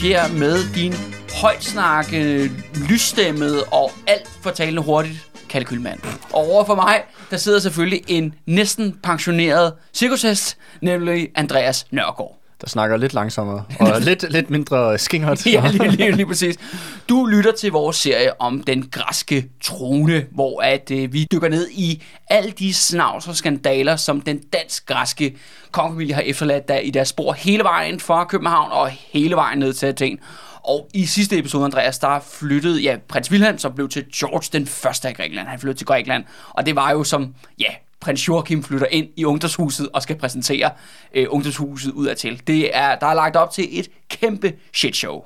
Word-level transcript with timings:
fjer 0.00 0.28
med 0.32 0.74
din 0.74 0.94
højtsnakkende, 1.42 2.50
lysstemmede 2.90 3.64
og 3.64 3.90
alt 4.06 4.28
for 4.42 4.50
talende 4.50 4.82
hurtigt 4.82 5.30
kalkylmand. 5.48 6.00
Og 6.32 6.40
over 6.40 6.64
for 6.64 6.74
mig, 6.74 7.02
der 7.30 7.36
sidder 7.36 7.58
selvfølgelig 7.58 8.02
en 8.08 8.34
næsten 8.46 8.98
pensioneret 9.02 9.72
cirkushest, 9.94 10.58
nemlig 10.80 11.28
Andreas 11.34 11.86
Nørgaard. 11.90 12.38
Der 12.60 12.68
snakker 12.68 12.96
lidt 12.96 13.14
langsommere, 13.14 13.64
og 13.80 14.00
lidt, 14.00 14.32
lidt 14.32 14.50
mindre 14.50 14.98
skingert. 14.98 15.46
ja, 15.46 15.70
lige, 15.70 15.90
lige, 15.90 16.12
lige 16.12 16.26
præcis. 16.26 16.56
Du 17.08 17.26
lytter 17.26 17.52
til 17.52 17.72
vores 17.72 17.96
serie 17.96 18.40
om 18.40 18.62
den 18.62 18.88
græske 18.90 19.48
trone, 19.62 20.26
hvor 20.30 20.62
at 20.62 20.90
øh, 20.90 21.12
vi 21.12 21.26
dykker 21.32 21.48
ned 21.48 21.68
i 21.70 22.02
alle 22.30 22.50
de 22.50 22.74
snavs 22.74 23.28
og 23.28 23.36
skandaler, 23.36 23.96
som 23.96 24.20
den 24.20 24.38
dansk-græske 24.38 25.36
kongefamilie 25.70 26.14
har 26.14 26.22
efterladt 26.22 26.68
der 26.68 26.78
i 26.78 26.90
deres 26.90 27.08
spor 27.08 27.32
hele 27.32 27.64
vejen 27.64 28.00
fra 28.00 28.24
København 28.24 28.72
og 28.72 28.88
hele 28.88 29.36
vejen 29.36 29.58
ned 29.58 29.72
til 29.72 29.86
Athen. 29.86 30.18
Og 30.62 30.88
i 30.94 31.06
sidste 31.06 31.38
episode, 31.38 31.64
Andreas, 31.64 31.98
der 31.98 32.20
flyttede 32.20 32.80
ja, 32.80 32.96
prins 33.08 33.30
Wilhelm, 33.30 33.58
som 33.58 33.74
blev 33.74 33.88
til 33.88 34.04
George 34.14 34.58
den 34.58 34.66
første 34.66 35.08
af 35.08 35.14
Grækenland. 35.14 35.48
Han 35.48 35.58
flyttede 35.58 35.78
til 35.78 35.86
Grækenland, 35.86 36.24
og 36.50 36.66
det 36.66 36.76
var 36.76 36.90
jo 36.90 37.04
som, 37.04 37.34
ja, 37.60 37.70
prins 38.00 38.28
Joachim 38.28 38.62
flytter 38.62 38.86
ind 38.90 39.08
i 39.16 39.24
ungdomshuset 39.24 39.88
og 39.92 40.02
skal 40.02 40.16
præsentere 40.16 40.70
øh, 41.14 41.26
ungdomshuset 41.28 41.92
ud 41.92 42.06
af 42.06 42.16
til. 42.16 42.42
Det 42.46 42.76
er, 42.76 42.94
der 42.94 43.06
er 43.06 43.14
lagt 43.14 43.36
op 43.36 43.50
til 43.50 43.78
et 43.80 43.88
kæmpe 44.08 44.52
shitshow. 44.74 45.22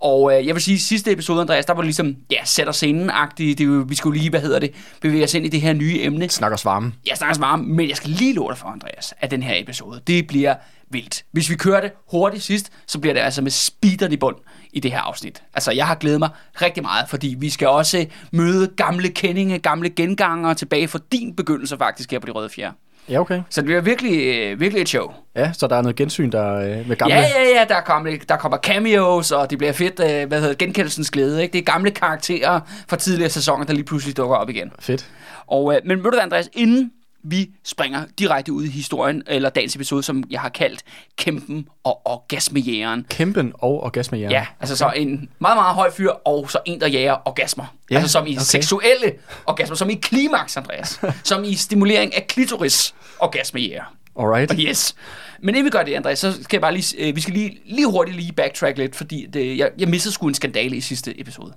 Og 0.00 0.38
øh, 0.38 0.46
jeg 0.46 0.54
vil 0.54 0.62
sige, 0.62 0.74
at 0.74 0.80
sidste 0.80 1.12
episode, 1.12 1.40
Andreas, 1.40 1.66
der 1.66 1.72
var 1.72 1.80
det 1.80 1.86
ligesom, 1.86 2.16
ja, 2.30 2.44
sætter 2.44 2.72
scenen-agtigt. 2.72 3.58
Det, 3.58 3.90
vi 3.90 3.94
skulle 3.94 4.18
lige, 4.18 4.30
hvad 4.30 4.40
hedder 4.40 4.58
det, 4.58 4.74
bevæge 5.00 5.24
os 5.24 5.34
ind 5.34 5.46
i 5.46 5.48
det 5.48 5.60
her 5.60 5.72
nye 5.72 6.02
emne. 6.02 6.28
Snakker 6.28 6.56
svarme. 6.56 6.92
Jeg 7.06 7.16
snakker 7.16 7.38
meget, 7.38 7.64
men 7.64 7.88
jeg 7.88 7.96
skal 7.96 8.10
lige 8.10 8.34
love 8.34 8.48
dig 8.48 8.58
for, 8.58 8.68
Andreas, 8.68 9.14
at 9.20 9.30
den 9.30 9.42
her 9.42 9.54
episode, 9.62 10.00
det 10.06 10.26
bliver 10.26 10.54
vildt. 10.90 11.24
Hvis 11.32 11.50
vi 11.50 11.54
kører 11.54 11.80
det 11.80 11.92
hurtigt 12.10 12.42
sidst, 12.42 12.72
så 12.86 12.98
bliver 12.98 13.14
det 13.14 13.20
altså 13.20 13.42
med 13.42 13.50
speederen 13.50 14.12
i 14.12 14.16
bund 14.16 14.36
i 14.76 14.80
det 14.80 14.92
her 14.92 15.00
afsnit. 15.00 15.42
Altså, 15.54 15.72
jeg 15.72 15.86
har 15.86 15.94
glædet 15.94 16.18
mig 16.18 16.28
rigtig 16.62 16.82
meget, 16.82 17.08
fordi 17.08 17.36
vi 17.38 17.50
skal 17.50 17.68
også 17.68 18.06
møde 18.32 18.66
gamle 18.76 19.08
kendinge, 19.08 19.58
gamle 19.58 19.90
genganger 19.90 20.54
tilbage 20.54 20.88
fra 20.88 20.98
din 21.12 21.36
begyndelse 21.36 21.76
faktisk 21.78 22.10
her 22.10 22.18
på 22.18 22.26
de 22.26 22.32
røde 22.32 22.48
fjer. 22.48 22.72
Ja, 23.08 23.20
okay. 23.20 23.42
Så 23.50 23.60
det 23.60 23.64
bliver 23.66 23.80
virkelig, 23.80 24.36
øh, 24.36 24.60
virkelig 24.60 24.82
et 24.82 24.88
show. 24.88 25.12
Ja, 25.36 25.52
så 25.52 25.66
der 25.66 25.76
er 25.76 25.82
noget 25.82 25.96
gensyn 25.96 26.32
der 26.32 26.54
øh, 26.54 26.88
med 26.88 26.96
gamle... 26.96 27.14
Ja, 27.14 27.20
ja, 27.20 27.58
ja, 27.58 27.64
der 27.68 27.80
kommer, 27.80 28.16
der 28.28 28.36
kommer 28.36 28.58
cameos, 28.58 29.32
og 29.32 29.50
det 29.50 29.58
bliver 29.58 29.72
fedt, 29.72 30.00
øh, 30.00 30.28
hvad 30.28 30.40
hedder 30.40 30.54
genkendelsens 30.54 31.10
glæde. 31.10 31.42
Ikke? 31.42 31.52
Det 31.52 31.58
er 31.58 31.72
gamle 31.72 31.90
karakterer 31.90 32.60
fra 32.88 32.96
tidligere 32.96 33.30
sæsoner, 33.30 33.64
der 33.64 33.72
lige 33.72 33.84
pludselig 33.84 34.16
dukker 34.16 34.36
op 34.36 34.50
igen. 34.50 34.72
Fedt. 34.78 35.10
Og, 35.46 35.80
men 35.84 35.96
ved 35.98 36.04
du 36.04 36.10
hvad, 36.10 36.20
Andreas, 36.20 36.48
inden 36.52 36.90
vi 37.24 37.50
springer 37.64 38.04
direkte 38.18 38.52
ud 38.52 38.64
i 38.64 38.68
historien, 38.68 39.22
eller 39.26 39.50
dagens 39.50 39.76
episode, 39.76 40.02
som 40.02 40.24
jeg 40.30 40.40
har 40.40 40.48
kaldt 40.48 40.82
Kæmpen 41.16 41.68
og 41.84 42.00
Orgasmejægeren. 42.04 43.06
Kæmpen 43.10 43.52
og 43.54 43.84
orgasmehjerne. 43.84 44.34
Ja, 44.34 44.46
altså 44.60 44.76
så 44.76 44.92
en 44.96 45.28
meget, 45.38 45.56
meget 45.56 45.74
høj 45.74 45.90
fyr, 45.90 46.10
og 46.10 46.50
så 46.50 46.58
en, 46.64 46.80
der 46.80 46.88
jager 46.88 47.16
orgasmer. 47.24 47.64
Ja, 47.90 47.96
altså 47.96 48.12
som 48.12 48.26
i 48.26 48.30
okay. 48.30 48.36
okay. 48.36 48.44
seksuelle 48.44 49.12
orgasmer, 49.46 49.76
som 49.76 49.90
i 49.90 49.94
klimaks, 49.94 50.56
Andreas. 50.56 51.00
som 51.24 51.44
i 51.44 51.54
stimulering 51.54 52.16
af 52.16 52.26
klitoris 52.26 52.94
orgasmejæger. 53.18 53.96
Alright. 54.20 54.52
Yes. 54.58 54.94
Men 55.40 55.54
inden 55.54 55.64
vi 55.64 55.70
gør 55.70 55.82
det, 55.82 55.94
Andreas, 55.94 56.18
så 56.18 56.32
skal 56.32 56.56
jeg 56.56 56.60
bare 56.60 56.74
lige, 56.74 57.08
øh, 57.08 57.16
vi 57.16 57.20
skal 57.20 57.34
lige, 57.34 57.58
lige 57.64 57.86
hurtigt 57.86 58.16
lige 58.16 58.32
backtrack 58.32 58.78
lidt, 58.78 58.96
fordi 58.96 59.26
det, 59.32 59.58
jeg, 59.58 59.70
jeg 59.78 59.88
missede 59.88 60.14
sgu 60.14 60.28
en 60.28 60.34
skandale 60.34 60.76
i 60.76 60.80
sidste 60.80 61.20
episode. 61.20 61.52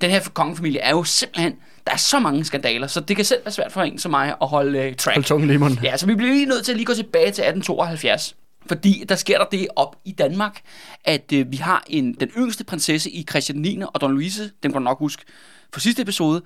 Den 0.00 0.10
her 0.10 0.20
kongefamilie 0.34 0.80
er 0.80 0.90
jo 0.90 1.04
simpelthen, 1.04 1.54
der 1.86 1.92
er 1.92 1.96
så 1.96 2.18
mange 2.18 2.44
skandaler, 2.44 2.86
så 2.86 3.00
det 3.00 3.16
kan 3.16 3.24
selv 3.24 3.44
være 3.44 3.52
svært 3.52 3.72
for 3.72 3.82
en 3.82 3.98
som 3.98 4.10
mig 4.10 4.34
at 4.42 4.48
holde 4.48 4.78
øh, 4.78 4.96
track. 4.96 5.16
Hold 5.16 5.24
tungen 5.24 5.50
i 5.50 5.56
munden. 5.56 5.78
Ja, 5.82 5.96
så 5.96 6.06
vi 6.06 6.14
bliver 6.14 6.32
lige 6.32 6.46
nødt 6.46 6.64
til 6.64 6.72
at 6.72 6.76
lige 6.76 6.86
gå 6.86 6.94
tilbage 6.94 7.24
til 7.24 7.42
1872. 7.42 8.36
Fordi 8.66 9.04
der 9.08 9.14
sker 9.14 9.38
der 9.38 9.44
det 9.44 9.68
op 9.76 9.96
i 10.04 10.12
Danmark, 10.12 10.60
at 11.04 11.32
øh, 11.32 11.52
vi 11.52 11.56
har 11.56 11.84
en, 11.86 12.14
den 12.14 12.28
yngste 12.38 12.64
prinsesse 12.64 13.10
i 13.10 13.26
Christian 13.30 13.58
9. 13.58 13.82
og 13.94 14.00
Don 14.00 14.12
Louise, 14.12 14.42
den 14.62 14.72
kan 14.72 14.72
du 14.72 14.84
nok 14.84 14.98
huske 14.98 15.24
fra 15.72 15.80
sidste 15.80 16.02
episode. 16.02 16.42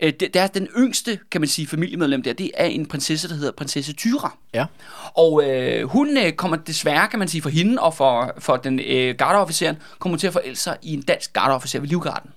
Øh, 0.00 0.12
det, 0.12 0.20
det 0.20 0.36
er 0.36 0.46
den 0.46 0.68
yngste, 0.78 1.18
kan 1.30 1.40
man 1.40 1.48
sige, 1.48 1.66
familiemedlem 1.66 2.22
der, 2.22 2.32
det 2.32 2.50
er 2.54 2.64
en 2.64 2.86
prinsesse, 2.86 3.28
der 3.28 3.34
hedder 3.34 3.52
prinsesse 3.52 3.92
Tyra. 3.92 4.36
Ja. 4.54 4.66
Og 5.14 5.44
øh, 5.44 5.88
hun 5.88 6.16
øh, 6.16 6.32
kommer 6.32 6.56
desværre, 6.56 7.08
kan 7.08 7.18
man 7.18 7.28
sige, 7.28 7.42
for 7.42 7.50
hende 7.50 7.82
og 7.82 7.94
for, 7.94 8.34
for 8.38 8.56
den 8.56 8.80
øh, 8.80 9.14
gardeofficeren, 9.18 9.76
kommer 9.98 10.18
til 10.18 10.26
at 10.26 10.32
forelske 10.32 10.62
sig 10.62 10.76
i 10.82 10.94
en 10.94 11.02
dansk 11.02 11.32
gardeofficer 11.32 11.80
ved 11.80 11.88
Livgarden. 11.88 12.30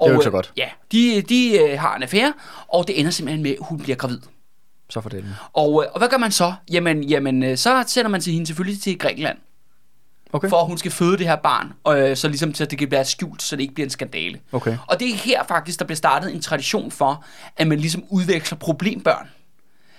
Og, 0.00 0.08
jo 0.08 0.14
ikke 0.14 0.24
så 0.24 0.30
godt. 0.30 0.52
Ja, 0.56 0.68
de, 0.92 1.22
de 1.22 1.58
øh, 1.58 1.80
har 1.80 1.96
en 1.96 2.02
affære, 2.02 2.32
og 2.68 2.88
det 2.88 3.00
ender 3.00 3.10
simpelthen 3.10 3.42
med, 3.42 3.50
at 3.50 3.56
hun 3.60 3.78
bliver 3.78 3.96
gravid. 3.96 4.20
Så 4.90 5.00
for 5.00 5.08
det. 5.08 5.24
Og, 5.52 5.84
øh, 5.84 5.92
og 5.92 5.98
hvad 5.98 6.08
gør 6.08 6.18
man 6.18 6.32
så? 6.32 6.52
Jamen, 6.72 7.04
jamen 7.04 7.42
øh, 7.42 7.56
så 7.56 7.84
sender 7.86 8.10
man 8.10 8.20
til 8.20 8.32
hende 8.32 8.46
selvfølgelig 8.46 8.82
til 8.82 8.98
Grækenland, 8.98 9.38
Okay. 10.32 10.48
for 10.48 10.60
at 10.60 10.66
hun 10.66 10.78
skal 10.78 10.90
føde 10.90 11.18
det 11.18 11.26
her 11.26 11.36
barn, 11.36 11.72
og 11.84 12.00
øh, 12.00 12.16
så 12.16 12.28
ligesom 12.28 12.54
så 12.54 12.64
det 12.64 12.78
kan 12.78 12.90
være 12.90 13.04
skjult, 13.04 13.42
så 13.42 13.56
det 13.56 13.62
ikke 13.62 13.74
bliver 13.74 13.86
en 13.86 13.90
skandale. 13.90 14.40
Okay. 14.52 14.76
Og 14.86 15.00
det 15.00 15.10
er 15.10 15.14
her 15.14 15.42
faktisk, 15.44 15.78
der 15.78 15.84
bliver 15.84 15.96
startet 15.96 16.34
en 16.34 16.40
tradition 16.40 16.90
for, 16.90 17.24
at 17.56 17.66
man 17.66 17.78
ligesom 17.78 18.04
udveksler 18.08 18.58
problembørn. 18.58 19.28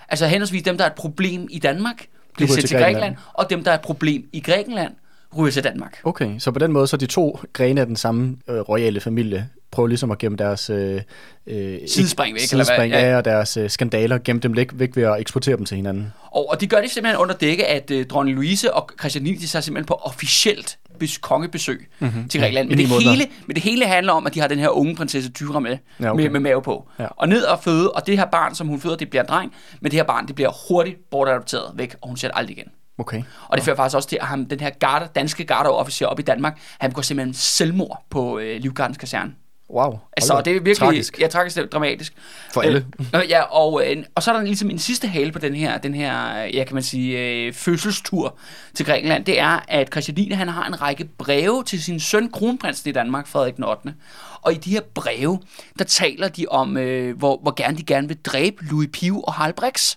Altså 0.10 0.28
henholdsvis 0.28 0.64
dem, 0.64 0.78
der 0.78 0.86
er 0.86 0.90
et 0.90 0.96
problem 0.96 1.48
i 1.52 1.60
Danmark, 1.60 2.08
bliver 2.34 2.48
sendt 2.48 2.68
til 2.68 2.78
Grækenland. 2.78 3.16
og 3.34 3.50
dem, 3.50 3.64
der 3.64 3.72
er 3.72 3.76
et 3.76 3.82
problem 3.82 4.30
i 4.34 4.40
Grækenland, 4.40 4.94
ryger 5.38 5.52
til 5.52 5.64
Danmark. 5.64 6.00
Okay, 6.04 6.40
så 6.40 6.52
på 6.52 6.60
den 6.60 6.72
måde, 6.72 6.88
så 6.88 6.98
de 6.98 7.06
to 7.06 7.40
grene 7.54 7.82
af 7.82 7.88
den 7.88 7.96
samme 7.96 8.38
øh, 8.50 8.60
royale 8.60 9.00
familie 9.00 9.50
prøver 9.72 9.88
ligesom 9.88 10.12
at 10.12 10.18
gemme 10.18 10.38
deres 10.38 10.70
øh, 10.70 11.02
øh, 11.48 11.78
Sidespring 11.88 12.34
væk, 12.34 12.42
ikke- 12.42 12.54
eller 12.54 12.58
hvad? 12.58 12.66
sidespring 12.66 12.94
Ja. 12.94 13.00
af, 13.00 13.16
og 13.16 13.26
deres 13.26 13.58
øh, 13.58 13.70
skandaler, 13.70 14.18
gemme 14.18 14.40
dem 14.40 14.56
væk, 14.56 14.70
væk 14.74 14.96
ved 14.96 15.04
at 15.04 15.20
eksportere 15.20 15.58
dem 15.58 15.66
til 15.66 15.76
hinanden. 15.76 16.14
Og, 16.32 16.50
og 16.50 16.62
de 16.62 16.68
gør 16.68 16.82
det 16.82 16.92
simpelthen 16.92 17.22
under 17.22 17.36
dække, 17.36 17.68
at 17.68 17.92
øh, 17.92 18.06
dronning 18.06 18.36
Louise 18.38 18.74
og 18.74 18.90
Christian 19.00 19.24
9, 19.24 19.34
de 19.36 19.48
tager 19.48 19.62
simpelthen 19.62 19.86
på 19.86 19.94
officielt 19.94 20.78
bes- 21.04 21.20
kongebesøg 21.22 21.88
mm-hmm. 22.00 22.28
til 22.30 22.40
Grækenland. 22.40 22.70
Men 22.70 22.80
I 22.80 22.84
det, 22.86 23.04
hele, 23.04 23.28
men 23.48 23.56
det 23.56 23.64
hele 23.64 23.86
handler 23.86 24.14
om, 24.14 24.28
at 24.28 24.34
de 24.34 24.40
har 24.40 24.48
den 24.48 24.60
her 24.60 24.70
unge 24.70 24.96
prinsesse 24.96 25.32
Tyra 25.32 25.60
med, 25.60 25.72
Ja, 26.00 26.06
ja, 26.06 26.12
okay. 26.14 26.22
med, 26.24 26.30
med 26.30 26.40
mave 26.40 26.62
på. 26.62 26.90
Ja. 27.00 27.08
Og 27.18 27.30
ned 27.30 27.44
og 27.44 27.64
føde, 27.64 27.92
og 27.92 28.08
det 28.08 28.18
her 28.18 28.26
barn, 28.26 28.56
som 28.56 28.68
hun 28.68 28.80
føder, 28.80 28.96
det 28.96 29.10
bliver 29.10 29.24
en 29.24 29.30
dreng, 29.30 29.54
men 29.82 29.92
det 29.92 29.98
her 30.00 30.04
barn, 30.04 30.28
det 30.28 30.36
bliver 30.36 30.68
hurtigt 30.70 30.98
bortadopteret 31.12 31.72
væk, 31.76 31.96
og 32.02 32.08
hun 32.08 32.18
ser 32.18 32.28
det 32.28 32.38
aldrig 32.38 32.58
igen. 32.58 32.68
Okay. 32.98 33.24
Og 33.48 33.58
det 33.58 33.66
fører 33.66 33.76
faktisk 33.76 33.96
også 33.96 34.10
til, 34.10 34.18
at 34.22 34.28
ham, 34.28 34.46
den 34.46 34.60
her 34.60 34.70
garde, 34.70 35.08
danske 35.16 35.44
gardeofficer 35.44 36.06
op 36.06 36.20
i 36.20 36.24
Danmark, 36.24 36.60
han 36.80 36.92
går 36.92 37.02
simpelthen 37.02 37.34
selvmord 37.34 38.06
på 38.10 38.40
øh, 38.40 38.62
Livgardens 38.62 38.98
kaserne. 38.98 39.34
Wow. 39.74 40.00
Altså, 40.18 40.42
det 40.46 40.52
er 40.52 40.54
virkelig 40.54 40.78
Tragisk. 40.78 41.20
Ja, 41.20 41.28
tragisk, 41.28 41.56
det 41.56 41.64
er 41.64 41.68
dramatisk. 41.68 42.14
For 42.54 42.62
alle. 42.62 42.86
Øh, 43.16 43.30
ja, 43.30 43.42
og, 43.42 43.84
øh, 43.86 44.04
og 44.16 44.24
så 44.24 44.32
er 44.32 44.36
der 44.36 44.44
ligesom 44.44 44.70
en 44.70 44.80
sidste 44.80 45.08
hale 45.08 45.32
på 45.32 45.40
den 45.40 45.56
her, 45.56 45.78
den 45.78 45.94
her 45.94 46.44
ja, 46.44 46.64
kan 46.64 46.74
man 46.74 46.84
sige, 46.84 47.20
øh, 47.20 47.54
fødselstur 47.54 48.38
til 48.74 48.86
Grækenland. 48.86 49.26
Det 49.26 49.40
er, 49.40 49.66
at 49.68 49.88
Christian 49.92 50.16
9. 50.16 50.32
han 50.32 50.48
har 50.48 50.68
en 50.68 50.82
række 50.82 51.06
breve 51.06 51.64
til 51.64 51.84
sin 51.84 52.00
søn, 52.00 52.30
kronprinsen 52.32 52.90
i 52.90 52.94
Danmark, 52.94 53.28
Frederik 53.28 53.56
den 53.56 53.64
8. 53.64 53.94
Og 54.42 54.54
i 54.54 54.56
de 54.56 54.70
her 54.70 54.82
breve, 54.94 55.40
der 55.80 55.86
taler 55.86 56.28
de 56.28 56.46
om, 56.50 56.78
øh, 56.78 57.18
hvor, 57.18 57.40
hvor 57.42 57.54
gerne 57.58 57.78
de 57.78 57.84
gerne 57.84 58.08
vil 58.08 58.18
dræbe 58.18 58.66
Louis 58.66 58.90
Piv 58.94 59.24
og 59.24 59.34
Harald 59.34 59.54
Brix. 59.54 59.96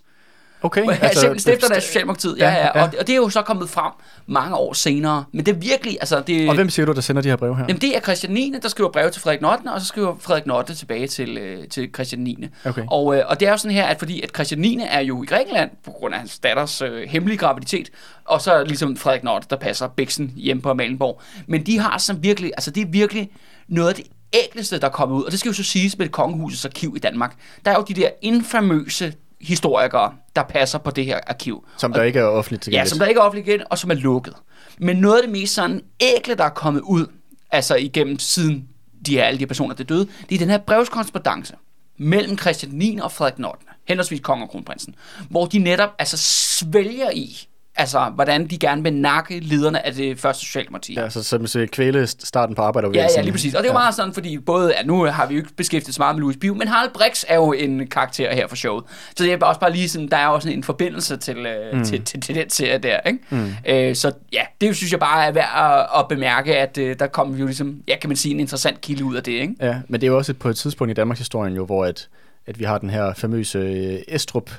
Okay. 0.65 0.89
Altså, 0.89 1.21
Simpelthen 1.21 1.39
stifterne 1.39 1.77
af 1.77 1.83
Socialdemokratiet. 1.83 2.39
Ja, 2.39 2.51
Ja, 2.51 2.61
ja. 2.61 2.83
Og, 2.83 2.93
og 2.99 3.07
det 3.07 3.13
er 3.13 3.17
jo 3.17 3.29
så 3.29 3.43
kommet 3.43 3.71
frem 3.71 3.93
mange 4.27 4.57
år 4.57 4.73
senere. 4.73 5.25
Men 5.33 5.47
det 5.47 5.55
er 5.55 5.59
virkelig, 5.59 5.97
altså 6.01 6.23
det... 6.27 6.49
Og 6.49 6.55
hvem 6.55 6.71
siger 6.71 6.87
du, 6.87 6.93
der 6.93 7.01
sender 7.01 7.23
de 7.23 7.29
her 7.29 7.37
breve 7.37 7.57
her? 7.57 7.65
Jamen, 7.69 7.81
det 7.81 7.97
er 7.97 8.01
Christian 8.01 8.33
9., 8.33 8.55
der 8.63 8.69
skriver 8.69 8.91
brev 8.91 9.11
til 9.11 9.23
Frederik 9.23 9.43
8., 9.43 9.73
og 9.73 9.81
så 9.81 9.87
skriver 9.87 10.17
Frederik 10.21 10.53
8. 10.53 10.75
tilbage 10.75 11.07
til, 11.07 11.39
øh, 11.39 11.69
til 11.69 11.91
Christian 11.95 12.21
9. 12.23 12.47
Okay. 12.65 12.83
Og, 12.91 13.17
øh, 13.17 13.23
og 13.27 13.41
det 13.41 13.49
er 13.49 13.53
jo 13.53 13.57
sådan 13.57 13.75
her, 13.77 13.85
at 13.85 13.99
fordi 13.99 14.21
at 14.21 14.31
Christian 14.35 14.61
9. 14.61 14.79
er 14.91 15.01
jo 15.01 15.23
i 15.23 15.27
Grækenland, 15.27 15.71
på 15.85 15.91
grund 15.91 16.15
af 16.15 16.21
hans 16.21 16.39
datters 16.39 16.83
øh, 16.83 17.09
hemmelige 17.09 17.39
graviditet, 17.39 17.91
og 18.25 18.41
så 18.41 18.53
er 18.53 18.59
det 18.59 18.69
ligesom 18.69 18.97
Frederik 18.97 19.25
8., 19.35 19.47
der 19.51 19.57
passer 19.57 19.89
Bæksen 19.89 20.33
hjemme 20.37 20.63
på 20.63 20.71
Amalienborg. 20.71 21.21
Men 21.47 21.67
de 21.67 21.79
har 21.79 21.99
sådan 21.99 22.23
virkelig, 22.23 22.53
altså 22.57 22.71
det 22.71 22.81
er 22.81 22.87
virkelig 22.87 23.31
noget 23.69 23.89
af 23.89 23.95
det 23.95 24.05
ægleste, 24.33 24.81
der 24.81 24.87
er 24.87 24.91
kommet 24.91 25.17
ud. 25.17 25.23
Og 25.23 25.31
det 25.31 25.41
skal 25.41 25.49
jo 25.49 25.55
så 25.55 25.63
siges 25.63 25.99
med 25.99 26.09
kongehusets 26.09 26.65
arkiv 26.65 26.93
i 26.97 26.99
Danmark. 26.99 27.35
Der 27.65 27.71
er 27.71 27.75
jo 27.75 27.85
de 27.89 27.95
der 27.95 28.09
infamøse 28.23 29.15
historikere, 29.45 30.13
der 30.37 30.43
passer 30.43 30.79
på 30.79 30.91
det 30.91 31.05
her 31.07 31.21
arkiv. 31.27 31.67
Som 31.77 31.93
der 31.93 32.03
ikke 32.03 32.19
er 32.19 32.25
offentligt 32.25 32.61
Ja, 32.61 32.65
tilgængeligt. 32.65 32.91
som 32.91 32.99
der 32.99 33.07
ikke 33.07 33.19
er 33.19 33.23
offentligt 33.23 33.49
igen, 33.49 33.63
og 33.71 33.79
som 33.79 33.91
er 33.91 33.95
lukket. 33.95 34.35
Men 34.79 34.97
noget 34.97 35.17
af 35.17 35.23
det 35.23 35.33
mest 35.33 35.55
sådan 35.55 35.81
ægle, 36.01 36.35
der 36.35 36.45
er 36.45 36.49
kommet 36.49 36.81
ud, 36.81 37.07
altså 37.51 37.75
igennem 37.77 38.19
siden 38.19 38.69
de 39.07 39.13
her, 39.17 39.25
alle 39.25 39.41
de 39.41 39.47
personer, 39.47 39.75
der 39.75 39.85
døde, 39.85 40.09
det 40.29 40.35
er 40.35 40.39
den 40.39 40.51
her 40.51 40.59
brevskorrespondance 40.59 41.55
mellem 41.99 42.39
Christian 42.39 42.73
9. 42.73 42.99
og 43.03 43.13
Frederik 43.13 43.37
den 43.37 43.45
8. 43.45 43.59
henholdsvis 43.89 44.21
kong 44.21 44.43
og 44.43 44.49
kronprinsen, 44.51 44.95
hvor 45.31 45.47
de 45.47 45.59
netop 45.59 45.91
altså 45.99 46.17
svælger 46.19 47.11
i, 47.11 47.49
altså 47.77 48.11
hvordan 48.15 48.47
de 48.47 48.59
gerne 48.59 48.83
vil 48.83 48.93
nakke 48.93 49.41
lederne 49.41 49.87
af 49.87 49.93
det 49.95 50.21
første 50.21 50.45
socialdemokrati. 50.47 50.95
Ja, 50.95 51.11
så 51.11 51.23
som 51.23 51.47
så 51.47 51.67
kvæle 51.73 52.07
starten 52.07 52.55
på 52.55 52.63
Ja, 52.63 52.67
arbejderbevægelsen. 52.69 53.17
ja, 53.19 53.23
lige 53.23 53.33
præcis. 53.33 53.55
Og 53.55 53.63
det 53.63 53.69
er 53.69 53.73
jo 53.73 53.79
meget 53.79 53.95
sådan, 53.95 54.15
fordi 54.15 54.39
både, 54.39 54.75
at 54.75 54.87
nu 54.87 55.05
har 55.05 55.27
vi 55.27 55.35
jo 55.35 55.39
ikke 55.41 55.55
beskæftiget 55.57 55.95
så 55.95 56.03
meget 56.03 56.17
med 56.17 56.21
Louis 56.21 56.37
Biv, 56.37 56.55
men 56.57 56.69
Harald 56.69 56.91
Brix 56.95 57.25
er 57.29 57.35
jo 57.35 57.53
en 57.53 57.87
karakter 57.87 58.35
her 58.35 58.47
for 58.49 58.57
showet. 58.57 58.85
Så 59.17 59.25
det 59.25 59.33
er 59.33 59.47
også 59.47 59.61
bare 59.61 59.73
lige 59.73 59.89
sådan, 59.89 60.09
der 60.09 60.17
er 60.17 60.27
også 60.27 60.51
en 60.51 60.65
forbindelse 60.65 61.17
til, 61.17 61.47
mm. 61.73 61.85
til, 61.85 62.05
til, 62.05 62.21
til 62.21 62.35
den 62.35 62.51
serie 62.51 62.79
der, 62.79 63.01
ikke? 63.01 63.19
Mm. 63.31 63.53
Øh, 63.67 63.95
så 63.97 64.13
ja, 64.33 64.43
det 64.61 64.77
synes 64.77 64.93
jeg 64.93 65.01
bare 65.01 65.27
er 65.27 65.33
værd 65.33 65.81
at, 65.95 66.01
at 66.01 66.09
bemærke, 66.09 66.57
at 66.57 66.79
øh, 66.79 66.97
der 66.99 67.07
kommer 67.07 67.35
vi 67.35 67.41
jo 67.41 67.47
ligesom, 67.47 67.77
ja, 67.89 67.97
kan 68.01 68.11
man 68.11 68.17
sige, 68.17 68.35
en 68.35 68.41
interessant 68.41 68.81
kilde 68.81 69.05
ud 69.05 69.15
af 69.17 69.23
det, 69.23 69.33
ikke? 69.33 69.55
Ja, 69.61 69.77
men 69.89 70.01
det 70.01 70.07
er 70.07 70.11
jo 70.11 70.17
også 70.19 70.33
et, 70.33 70.39
på 70.39 70.49
et 70.49 70.57
tidspunkt 70.57 70.91
i 70.91 70.95
Danmarks 70.95 71.19
historie 71.21 71.55
jo, 71.55 71.65
hvor 71.67 71.85
at, 71.85 72.09
at 72.47 72.59
vi 72.59 72.65
har 72.65 72.79
den 72.79 72.91
her 72.91 73.15
famøse 73.15 73.59
øh, 73.59 73.99
Estrup 74.09 74.51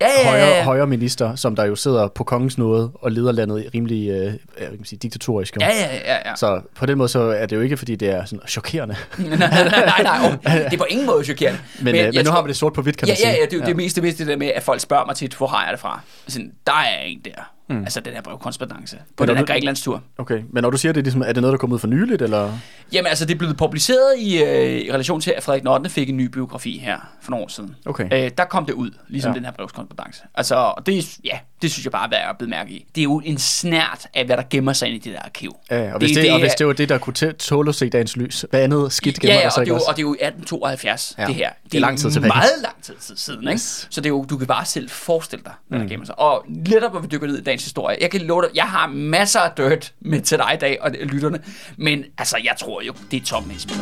Ja, 0.00 0.06
ja, 0.06 0.20
ja, 0.22 0.28
højere, 0.28 0.46
ja. 0.48 0.64
højere 0.64 0.86
minister, 0.86 1.34
som 1.34 1.56
der 1.56 1.64
jo 1.64 1.76
sidder 1.76 2.08
på 2.08 2.24
kongens 2.24 2.58
nåde 2.58 2.90
og 2.94 3.12
leder 3.12 3.32
landet 3.32 3.70
rimelig 3.74 4.08
øh, 4.08 4.24
jeg 4.24 4.68
kan 4.76 4.84
sige, 4.84 4.98
diktatorisk. 4.98 5.56
Ja, 5.60 5.66
ja, 5.66 5.94
ja, 5.94 6.28
ja. 6.30 6.36
Så 6.36 6.60
på 6.74 6.86
den 6.86 6.98
måde 6.98 7.08
så 7.08 7.20
er 7.20 7.46
det 7.46 7.56
jo 7.56 7.60
ikke, 7.60 7.76
fordi 7.76 7.96
det 7.96 8.08
er 8.10 8.24
sådan 8.24 8.48
chokerende. 8.48 8.96
nej, 9.18 9.36
nej, 9.38 10.02
nej, 10.02 10.18
oh, 10.28 10.52
det 10.54 10.72
er 10.72 10.76
på 10.78 10.86
ingen 10.90 11.06
måde 11.06 11.24
chokerende. 11.24 11.58
Men, 11.78 11.84
men, 11.84 11.94
øh, 11.96 12.04
men 12.04 12.14
nu 12.14 12.22
tror- 12.22 12.32
har 12.32 12.42
vi 12.42 12.48
det 12.48 12.56
sort 12.56 12.72
på 12.72 12.82
hvidt, 12.82 12.96
kan 12.96 13.08
ja, 13.08 13.12
man 13.12 13.16
sige. 13.16 13.28
Ja, 13.28 13.34
ja, 13.34 13.44
det 13.44 13.52
er 13.52 13.58
jo 13.58 13.64
det 13.66 13.76
meste 13.76 14.02
vist 14.02 14.18
det 14.18 14.26
der 14.26 14.36
med, 14.36 14.46
at 14.46 14.62
folk 14.62 14.80
spørger 14.80 15.06
mig 15.06 15.16
tit, 15.16 15.34
hvor 15.34 15.46
har 15.46 15.64
jeg 15.64 15.72
det 15.72 15.80
fra? 15.80 16.00
Sådan, 16.28 16.52
der 16.66 16.72
er 16.72 17.02
en 17.04 17.20
der. 17.24 17.53
Mm. 17.68 17.78
Altså 17.78 18.00
den 18.00 18.12
her 18.12 18.22
brevkorrespondance 18.22 18.96
på 19.16 19.26
den 19.26 19.36
her 19.36 19.42
du- 19.44 19.46
Grækenlandstur. 19.46 20.02
Okay, 20.18 20.42
men 20.50 20.62
når 20.62 20.70
du 20.70 20.76
siger 20.76 20.92
det, 20.92 21.00
er 21.00 21.04
ligesom, 21.04 21.22
er 21.22 21.26
det 21.26 21.36
noget, 21.36 21.52
der 21.52 21.56
er 21.56 21.58
kommet 21.58 21.74
ud 21.74 21.78
for 21.80 21.86
nyligt, 21.88 22.22
eller? 22.22 22.58
Jamen 22.92 23.06
altså, 23.06 23.24
det 23.24 23.34
er 23.34 23.38
blevet 23.38 23.56
publiceret 23.56 24.18
i, 24.18 24.42
øh, 24.42 24.80
i 24.80 24.92
relation 24.92 25.20
til, 25.20 25.30
at 25.36 25.42
Frederik 25.42 25.64
Notten 25.64 25.90
fik 25.90 26.08
en 26.08 26.16
ny 26.16 26.24
biografi 26.26 26.78
her 26.78 26.98
for 27.22 27.30
nogle 27.30 27.44
år 27.44 27.48
siden. 27.48 27.76
Okay. 27.86 28.24
Øh, 28.24 28.30
der 28.38 28.44
kom 28.44 28.66
det 28.66 28.72
ud, 28.72 28.90
ligesom 29.08 29.30
Ja. 29.32 29.36
den 29.36 29.44
her 29.44 29.52
brevkorrespondance. 29.52 30.22
Altså, 30.34 30.54
og 30.54 30.86
det, 30.86 31.18
ja, 31.24 31.38
det 31.62 31.70
synes 31.72 31.84
jeg 31.84 31.92
bare 31.92 32.04
er 32.06 32.10
værd 32.10 32.30
at 32.30 32.38
bide 32.38 32.50
mærke 32.50 32.70
i. 32.72 32.86
Det 32.94 33.00
er 33.00 33.02
jo 33.02 33.22
en 33.24 33.38
snært 33.38 34.06
af, 34.14 34.26
hvad 34.26 34.36
der 34.36 34.42
gemmer 34.50 34.72
sig 34.72 34.88
inde 34.88 34.96
i 34.96 35.00
det 35.00 35.12
der 35.12 35.20
arkiv. 35.24 35.56
Ja, 35.70 35.92
og 35.92 35.98
hvis 35.98 36.10
det, 36.10 36.22
det, 36.24 36.32
og 36.32 36.40
hvis 36.40 36.52
det 36.54 36.66
var 36.66 36.72
det, 36.72 36.88
der 36.88 36.98
kunne 36.98 37.32
tåle 37.32 37.68
at 37.68 37.74
se 37.74 37.88
dagens 37.88 38.16
lys, 38.16 38.44
hvad 38.50 38.60
andet 38.60 38.92
skidt 38.92 39.20
gemmer 39.20 39.34
Ja, 39.34 39.40
ja 39.40 39.50
så 39.50 39.60
og, 39.60 39.66
det 39.66 39.72
er 39.72 39.74
jo, 39.74 39.80
og 39.88 39.96
det 39.96 40.02
er 40.02 40.06
jo 40.06 40.12
1872, 40.20 41.14
Ja, 41.18 41.26
det 41.26 41.34
her. 41.34 41.50
det 41.64 41.74
er 41.74 41.80
lang 41.80 41.98
tid 41.98 42.10
tilbage. 42.10 42.28
meget 42.28 42.50
lang 42.62 42.82
tid 42.82 42.94
siden, 43.16 43.40
ikke? 43.40 43.52
Yes. 43.52 43.86
Så 43.90 44.00
det 44.00 44.06
er 44.06 44.10
jo, 44.10 44.24
du 44.30 44.36
kan 44.36 44.46
bare 44.46 44.64
selv 44.64 44.90
forestille 44.90 45.44
dig, 45.44 45.52
hvad 45.68 45.78
Mm. 45.78 45.84
der 45.84 45.90
gemmer 45.92 46.06
sig. 46.06 46.18
Og 46.18 46.44
netop, 46.48 46.90
hvor 46.90 47.00
vi 47.00 47.06
dykker 47.12 47.26
ned 47.26 47.38
i 47.38 47.42
dagens 47.54 47.64
historie, 47.64 47.96
jeg 48.00 48.10
kan 48.10 48.20
love 48.20 48.42
dig, 48.42 48.50
jeg 48.54 48.64
har 48.64 48.86
masser 48.86 49.40
af 49.40 49.50
dirt 49.56 49.92
med 50.00 50.20
til 50.20 50.38
dig 50.38 50.54
i 50.54 50.56
dag, 50.56 50.78
og 50.80 50.90
lytterne, 50.90 51.38
men 51.76 52.04
altså, 52.18 52.36
jeg 52.44 52.54
tror 52.60 52.82
jo, 52.82 52.94
det 53.10 53.22
er 53.22 53.24
Tom 53.24 53.50
Esben. 53.50 53.76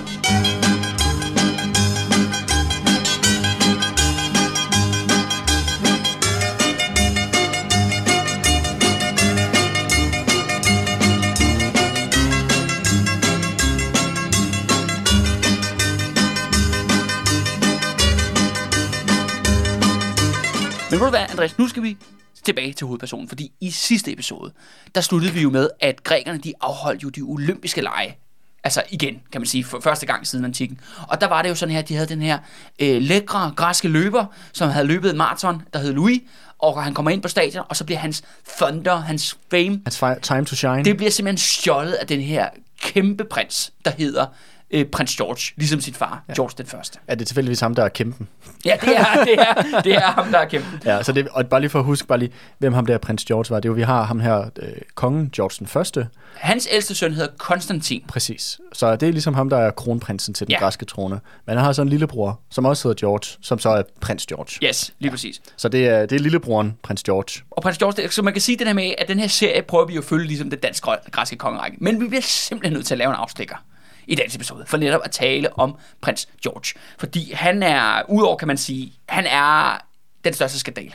Men 20.91 21.01
ved 21.01 21.07
du 21.07 21.11
hvad, 21.11 21.21
Andreas, 21.31 21.59
nu 21.59 21.69
skal 21.69 21.83
vi 21.83 21.97
tilbage 22.44 22.73
til 22.73 22.87
hovedpersonen, 22.87 23.29
fordi 23.29 23.53
i 23.61 23.71
sidste 23.71 24.12
episode, 24.12 24.53
der 24.94 25.00
sluttede 25.00 25.33
vi 25.33 25.43
jo 25.43 25.50
med, 25.50 25.69
at 25.81 26.05
grækerne, 26.05 26.39
de 26.39 26.53
afholdt 26.61 27.03
jo 27.03 27.09
de 27.09 27.21
olympiske 27.21 27.81
lege. 27.81 28.17
Altså 28.65 28.83
igen, 28.91 29.21
kan 29.33 29.41
man 29.41 29.47
sige, 29.47 29.65
for 29.65 29.81
første 29.81 30.06
gang 30.06 30.27
siden 30.27 30.44
antikken. 30.44 30.81
Og 31.09 31.21
der 31.21 31.27
var 31.27 31.43
det 31.43 31.49
jo 31.49 31.55
sådan 31.55 31.73
her, 31.73 31.79
at 31.79 31.89
de 31.89 31.94
havde 31.94 32.09
den 32.09 32.23
her 32.23 32.39
øh, 32.79 33.03
lækre 33.03 33.53
græske 33.56 33.89
løber, 33.89 34.27
som 34.53 34.71
havde 34.71 34.87
løbet 34.87 35.11
en 35.11 35.17
maraton, 35.17 35.62
der 35.73 35.79
hed 35.79 35.93
Louis, 35.93 36.21
og 36.59 36.83
han 36.85 36.94
kommer 36.94 37.11
ind 37.11 37.23
på 37.23 37.29
stadion, 37.29 37.65
og 37.69 37.77
så 37.77 37.85
bliver 37.85 37.99
hans 37.99 38.23
thunder, 38.59 38.97
hans 38.97 39.38
fame, 39.50 39.81
Hans 39.85 40.05
time 40.23 40.45
to 40.45 40.56
shine. 40.56 40.85
det 40.85 40.97
bliver 40.97 41.11
simpelthen 41.11 41.38
stjålet 41.38 41.93
af 41.93 42.06
den 42.06 42.21
her 42.21 42.49
kæmpe 42.81 43.25
prins, 43.25 43.73
der 43.85 43.91
hedder 43.91 44.27
øh, 44.73 44.85
prins 44.87 45.17
George, 45.17 45.53
ligesom 45.57 45.81
sin 45.81 45.95
far, 45.95 46.23
ja. 46.29 46.33
George 46.35 46.55
den 46.59 46.67
første. 46.67 46.99
Er 47.09 47.15
det 47.15 47.27
tilfældigvis 47.27 47.61
ham, 47.61 47.75
der 47.75 47.85
er 47.85 47.89
kæmpen? 47.89 48.29
Ja, 48.65 48.77
det 48.81 48.97
er, 48.99 49.25
det 49.25 49.35
er, 49.39 49.81
det 49.81 49.95
er 49.95 50.01
ham, 50.01 50.31
der 50.31 50.39
er 50.39 50.45
kæmpe. 50.49 50.69
Ja, 50.85 51.03
så 51.03 51.13
det, 51.13 51.29
og 51.29 51.47
bare 51.47 51.61
lige 51.61 51.71
for 51.71 51.79
at 51.79 51.85
huske, 51.85 52.09
bare 52.09 52.19
lige, 52.19 52.33
hvem 52.59 52.73
ham 52.73 52.87
der 52.87 52.99
prins 52.99 53.25
George 53.25 53.51
var. 53.51 53.61
Det 53.61 53.69
er 53.69 53.71
jo, 53.71 53.75
vi 53.75 53.83
har 53.83 54.03
ham 54.03 54.21
her, 54.21 54.39
øh, 54.63 54.69
kongen 54.95 55.31
George 55.31 55.55
den 55.59 55.67
første, 55.67 56.09
Hans 56.37 56.69
ældste 56.71 56.95
søn 56.95 57.13
hedder 57.15 57.29
Konstantin. 57.39 58.05
præcis. 58.09 58.61
Så 58.73 58.97
det 58.97 59.09
er 59.09 59.13
ligesom 59.13 59.35
ham, 59.35 59.51
der 59.51 59.59
er 59.59 59.71
kronprinsen 59.71 60.35
til 60.35 60.47
den 60.47 60.51
Ja. 60.53 60.57
ja. 60.57 60.61
græske 60.65 60.85
trone. 60.85 61.21
Men 61.47 61.57
han 61.57 61.65
har 61.65 61.73
så 61.73 61.83
en 61.83 61.89
lillebror, 61.89 62.41
som 62.51 62.65
også 62.65 62.89
hedder 62.89 63.07
George, 63.07 63.39
som 63.43 63.59
så 63.59 63.69
er 63.71 63.83
prins 64.01 64.27
George. 64.27 64.67
Yes, 64.69 64.95
lige 64.99 65.11
præcis. 65.11 65.41
Så 65.57 65.69
det 65.69 65.89
er, 65.89 66.07
det 66.07 66.17
er 66.17 66.21
lillebroren, 66.21 66.75
prins 66.83 67.03
George. 67.03 67.45
Og 67.51 67.63
prins 67.63 67.79
George, 67.79 68.03
det- 68.03 68.13
så 68.13 68.23
man 68.23 68.33
kan 68.33 68.43
sige 68.43 68.59
det 68.59 68.67
her 68.67 68.75
med, 68.75 68.95
at 68.99 69.09
den 69.09 69.19
her 69.19 69.29
serie 69.29 69.63
prøver 69.63 69.87
vi 69.87 69.95
jo 69.95 70.01
at 70.01 70.05
følge 70.07 70.27
ligesom 70.27 70.51
det 70.51 70.63
dansk-græske 70.63 71.37
kongerække. 71.37 71.77
Men 71.81 72.01
vi 72.01 72.09
bliver 72.09 72.23
simpelthen 72.23 72.73
nødt 72.73 72.87
til 72.87 72.95
at 72.95 72.99
lave 72.99 73.09
en 73.11 73.17
afstikker 73.19 73.57
i 74.06 74.14
dagens 74.14 74.37
episode, 74.37 74.64
for 74.66 74.76
netop 74.76 75.00
at 75.04 75.10
tale 75.10 75.58
om 75.58 75.76
prins 76.00 76.28
George. 76.43 76.81
Fordi 76.99 77.32
han 77.32 77.62
er, 77.62 78.02
udover 78.08 78.37
kan 78.37 78.49
man 78.49 78.56
sige, 78.56 78.93
han 79.08 79.26
er 79.26 79.78
den 80.25 80.34
største 80.34 80.58
skandale. 80.58 80.93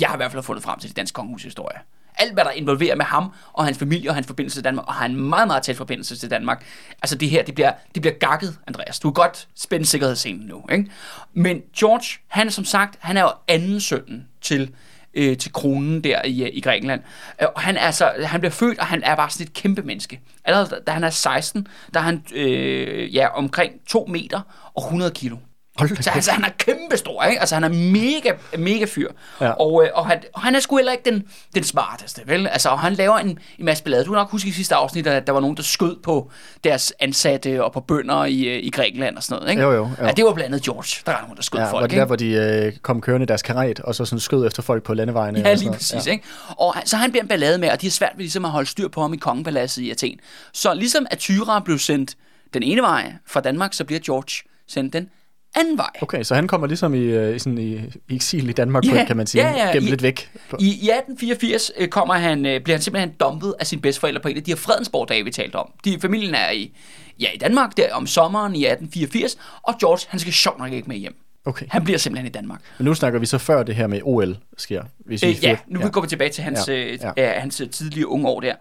Jeg 0.00 0.08
har 0.08 0.16
i 0.16 0.18
hvert 0.18 0.32
fald 0.32 0.42
fundet 0.42 0.64
frem 0.64 0.78
til 0.78 0.88
det 0.88 0.96
danske 0.96 1.14
kongehus 1.14 1.42
historie. 1.42 1.78
Alt, 2.18 2.32
hvad 2.32 2.44
der 2.44 2.50
involverer 2.50 2.96
med 2.96 3.04
ham 3.04 3.32
og 3.52 3.64
hans 3.64 3.78
familie 3.78 4.10
og 4.10 4.14
hans 4.14 4.26
forbindelse 4.26 4.56
til 4.56 4.64
Danmark, 4.64 4.86
og 4.86 4.94
har 4.94 5.06
en 5.06 5.16
meget, 5.16 5.46
meget 5.46 5.62
tæt 5.62 5.76
forbindelse 5.76 6.16
til 6.16 6.30
Danmark. 6.30 6.64
Altså 7.02 7.16
det 7.18 7.30
her, 7.30 7.42
det 7.42 7.54
bliver, 7.54 7.72
det 7.94 8.02
bliver 8.02 8.14
gakket, 8.14 8.58
Andreas. 8.66 9.00
Du 9.00 9.10
kan 9.10 9.14
godt 9.14 9.48
spænde 9.54 9.86
sikkerhedsscenen 9.86 10.46
nu. 10.46 10.64
Ikke? 10.72 10.90
Men 11.32 11.62
George, 11.78 12.20
han 12.28 12.46
er 12.46 12.50
som 12.50 12.64
sagt, 12.64 12.96
han 13.00 13.16
er 13.16 13.22
jo 13.22 13.30
anden 13.48 13.80
sønnen 13.80 14.28
til 14.40 14.74
øh, 15.16 15.36
til 15.38 15.52
kronen 15.52 16.04
der 16.04 16.22
i, 16.24 16.42
øh, 16.42 16.50
i 16.52 16.60
Grækenland. 16.60 17.00
Øh, 17.42 17.48
og 17.54 17.60
han, 17.60 17.76
er 17.76 17.90
så, 17.90 18.12
han 18.24 18.40
bliver 18.40 18.52
født, 18.52 18.78
og 18.78 18.86
han 18.86 19.02
er 19.02 19.14
bare 19.16 19.30
sådan 19.30 19.46
et 19.46 19.52
kæmpe 19.52 19.82
menneske. 19.82 20.20
Allerede 20.44 20.68
da- 20.70 20.80
da 20.86 20.90
han 20.92 21.04
er 21.04 21.10
16, 21.10 21.66
der 21.94 22.00
er 22.00 22.04
han 22.04 22.22
øh, 22.34 23.14
ja, 23.14 23.28
omkring 23.28 23.72
2 23.86 24.04
meter 24.10 24.40
og 24.74 24.82
100 24.84 25.10
kilo. 25.14 25.36
Hold 25.78 26.02
Så 26.02 26.10
altså, 26.10 26.30
han 26.30 26.44
er 26.44 26.48
kæmpe 26.58 26.96
stor, 26.96 27.24
ikke? 27.24 27.40
Altså, 27.40 27.54
han 27.54 27.64
er 27.64 27.68
mega, 27.68 28.32
mega 28.58 28.84
fyr. 28.88 29.08
Ja. 29.40 29.50
Og, 29.50 29.84
øh, 29.84 29.90
og, 29.94 30.06
han, 30.06 30.22
og 30.34 30.40
han 30.40 30.54
er 30.54 30.60
sgu 30.60 30.76
heller 30.76 30.92
ikke 30.92 31.10
den, 31.10 31.22
den 31.54 31.64
smarteste, 31.64 32.22
vel? 32.26 32.46
Altså, 32.46 32.68
og 32.68 32.78
han 32.78 32.94
laver 32.94 33.18
en, 33.18 33.38
en 33.58 33.64
masse 33.64 33.84
ballade. 33.84 34.04
Du 34.04 34.10
kan 34.10 34.16
nok 34.16 34.30
huske 34.30 34.48
i 34.48 34.52
sidste 34.52 34.74
afsnit, 34.74 35.06
at 35.06 35.26
der 35.26 35.32
var 35.32 35.40
nogen, 35.40 35.56
der 35.56 35.62
skød 35.62 35.96
på 36.02 36.30
deres 36.64 36.92
ansatte 37.00 37.64
og 37.64 37.72
på 37.72 37.80
bønder 37.80 38.24
i, 38.24 38.44
øh, 38.44 38.64
i 38.64 38.70
Grækenland 38.70 39.16
og 39.16 39.22
sådan 39.22 39.40
noget, 39.40 39.50
ikke? 39.50 39.62
Jo, 39.62 39.70
jo, 39.72 39.76
jo. 39.76 40.06
Ja, 40.06 40.12
det 40.12 40.24
var 40.24 40.34
blandt 40.34 40.54
andet 40.54 40.64
George. 40.64 41.02
Der 41.06 41.12
var 41.12 41.20
nogen, 41.20 41.36
der 41.36 41.42
skød 41.42 41.60
Ja, 41.60 41.66
folk, 41.66 41.74
var 41.74 41.80
det 41.80 41.92
ikke? 41.92 42.00
der, 42.00 42.06
hvor 42.06 42.16
de 42.16 42.66
øh, 42.66 42.72
kom 42.82 43.00
kørende 43.00 43.26
deres 43.26 43.42
karet, 43.42 43.80
og 43.80 43.94
så 43.94 44.04
sådan 44.04 44.20
skød 44.20 44.46
efter 44.46 44.62
folk 44.62 44.82
på 44.82 44.94
landevejene? 44.94 45.38
Ja, 45.40 45.50
og 45.50 45.56
lige 45.56 45.72
præcis. 45.72 46.06
Ja. 46.06 46.12
Ikke? 46.12 46.24
Og 46.48 46.74
så 46.84 46.96
han 46.96 47.10
bliver 47.10 47.22
en 47.22 47.28
ballade 47.28 47.58
med, 47.58 47.70
og 47.70 47.80
de 47.80 47.86
har 47.86 47.90
svært 47.90 48.12
ved 48.14 48.22
ligesom 48.24 48.44
at 48.44 48.50
holde 48.50 48.68
styr 48.70 48.88
på 48.88 49.00
ham 49.00 49.14
i 49.14 49.16
kongepaladset 49.16 49.82
i 49.82 49.90
Athen. 49.90 50.18
Så 50.52 50.74
ligesom 50.74 51.06
at 51.10 51.18
Tyra 51.18 51.60
blev 51.60 51.78
sendt 51.78 52.14
den 52.54 52.62
ene 52.62 52.82
vej 52.82 53.12
fra 53.26 53.40
Danmark, 53.40 53.74
så 53.74 53.84
bliver 53.84 54.00
George 54.00 54.48
sendt 54.68 54.92
den 54.92 55.08
anden 55.56 55.78
vej. 55.78 55.90
Okay, 56.02 56.22
så 56.22 56.34
han 56.34 56.48
kommer 56.48 56.66
ligesom 56.66 56.94
i, 56.94 56.98
øh, 56.98 57.36
i 57.36 57.38
sådan 57.38 57.58
i, 57.58 57.74
i 58.08 58.14
eksil 58.14 58.48
i 58.48 58.52
Danmark, 58.52 58.84
Ja, 58.86 59.04
kan 59.04 59.16
man 59.16 59.26
sige, 59.26 59.48
ja, 59.50 59.66
ja, 59.66 59.72
gennem 59.72 59.86
i- 59.86 59.90
lidt 59.90 60.02
væk. 60.02 60.30
I, 60.58 60.64
I 60.66 60.90
1884 60.90 61.70
øh, 61.78 61.88
kommer 61.88 62.14
han, 62.14 62.46
øh, 62.46 62.60
bliver 62.60 62.76
han 62.76 62.82
simpelthen 62.82 63.12
dumpet 63.20 63.54
af 63.60 63.66
sine 63.66 63.82
bedsteforældre 63.82 64.20
på 64.20 64.28
en 64.28 64.36
af 64.36 64.42
de 64.42 64.50
her 64.50 64.56
Fredensborg-dage, 64.56 65.24
vi 65.24 65.30
talte 65.30 65.56
om. 65.56 65.70
De, 65.84 65.98
familien 66.00 66.34
er 66.34 66.50
i, 66.50 66.76
ja, 67.20 67.26
i 67.34 67.38
Danmark 67.38 67.76
der 67.76 67.94
om 67.94 68.06
sommeren 68.06 68.54
i 68.56 68.64
1884, 68.64 69.36
og 69.62 69.74
George, 69.80 70.06
han 70.08 70.20
skal 70.20 70.32
sjovt 70.32 70.58
nok 70.58 70.72
ikke 70.72 70.88
med 70.88 70.96
hjem. 70.96 71.16
Okay, 71.46 71.66
Han 71.70 71.84
bliver 71.84 71.98
simpelthen 71.98 72.26
i 72.26 72.30
Danmark. 72.30 72.60
men 72.78 72.84
nu 72.84 72.94
snakker 72.94 73.18
vi 73.18 73.26
så 73.26 73.38
før 73.38 73.62
det 73.62 73.74
her 73.74 73.86
med 73.86 74.00
OL 74.04 74.36
sker. 74.58 74.82
Hvis 75.06 75.22
I 75.22 75.26
Øh, 75.26 75.44
ja, 75.44 75.56
nu 75.68 75.80
ja. 75.80 75.88
går 75.88 76.00
vi 76.00 76.06
tilbage 76.06 76.30
til 76.30 76.44
hans, 76.44 76.68
Ja, 76.68 76.96
ja. 77.16 77.36
Øh, 77.36 77.42
hans 77.42 77.62
tidlige 77.72 78.06
unge 78.08 78.28
år 78.28 78.40
der. 78.40 78.54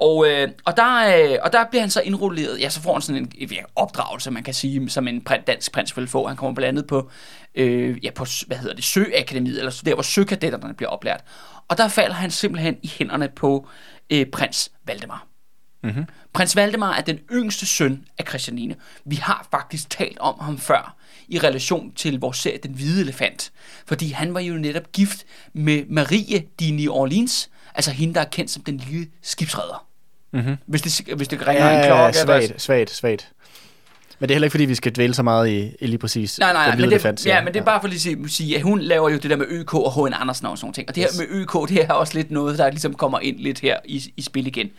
Og, 0.00 0.28
øh, 0.28 0.48
og, 0.64 0.76
der, 0.76 1.16
øh, 1.32 1.38
og 1.42 1.52
der 1.52 1.64
bliver 1.70 1.82
han 1.82 1.90
så 1.90 2.00
indrulleret, 2.00 2.60
ja, 2.60 2.68
så 2.68 2.80
får 2.80 2.92
han 2.92 3.02
sådan 3.02 3.32
en 3.38 3.48
ja, 3.50 3.62
opdragelse, 3.76 4.30
man 4.30 4.42
kan 4.42 4.54
sige, 4.54 4.90
som 4.90 5.08
en 5.08 5.20
prins, 5.20 5.44
dansk 5.46 5.72
prins 5.72 5.96
vil 5.96 6.08
få. 6.08 6.26
Han 6.26 6.36
kommer 6.36 6.54
blandt 6.54 6.68
andet 6.68 6.86
på, 6.86 7.10
øh, 7.54 8.04
ja, 8.04 8.10
på 8.10 8.26
hvad 8.46 8.56
hedder 8.56 8.74
det, 8.74 8.84
Søakademiet, 8.84 9.58
eller 9.58 9.82
der, 9.84 9.94
hvor 9.94 10.02
søkadetterne 10.02 10.74
bliver 10.74 10.90
oplært. 10.90 11.24
Og 11.68 11.78
der 11.78 11.88
falder 11.88 12.14
han 12.14 12.30
simpelthen 12.30 12.76
i 12.82 12.92
hænderne 12.98 13.28
på 13.28 13.68
øh, 14.10 14.26
prins 14.26 14.72
Valdemar. 14.84 15.26
Mhm. 15.82 16.04
Prins 16.32 16.56
Valdemar 16.56 16.94
er 16.94 17.00
den 17.00 17.18
yngste 17.32 17.66
søn 17.66 18.04
af 18.18 18.24
Christianine. 18.28 18.76
Vi 19.04 19.16
har 19.16 19.48
faktisk 19.50 19.90
talt 19.90 20.18
om 20.18 20.40
ham 20.40 20.58
før 20.58 20.96
i 21.28 21.38
relation 21.38 21.92
til 21.92 22.20
vores 22.20 22.36
serie 22.36 22.58
Den 22.62 22.74
Hvide 22.74 23.00
Elefant. 23.00 23.52
Fordi 23.86 24.10
han 24.10 24.34
var 24.34 24.40
jo 24.40 24.54
netop 24.54 24.92
gift 24.92 25.24
med 25.52 25.84
Marie 25.88 26.44
de 26.60 26.70
New 26.70 26.92
Orleans, 26.92 27.50
altså 27.74 27.90
hende, 27.90 28.14
der 28.14 28.20
er 28.20 28.24
kendt 28.24 28.50
som 28.50 28.62
den 28.62 28.76
lille 28.76 29.06
skibsredder. 29.22 29.89
Mhm. 30.32 30.56
Hvis 30.66 30.82
det, 30.82 31.14
hvis 31.16 31.28
det 31.28 31.46
ringer 31.46 31.66
Ja, 31.70 31.78
en 31.78 31.84
klokke. 31.86 32.04
ja, 32.04 32.12
svagt, 32.12 32.62
svagt, 32.62 32.90
svagt. 32.90 33.28
Men 34.18 34.28
det 34.28 34.34
er 34.34 34.36
heller 34.36 34.46
ikke, 34.46 34.52
fordi 34.52 34.64
vi 34.64 34.74
skal 34.74 34.92
dvæle 34.92 35.14
så 35.14 35.22
meget 35.22 35.48
i, 35.48 35.72
i 35.80 35.86
lige 35.86 35.98
præcis 35.98 36.38
Nej, 36.38 36.52
nej, 36.52 36.62
den 36.64 36.68
nej, 36.70 36.76
hvide 36.88 37.02
men 37.04 37.14
det, 37.16 37.26
ja, 37.26 37.44
men 37.44 37.54
det 37.54 37.60
er 37.60 37.64
bare 37.64 37.80
for 37.80 37.88
lige 37.88 38.16
at 38.24 38.30
sige, 38.30 38.56
at 38.56 38.62
hun 38.62 38.80
laver 38.80 39.10
jo 39.10 39.16
det 39.18 39.30
der 39.30 39.36
med 39.36 39.46
ØK 39.50 39.74
og 39.74 39.92
H.N. 40.06 40.12
Andersen 40.14 40.46
og 40.46 40.58
sådan 40.58 40.64
nogle 40.66 40.74
ting. 40.74 40.88
Og 40.88 40.94
det 40.94 41.04
Yes. 41.10 41.18
her 41.18 41.26
med 41.28 41.42
ØK, 41.42 41.68
det 41.68 41.84
er 41.84 41.92
også 41.92 42.14
lidt 42.14 42.30
noget, 42.30 42.58
der 42.58 42.70
ligesom 42.70 42.94
kommer 42.94 43.20
ind 43.20 43.38
lidt 43.38 43.60
her 43.60 43.76
i, 43.84 44.12
i 44.16 44.22
spil 44.22 44.46
igen. 44.46 44.70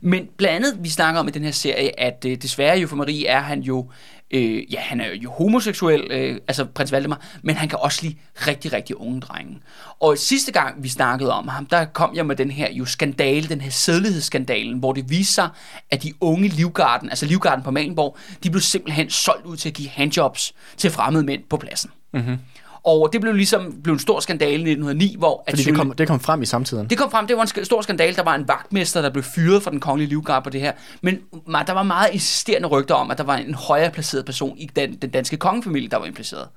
Men 0.00 0.28
blandt 0.36 0.56
andet, 0.66 0.84
vi 0.84 0.88
snakker 0.88 1.20
om 1.20 1.28
i 1.28 1.30
den 1.30 1.44
her 1.44 1.50
serie, 1.50 2.00
at 2.00 2.24
øh, 2.28 2.36
desværre 2.36 2.78
jo 2.78 2.86
for 2.88 2.96
Marie 2.96 3.26
er 3.26 3.40
han 3.40 3.60
jo, 3.60 3.90
øh, 4.32 4.72
ja, 4.72 4.80
han 4.80 5.00
er 5.00 5.14
jo 5.14 5.30
homoseksuel, 5.30 6.10
øh, 6.10 6.40
altså 6.48 6.64
prins 6.64 6.92
Valdemar, 6.92 7.20
men 7.42 7.56
han 7.56 7.68
kan 7.68 7.78
også 7.78 7.98
lide 8.02 8.16
rigtig, 8.46 8.72
rigtig 8.72 9.00
unge 9.00 9.20
drenge. 9.20 9.60
Og 10.00 10.18
sidste 10.18 10.52
gang, 10.52 10.82
vi 10.82 10.88
snakkede 10.88 11.32
om 11.32 11.48
ham, 11.48 11.66
der 11.66 11.84
kom 11.84 12.16
jeg 12.16 12.26
med 12.26 12.36
den 12.36 12.50
her 12.50 12.72
jo 12.72 12.84
skandale, 12.84 13.48
den 13.48 13.60
her 13.60 13.70
sædlighedsskandalen, 13.70 14.78
hvor 14.78 14.92
det 14.92 15.10
viser 15.10 15.32
sig, 15.32 15.48
at 15.90 16.02
de 16.02 16.12
unge 16.20 16.48
livgarden, 16.48 17.10
altså 17.10 17.26
livgarden 17.26 17.64
på 17.64 17.70
Malenborg, 17.70 18.16
de 18.42 18.50
blev 18.50 18.60
simpelthen 18.60 19.10
solgt 19.10 19.46
ud 19.46 19.56
til 19.56 19.68
at 19.68 19.74
give 19.74 19.88
handjobs 19.88 20.52
til 20.76 20.90
fremmede 20.90 21.24
mænd 21.24 21.42
på 21.50 21.56
pladsen. 21.56 21.90
Mm-hmm. 22.12 22.38
Og 22.84 23.08
det 23.12 23.20
blev 23.20 23.34
ligesom 23.34 23.82
blev 23.82 23.92
en 23.92 23.98
stor 23.98 24.20
skandale 24.20 24.52
i 24.52 24.56
1909, 24.56 25.16
hvor... 25.18 25.44
at 25.46 25.52
Fordi 25.52 25.62
det 25.62 25.76
kom, 25.76 25.90
det 25.90 26.08
kom 26.08 26.20
frem 26.20 26.42
i 26.42 26.46
samtiden. 26.46 26.90
det 26.90 26.98
kom 26.98 27.10
frem, 27.10 27.26
det 27.26 27.36
var 27.36 27.42
en 27.56 27.64
stor 27.64 27.80
skandale. 27.80 28.16
Der 28.16 28.22
var 28.22 28.34
en 28.34 28.48
vagtmester, 28.48 29.02
der 29.02 29.10
blev 29.10 29.24
fyret 29.24 29.62
fra 29.62 29.70
den 29.70 29.80
kongelige 29.80 30.08
livgarde 30.08 30.44
på 30.44 30.50
det 30.50 30.60
her. 30.60 30.72
Men 31.02 31.18
der 31.66 31.72
var 31.72 31.82
meget 31.82 32.10
insisterende 32.12 32.68
rygter 32.68 32.94
om, 32.94 33.10
at 33.10 33.18
der 33.18 33.24
var 33.24 33.36
en 33.36 33.54
højere 33.54 33.90
placeret 33.90 34.24
person 34.24 34.58
i 34.58 34.70
den, 34.76 34.94
den 34.94 35.10
danske 35.10 35.36
kongefamilie, 35.36 35.88
der 35.88 35.96
var 35.96 36.06
impliceret. 36.06 36.48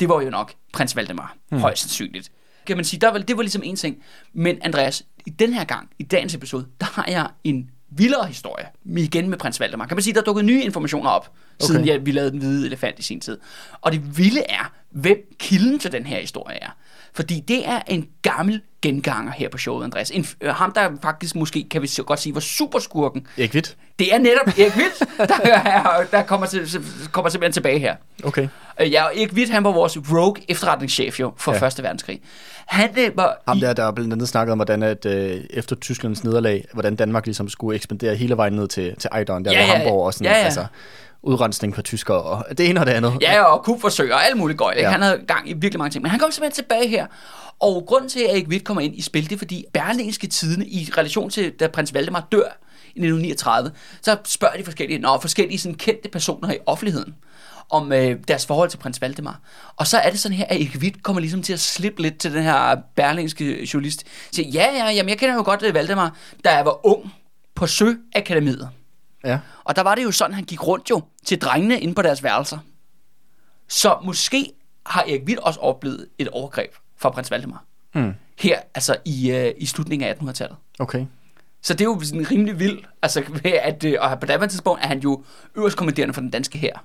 Det 0.00 0.08
var 0.08 0.22
jo 0.22 0.30
nok 0.30 0.52
prins 0.72 0.96
Valdemar, 0.96 1.36
hmm. 1.50 1.60
højst 1.60 1.82
sandsynligt. 1.82 2.30
kan 2.66 2.76
man 2.76 2.84
sige, 2.84 3.00
der 3.00 3.10
var, 3.10 3.18
det 3.18 3.36
var 3.36 3.42
ligesom 3.42 3.62
en 3.64 3.76
ting. 3.76 3.96
Men 4.32 4.58
Andreas, 4.62 5.02
i 5.26 5.30
den 5.30 5.52
her 5.52 5.64
gang, 5.64 5.88
i 5.98 6.02
dagens 6.02 6.34
episode, 6.34 6.66
der 6.80 6.86
har 6.86 7.06
jeg 7.08 7.28
en 7.44 7.70
vildere 7.98 8.26
historie, 8.26 8.66
igen 8.96 9.30
med 9.30 9.38
prins 9.38 9.60
Valdemar. 9.60 9.86
Kan 9.86 9.96
man 9.96 10.02
sige, 10.02 10.14
der 10.14 10.20
er 10.20 10.24
dukket 10.24 10.44
nye 10.44 10.62
informationer 10.62 11.10
op, 11.10 11.30
okay. 11.60 11.66
siden 11.66 11.86
jeg, 11.86 12.06
vi 12.06 12.10
lavede 12.10 12.30
den 12.30 12.38
hvide 12.38 12.66
elefant 12.66 12.98
i 12.98 13.02
sin 13.02 13.20
tid. 13.20 13.38
Og 13.80 13.92
det 13.92 14.18
vilde 14.18 14.42
er, 14.48 14.72
hvem 14.90 15.16
kilden 15.38 15.78
til 15.78 15.92
den 15.92 16.06
her 16.06 16.20
historie 16.20 16.56
er. 16.62 16.76
Fordi 17.12 17.40
det 17.40 17.68
er 17.68 17.82
en 17.86 18.08
gammel 18.22 18.62
genganger 18.82 19.32
her 19.32 19.48
på 19.48 19.58
showet, 19.58 19.84
Andreas. 19.84 20.10
En, 20.10 20.26
øh, 20.40 20.54
ham, 20.54 20.72
der 20.72 20.88
faktisk 21.02 21.34
måske, 21.34 21.66
kan 21.70 21.82
vi 21.82 21.86
så 21.86 22.02
godt 22.02 22.20
sige, 22.20 22.34
var 22.34 22.40
superskurken. 22.40 23.26
Erik 23.38 23.54
Witt? 23.54 23.76
Det 23.98 24.14
er 24.14 24.18
netop 24.18 24.46
Erik 24.46 24.76
Witt, 24.76 24.98
der, 25.44 25.50
er, 25.50 26.04
der 26.10 26.22
kommer, 26.22 26.46
til, 26.46 26.68
kommer 27.12 27.30
simpelthen 27.30 27.52
tilbage 27.52 27.78
her. 27.78 27.96
Okay. 28.24 28.48
Øh, 28.80 28.92
Ja, 28.92 29.04
og 29.04 29.16
Erik 29.16 29.32
Witt, 29.32 29.50
han 29.50 29.64
var 29.64 29.72
vores 29.72 29.98
rogue 30.12 30.42
efterretningschef 30.48 31.20
jo 31.20 31.32
for 31.36 31.52
Ja. 31.52 31.58
Første 31.58 31.82
Verdenskrig. 31.82 32.20
Han 32.66 32.90
øh, 32.98 33.16
var... 33.16 33.42
Ham 33.48 33.60
der, 33.60 33.72
der 33.72 33.84
er 33.84 33.92
blandt 33.92 34.12
andet 34.12 34.28
snakket 34.28 34.52
om, 34.52 34.58
hvordan 34.58 34.82
at, 34.82 35.06
øh, 35.06 35.40
efter 35.50 35.76
Tysklands 35.76 36.24
nederlag, 36.24 36.64
hvordan 36.72 36.96
Danmark 36.96 37.26
ligesom 37.26 37.48
skulle 37.48 37.76
ekspandere 37.76 38.14
hele 38.14 38.36
vejen 38.36 38.52
ned 38.52 38.68
til, 38.68 38.94
til 38.98 39.10
Ejderen, 39.12 39.44
der 39.44 39.52
Ja, 39.52 39.58
ja, 39.60 39.66
ja, 39.66 39.72
Hamburg, 39.72 40.06
og 40.06 40.14
sådan, 40.14 40.26
ja, 40.26 40.38
ja. 40.38 40.44
altså 40.44 40.66
udrensning 41.22 41.74
på 41.74 41.82
tyskere, 41.82 42.22
og 42.22 42.44
det 42.58 42.70
ene 42.70 42.80
og 42.80 42.86
det 42.86 42.92
andet. 42.92 43.12
Ja, 43.20 43.42
og 43.42 43.64
kupforsøg 43.64 44.12
og 44.12 44.26
alt 44.26 44.36
muligt 44.36 44.58
gøjl. 44.58 44.78
Ja. 44.78 44.90
Han 44.90 45.02
havde 45.02 45.20
gang 45.26 45.50
i 45.50 45.52
virkelig 45.52 45.78
mange 45.78 45.90
ting. 45.90 46.02
Men 46.02 46.10
han 46.10 46.20
kom 46.20 46.30
simpelthen 46.30 46.64
tilbage 46.64 46.88
her. 46.88 47.06
Og 47.60 47.84
grunden 47.86 48.08
til, 48.10 48.20
at 48.20 48.30
Erik 48.30 48.48
Witt 48.48 48.64
kommer 48.64 48.80
ind 48.80 48.96
i 48.96 49.02
spil, 49.02 49.24
det 49.24 49.32
er 49.32 49.38
fordi 49.38 49.64
Berlingske 49.72 50.26
Tidene 50.26 50.66
i 50.66 50.90
relation 50.96 51.30
til, 51.30 51.52
da 51.52 51.68
prins 51.68 51.94
Valdemar 51.94 52.28
dør 52.32 52.58
i 52.94 52.98
1939, 52.98 53.70
så 54.02 54.16
spørger 54.24 54.56
de 54.56 54.64
forskellige, 54.64 54.98
nå, 54.98 55.18
forskellige 55.20 55.58
sådan 55.58 55.74
kendte 55.74 56.08
personer 56.08 56.52
i 56.52 56.58
offentligheden 56.66 57.14
om 57.70 57.92
øh, 57.92 58.16
deres 58.28 58.46
forhold 58.46 58.70
til 58.70 58.78
prins 58.78 59.00
Valdemar. 59.00 59.40
Og 59.76 59.86
så 59.86 59.98
er 59.98 60.10
det 60.10 60.20
sådan 60.20 60.36
her, 60.36 60.44
at 60.48 60.56
Erik 60.56 60.76
Witt 60.78 61.02
kommer 61.02 61.20
ligesom 61.20 61.42
til 61.42 61.52
at 61.52 61.60
slippe 61.60 62.02
lidt 62.02 62.18
til 62.18 62.34
den 62.34 62.42
her 62.42 62.76
berlingske 62.96 63.68
journalist. 63.74 64.04
Siger, 64.32 64.48
ja, 64.48 64.76
ja, 64.76 64.90
jamen, 64.90 65.10
jeg 65.10 65.18
kender 65.18 65.34
jo 65.34 65.42
godt 65.42 65.62
øh, 65.62 65.74
Valdemar, 65.74 66.16
da 66.44 66.56
jeg 66.56 66.64
var 66.64 66.86
ung 66.86 67.12
på 67.54 67.66
Søakademiet. 67.66 68.68
Ja. 69.24 69.38
Og 69.64 69.76
der 69.76 69.82
var 69.82 69.94
det 69.94 70.04
jo 70.04 70.10
sådan, 70.10 70.34
han 70.34 70.44
gik 70.44 70.66
rundt 70.66 70.90
jo 70.90 71.02
til 71.24 71.38
drengene 71.38 71.80
inde 71.80 71.94
på 71.94 72.02
deres 72.02 72.22
værelser. 72.22 72.58
Så 73.68 73.98
måske 74.04 74.52
har 74.86 75.02
Erik 75.02 75.22
Witt 75.26 75.40
også 75.40 75.60
oplevet 75.60 76.08
et 76.18 76.28
overgreb 76.28 76.70
fra 76.98 77.10
prins 77.10 77.30
Valdemar. 77.30 77.64
Mm. 77.94 78.12
Her, 78.38 78.58
altså 78.74 78.96
i, 79.04 79.30
øh, 79.30 79.52
i 79.58 79.66
slutningen 79.66 80.08
af 80.08 80.14
1800-tallet. 80.14 80.56
Okay. 80.78 81.06
Så 81.62 81.74
det 81.74 81.80
er 81.80 81.84
jo 81.84 82.00
sådan 82.00 82.30
rimelig 82.30 82.58
vildt, 82.58 82.86
altså 83.02 83.22
ved 83.42 83.52
at, 83.62 83.84
øh, 83.84 83.96
og 84.00 84.20
på 84.20 84.26
daværende 84.26 84.52
tidspunkt 84.52 84.82
er 84.82 84.86
han 84.86 84.98
jo 84.98 85.24
øverst 85.56 85.76
kommanderende 85.76 86.14
for 86.14 86.20
den 86.20 86.30
danske 86.30 86.58
her. 86.58 86.84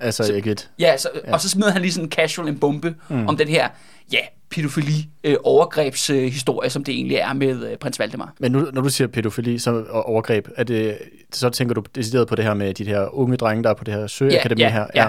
Altså 0.00 0.32
Erik 0.32 0.46
Witt. 0.46 0.70
Ja, 0.78 0.96
så, 0.96 1.08
ja, 1.26 1.32
og 1.32 1.40
så 1.40 1.48
smider 1.48 1.70
han 1.70 1.82
lige 1.82 1.92
sådan 1.92 2.10
casual 2.10 2.48
en 2.48 2.58
bombe 2.58 2.94
mm. 3.08 3.26
om 3.26 3.36
den 3.36 3.48
her, 3.48 3.68
ja, 4.12 4.18
pædofili 4.50 5.08
øh, 5.24 5.36
overgrebshistorie, 5.44 6.66
øh, 6.66 6.70
som 6.70 6.84
det 6.84 6.94
egentlig 6.94 7.16
er 7.16 7.32
med 7.32 7.70
øh, 7.70 7.76
prins 7.76 7.98
Valdemar. 7.98 8.32
Men 8.40 8.52
nu, 8.52 8.68
når 8.72 8.82
du 8.82 8.88
siger 8.88 9.08
pædofili 9.08 9.58
så, 9.58 9.84
og 9.88 10.06
overgreb, 10.06 10.48
er 10.56 10.64
det, 10.64 10.98
så 11.32 11.50
tænker 11.50 11.74
du 11.74 11.82
decideret 11.94 12.28
på 12.28 12.34
det 12.34 12.44
her 12.44 12.54
med 12.54 12.74
de 12.74 12.84
her 12.84 13.14
unge 13.14 13.36
drenge, 13.36 13.62
der 13.64 13.70
er 13.70 13.74
på 13.74 13.84
det 13.84 13.94
her 13.94 14.06
søakademi 14.06 14.60
Ja, 14.60 14.66
ja, 14.66 14.72
her? 14.72 14.86
ja. 14.94 15.08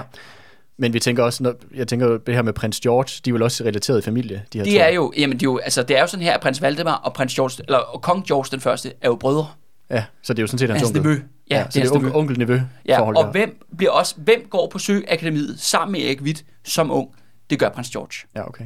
Men 0.80 0.92
vi 0.92 1.00
tænker 1.00 1.22
også, 1.22 1.42
når, 1.42 1.54
jeg 1.74 1.88
tænker 1.88 2.18
det 2.18 2.34
her 2.34 2.42
med 2.42 2.52
prins 2.52 2.80
George, 2.80 3.20
de 3.24 3.30
er 3.30 3.32
vel 3.32 3.42
også 3.42 3.64
relateret 3.64 3.98
i 3.98 4.02
familie, 4.02 4.42
de 4.52 4.58
her 4.58 4.64
De 4.64 4.70
to. 4.70 4.78
er 4.78 4.88
jo, 4.88 5.12
jamen 5.16 5.36
er 5.36 5.40
jo, 5.42 5.58
altså 5.58 5.82
det 5.82 5.96
er 5.96 6.00
jo 6.00 6.06
sådan 6.06 6.24
her, 6.24 6.34
at 6.34 6.40
prins 6.40 6.62
Valdemar 6.62 6.94
og 6.94 7.12
prins 7.14 7.34
George, 7.34 7.62
eller 7.66 7.78
og 7.78 8.02
kong 8.02 8.26
George 8.26 8.48
den 8.50 8.60
første, 8.60 8.92
er 9.00 9.08
jo 9.08 9.14
brødre. 9.16 9.46
Ja, 9.90 10.04
så 10.22 10.32
det 10.32 10.38
er 10.38 10.42
jo 10.42 10.46
sådan 10.46 10.58
set 10.58 10.70
hans 10.70 10.80
Hans 10.82 10.88
onkel. 10.96 11.02
nevø. 11.02 11.22
Ja, 11.50 11.58
Ja, 11.58 11.64
det 11.64 11.72
så 11.72 11.78
er 11.80 11.82
det 11.82 11.90
er 11.90 11.94
onkel, 11.96 12.14
onkel 12.14 12.38
nevø 12.38 12.60
Ja, 12.86 12.98
forhold 12.98 13.16
og 13.16 13.30
hvem, 13.30 13.66
bliver 13.76 13.90
også, 13.92 14.14
hvem 14.18 14.46
går 14.50 14.68
på 14.72 14.78
Søakademiet 14.78 15.60
sammen 15.60 15.92
med 15.92 16.00
Erik 16.00 16.20
Witt 16.22 16.44
som 16.64 16.90
ung? 16.90 17.08
Det 17.50 17.58
gør 17.58 17.68
prins 17.68 17.90
George. 17.90 18.28
Ja, 18.36 18.48
okay. 18.48 18.64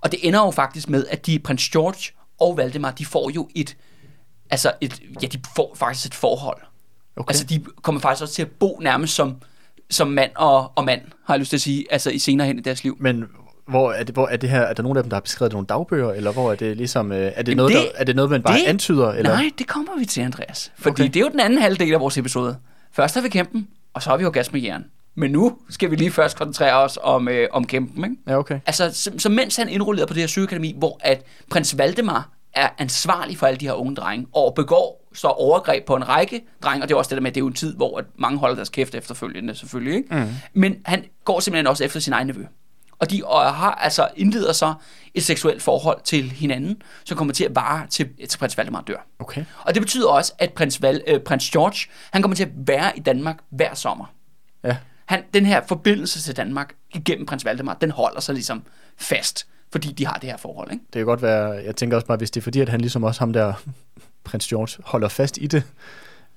Og 0.00 0.12
det 0.12 0.18
ender 0.28 0.40
jo 0.40 0.50
faktisk 0.50 0.88
med, 0.88 1.04
at 1.10 1.26
de, 1.26 1.38
prins 1.38 1.68
George 1.68 2.12
og 2.40 2.56
Valdemar, 2.56 2.90
de 2.90 3.04
får 3.06 3.30
jo 3.30 3.48
et, 3.54 3.76
altså 4.50 4.72
et, 4.80 5.00
ja, 5.22 5.26
de 5.26 5.40
får 5.56 5.74
faktisk 5.74 6.06
et 6.06 6.14
forhold. 6.14 6.60
okay. 7.16 7.30
Altså, 7.30 7.44
de 7.44 7.64
kommer 7.82 8.00
faktisk 8.00 8.22
også 8.22 8.34
til 8.34 8.42
at 8.42 8.50
bo 8.50 8.78
nærmest 8.82 9.14
som, 9.14 9.36
som 9.90 10.08
mand 10.08 10.30
og, 10.36 10.72
og 10.74 10.84
mand, 10.84 11.00
har 11.26 11.34
jeg 11.34 11.38
lyst 11.38 11.50
til 11.50 11.56
at 11.56 11.60
sige, 11.60 11.84
altså 11.90 12.10
i 12.10 12.18
senere 12.18 12.46
hen 12.46 12.58
i 12.58 12.62
deres 12.62 12.84
liv. 12.84 12.96
Men 13.00 13.24
hvor 13.68 13.92
er 13.92 14.02
det, 14.02 14.14
hvor 14.14 14.26
er 14.26 14.36
det 14.36 14.50
her, 14.50 14.60
er 14.60 14.72
der 14.72 14.82
nogen 14.82 14.96
af 14.98 15.02
dem, 15.04 15.10
der 15.10 15.16
har 15.16 15.20
beskrevet 15.20 15.52
nogle 15.52 15.66
dagbøger, 15.66 16.12
eller 16.12 16.32
hvor 16.32 16.50
er 16.52 16.54
det 16.54 16.76
ligesom, 16.76 17.12
øh, 17.12 17.18
er 17.18 17.30
det, 17.42 17.48
Jamen 17.48 17.56
noget, 17.56 17.72
det- 17.72 17.82
der, 17.82 17.88
er 18.00 18.04
det 18.04 18.16
noget, 18.16 18.30
man 18.30 18.42
bare 18.42 18.58
det- 18.58 18.64
antyder? 18.66 19.08
Eller? 19.12 19.30
Nej, 19.32 19.50
det 19.58 19.66
kommer 19.66 19.98
vi 19.98 20.04
til, 20.04 20.20
Andreas. 20.20 20.72
Fordi 20.78 20.90
Okay. 21.02 21.04
det 21.06 21.16
er 21.16 21.20
jo 21.20 21.28
den 21.28 21.40
anden 21.40 21.58
halvdel 21.58 21.94
af 21.94 22.00
vores 22.00 22.18
episode. 22.18 22.56
Først 22.92 23.14
har 23.14 23.22
vi 23.22 23.28
kæmpen, 23.28 23.68
og 23.94 24.02
så 24.02 24.10
har 24.10 24.16
vi 24.16 24.24
orgasmejern. 24.24 24.84
Men 25.14 25.30
nu 25.30 25.56
skal 25.70 25.90
vi 25.90 25.96
lige 25.96 26.10
først 26.10 26.36
koncentrere 26.38 26.74
os 26.76 26.98
om, 27.02 27.28
øh, 27.28 27.48
om 27.52 27.64
kæmpen, 27.66 28.04
ikke? 28.04 28.16
Ja, 28.28 28.38
okay. 28.38 28.60
Altså, 28.66 28.90
så, 28.92 29.10
så 29.18 29.28
mens 29.28 29.56
han 29.56 29.68
indrullerede 29.68 30.06
på 30.08 30.14
det 30.14 30.22
her 30.22 30.26
sygeakademi, 30.28 30.74
hvor 30.78 30.98
at 31.00 31.22
prins 31.50 31.78
Valdemar 31.78 32.28
er 32.54 32.68
ansvarlig 32.78 33.36
for 33.38 33.46
alle 33.46 33.56
de 33.60 33.66
her 33.66 33.72
unge 33.72 33.94
drenge, 33.96 34.26
og 34.32 34.52
begår 34.56 34.99
så 35.14 35.28
overgreb 35.28 35.84
på 35.84 35.96
en 35.96 36.08
række 36.08 36.42
drenge, 36.62 36.84
og 36.84 36.88
det 36.88 36.94
er 36.94 36.98
også 36.98 37.08
det 37.08 37.16
der 37.16 37.22
med, 37.22 37.30
at 37.30 37.34
det 37.34 37.40
er 37.40 37.44
jo 37.44 37.48
en 37.48 37.54
tid, 37.54 37.76
hvor 37.76 37.98
at 37.98 38.04
mange 38.18 38.38
holder 38.38 38.54
deres 38.54 38.68
kæft 38.68 38.94
efterfølgende, 38.94 39.54
selvfølgelig, 39.54 39.94
ikke? 39.94 40.14
Mm. 40.14 40.28
Men 40.52 40.76
han 40.84 41.04
går 41.24 41.40
simpelthen 41.40 41.66
også 41.66 41.84
efter 41.84 42.00
sin 42.00 42.12
egen 42.12 42.26
nevø. 42.26 42.44
Og 43.00 43.10
de 43.10 43.22
og 43.24 43.54
har 43.54 43.70
altså 43.70 44.08
indleder 44.16 44.52
så 44.52 44.74
et 45.14 45.22
seksuelt 45.22 45.62
forhold 45.62 46.00
til 46.04 46.30
hinanden, 46.30 46.82
som 47.04 47.16
kommer 47.16 47.34
til 47.34 47.44
at 47.44 47.54
vare 47.54 47.86
til, 47.86 48.08
til 48.28 48.38
prins 48.38 48.58
Valdemar 48.58 48.80
dør. 48.80 49.06
Okay. 49.18 49.44
Og 49.64 49.74
det 49.74 49.82
betyder 49.82 50.08
også, 50.08 50.32
at 50.38 50.52
prins, 50.52 50.82
Val, 50.82 51.02
øh, 51.06 51.20
prins 51.20 51.50
George, 51.50 51.90
han 52.10 52.22
kommer 52.22 52.34
til 52.34 52.44
at 52.44 52.50
være 52.54 52.96
i 52.96 53.00
Danmark 53.00 53.36
hver 53.50 53.74
sommer. 53.74 54.12
Ja. 54.64 54.76
Han, 55.06 55.22
den 55.34 55.46
her 55.46 55.60
forbindelse 55.68 56.22
til 56.22 56.36
Danmark 56.36 56.74
igennem 56.94 57.26
prins 57.26 57.44
Valdemar, 57.44 57.74
den 57.74 57.90
holder 57.90 58.20
sig 58.20 58.34
ligesom 58.34 58.62
fast, 58.96 59.46
fordi 59.72 59.92
de 59.92 60.06
har 60.06 60.14
det 60.14 60.30
her 60.30 60.36
forhold. 60.36 60.72
Ikke? 60.72 60.84
Det 60.84 61.00
kan 61.00 61.06
godt 61.06 61.22
være, 61.22 61.50
jeg 61.50 61.76
tænker 61.76 61.96
også 61.96 62.06
bare, 62.06 62.16
hvis 62.18 62.30
det 62.30 62.40
er 62.40 62.42
fordi, 62.42 62.60
at 62.60 62.68
han 62.68 62.80
ligesom 62.80 63.04
også 63.04 63.20
ham 63.20 63.32
der, 63.32 63.52
prins 64.24 64.46
George, 64.46 64.82
holder 64.86 65.08
fast 65.08 65.38
i 65.40 65.46
det, 65.46 65.62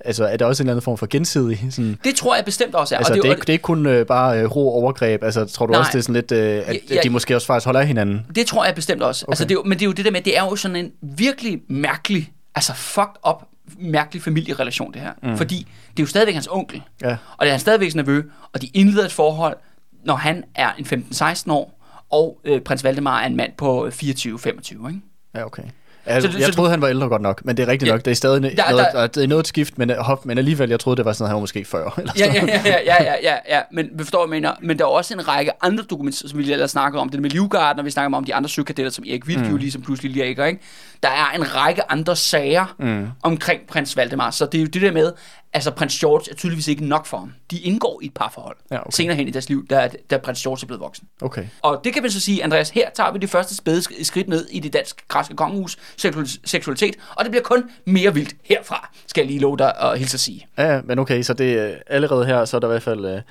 altså 0.06 0.26
er 0.26 0.38
der 0.38 0.46
også 0.46 0.64
en 0.64 0.68
eller 0.68 0.74
anden 0.74 0.84
form 0.84 0.98
for 0.98 1.08
gensidig, 1.10 1.68
sådan, 1.70 1.98
Det 2.04 2.16
tror 2.16 2.36
jeg 2.36 2.46
bestemt 2.46 2.76
også 2.76 2.96
er. 2.96 3.00
altså 3.00 3.14
og 3.14 3.16
det, 3.16 3.24
det, 3.24 3.30
er 3.30 3.34
ikke, 3.34 3.42
det 3.42 3.50
er 3.50 3.54
ikke 3.54 3.64
kun 3.64 3.86
øh, 3.86 4.06
bare 4.06 4.40
øh, 4.40 4.46
rå 4.56 4.70
overgreb, 4.70 5.24
altså 5.24 5.46
tror 5.46 5.66
du 5.66 5.72
Nej. 5.72 5.80
også, 5.80 5.92
det 5.92 5.98
er 5.98 6.02
sådan 6.02 6.16
lidt, 6.16 6.32
øh, 6.32 6.64
at, 6.68 6.78
Ja, 6.90 6.96
at 6.98 7.04
de 7.04 7.10
måske 7.10 7.36
også 7.36 7.48
faktisk 7.48 7.66
holder 7.66 7.80
af 7.82 7.88
hinanden? 7.88 8.26
det 8.36 8.48
tror 8.48 8.66
jeg 8.66 8.76
bestemt 8.76 9.02
også. 9.04 9.26
Okay. 9.26 9.32
Altså, 9.32 9.44
Okay. 9.44 9.50
det 9.50 9.58
er 9.60 9.64
men 9.64 9.72
det 9.80 9.82
er 9.82 9.86
jo 9.86 9.92
det 9.92 10.06
der 10.06 10.12
med, 10.12 10.22
det 10.22 10.38
er 10.38 10.44
jo 10.44 10.56
sådan 10.56 10.76
en 10.76 10.92
virkelig 11.02 11.62
mærkelig, 11.68 12.34
altså 12.56 12.74
fucked 12.74 13.16
up, 13.30 13.44
mærkelig 13.80 14.24
familierelation 14.24 14.94
det 14.94 15.02
her. 15.02 15.12
Mm. 15.24 15.38
Fordi 15.38 15.56
det 15.92 16.00
er 16.00 16.04
jo 16.04 16.08
stadigvæk 16.08 16.34
hans 16.34 16.48
onkel, 16.52 16.82
Ja. 17.02 17.10
og 17.38 17.46
det 17.46 17.48
er 17.48 17.52
han 17.52 17.60
stadigvæk 17.60 17.96
nervø, 17.96 18.24
og 18.54 18.62
de 18.62 18.68
indleder 18.74 19.06
et 19.06 19.12
forhold, 19.12 19.58
når 20.06 20.16
han 20.16 20.44
er 20.56 20.72
en 20.80 20.86
15-16 20.86 21.52
år, 21.52 21.80
og 22.10 22.40
øh, 22.44 22.62
prins 22.62 22.84
Valdemar 22.84 23.22
er 23.22 23.26
en 23.28 23.36
mand 23.36 23.52
på 23.58 23.88
24-25, 23.88 24.88
ikke? 24.88 25.02
Ja, 25.36 25.46
okay. 25.46 25.64
Altså, 26.06 26.32
Så 26.32 26.38
jeg 26.38 26.48
så- 26.48 26.54
troede, 26.54 26.72
han 26.72 26.82
var 26.82 26.88
ældre 26.88 27.08
godt 27.08 27.22
nok, 27.22 27.42
men 27.46 27.58
det 27.58 27.64
er 27.64 27.68
rigtigt 27.68 27.88
Ja. 27.88 27.94
nok. 27.94 28.06
Det 28.06 28.12
er 28.12 28.16
stadig 28.16 28.44
Der- 28.44 28.50
der, 28.50 28.72
noget, 28.72 28.88
der- 28.94 29.08
det 29.08 29.24
er 29.24 29.28
noget 29.28 29.44
et 29.44 29.48
skift, 29.48 29.78
men, 29.78 29.90
hop, 30.00 30.26
men 30.26 30.38
alligevel, 30.38 30.70
jeg 30.70 30.80
troede, 30.80 30.98
det 30.98 31.06
var 31.06 31.14
sådan, 31.14 31.26
at 31.26 31.30
han 31.30 31.36
var 31.36 31.40
måske 31.40 31.66
40. 31.66 31.92
Eller 31.98 32.14
Ja, 32.20 32.26
ja, 32.34 32.46
ja, 32.46 32.62
ja, 32.66 33.04
ja, 33.04 33.14
ja, 33.24 33.36
ja, 33.50 33.62
men 33.72 33.90
vi 33.94 34.04
forstår, 34.04 34.28
hvad 34.28 34.36
jeg 34.38 34.42
mener. 34.42 34.54
Men 34.62 34.80
der 34.80 34.84
er 34.86 34.90
også 34.90 35.14
en 35.14 35.28
række 35.28 35.52
andre 35.62 35.84
dokumenter, 35.84 36.28
som 36.28 36.40
vi 36.40 36.52
ellers 36.52 36.72
snakker 36.72 37.00
om. 37.00 37.10
Det 37.10 37.22
med 37.22 37.30
Livgarden, 37.30 37.80
og 37.80 37.86
vi 37.86 37.92
snakker 37.92 38.18
om 38.18 38.24
de 38.24 38.36
andre 38.36 38.50
søkadetter, 38.50 38.92
som 38.92 39.04
Erik 39.10 39.26
Witt 39.28 39.42
mm. 39.42 39.50
jo 39.52 39.58
ligesom 39.58 39.82
pludselig 39.82 40.12
ligger, 40.12 40.46
ikke? 40.46 40.60
Der 41.04 41.10
er 41.10 41.36
en 41.38 41.56
række 41.56 41.92
andre 41.92 42.16
sager 42.16 42.76
mm. 42.80 43.08
omkring 43.24 43.62
prins 43.68 43.98
Valdemar. 43.98 44.32
Så 44.32 44.46
det 44.46 44.58
er 44.58 44.62
jo 44.62 44.68
det 44.68 44.82
der 44.82 44.92
med, 44.92 45.12
altså 45.54 45.72
prins 45.72 46.00
George 46.00 46.32
er 46.32 46.36
tydeligvis 46.36 46.68
ikke 46.68 46.86
nok 46.86 47.06
for 47.06 47.18
ham. 47.18 47.34
De 47.52 47.58
indgår 47.60 48.00
i 48.04 48.06
et 48.06 48.14
parforhold. 48.14 48.58
Ja, 48.72 48.80
okay. 48.80 48.90
Senere 48.92 49.16
hen 49.16 49.28
i 49.28 49.32
deres 49.32 49.50
liv, 49.50 49.68
da, 49.68 49.90
da 50.10 50.18
prins 50.18 50.42
George 50.42 50.60
er 50.64 50.68
blevet 50.68 50.82
voksen. 50.82 51.08
Okay. 51.22 51.46
Og 51.62 51.82
det 51.84 51.94
kan 51.94 52.02
man 52.02 52.12
så 52.12 52.20
sige, 52.22 52.44
Andreas, 52.44 52.70
her 52.70 52.90
tager 52.96 53.12
vi 53.12 53.20
det 53.20 53.30
første 53.30 53.56
spæde 53.56 53.80
sk- 53.80 54.04
skridt 54.04 54.28
ned 54.28 54.48
i 54.52 54.60
det 54.60 54.74
dansk-græske 54.74 55.36
kongehus 55.36 55.78
seksual- 55.98 56.40
seksualitet, 56.46 56.96
og 57.16 57.26
det 57.26 57.32
bliver 57.32 57.44
kun 57.44 57.64
mere 57.86 58.14
vildt 58.14 58.36
herfra, 58.44 58.90
skal 59.08 59.22
jeg 59.22 59.28
lige 59.28 59.40
love 59.40 59.58
dig 59.58 59.74
at 59.82 60.00
hilse 60.00 60.16
at 60.16 60.20
sige. 60.20 60.48
Ja, 60.58 60.82
men 60.82 61.00
okay, 61.00 61.22
så 61.22 61.34
det 61.34 61.54
er 61.60 61.76
allerede 61.88 62.26
her, 62.26 62.46
så 62.46 62.58
er 62.58 62.60
der 62.60 62.68
i 62.68 62.72
hvert 62.72 62.84
fald 62.84 63.06
øh, 63.06 63.22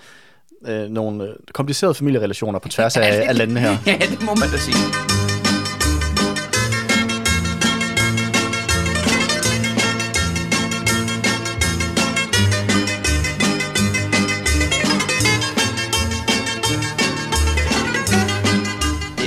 øh, 0.84 0.88
nogle 0.90 1.24
øh, 1.24 1.34
komplicerede 1.52 1.94
familierelationer 1.94 2.58
på 2.58 2.68
tværs 2.68 2.96
af, 2.96 3.02
af 3.28 3.38
landene 3.38 3.60
her. 3.60 3.70
ja, 3.86 3.96
det 4.10 4.22
må 4.22 4.34
man 4.34 4.50
da 4.50 4.56
sige. 4.56 5.21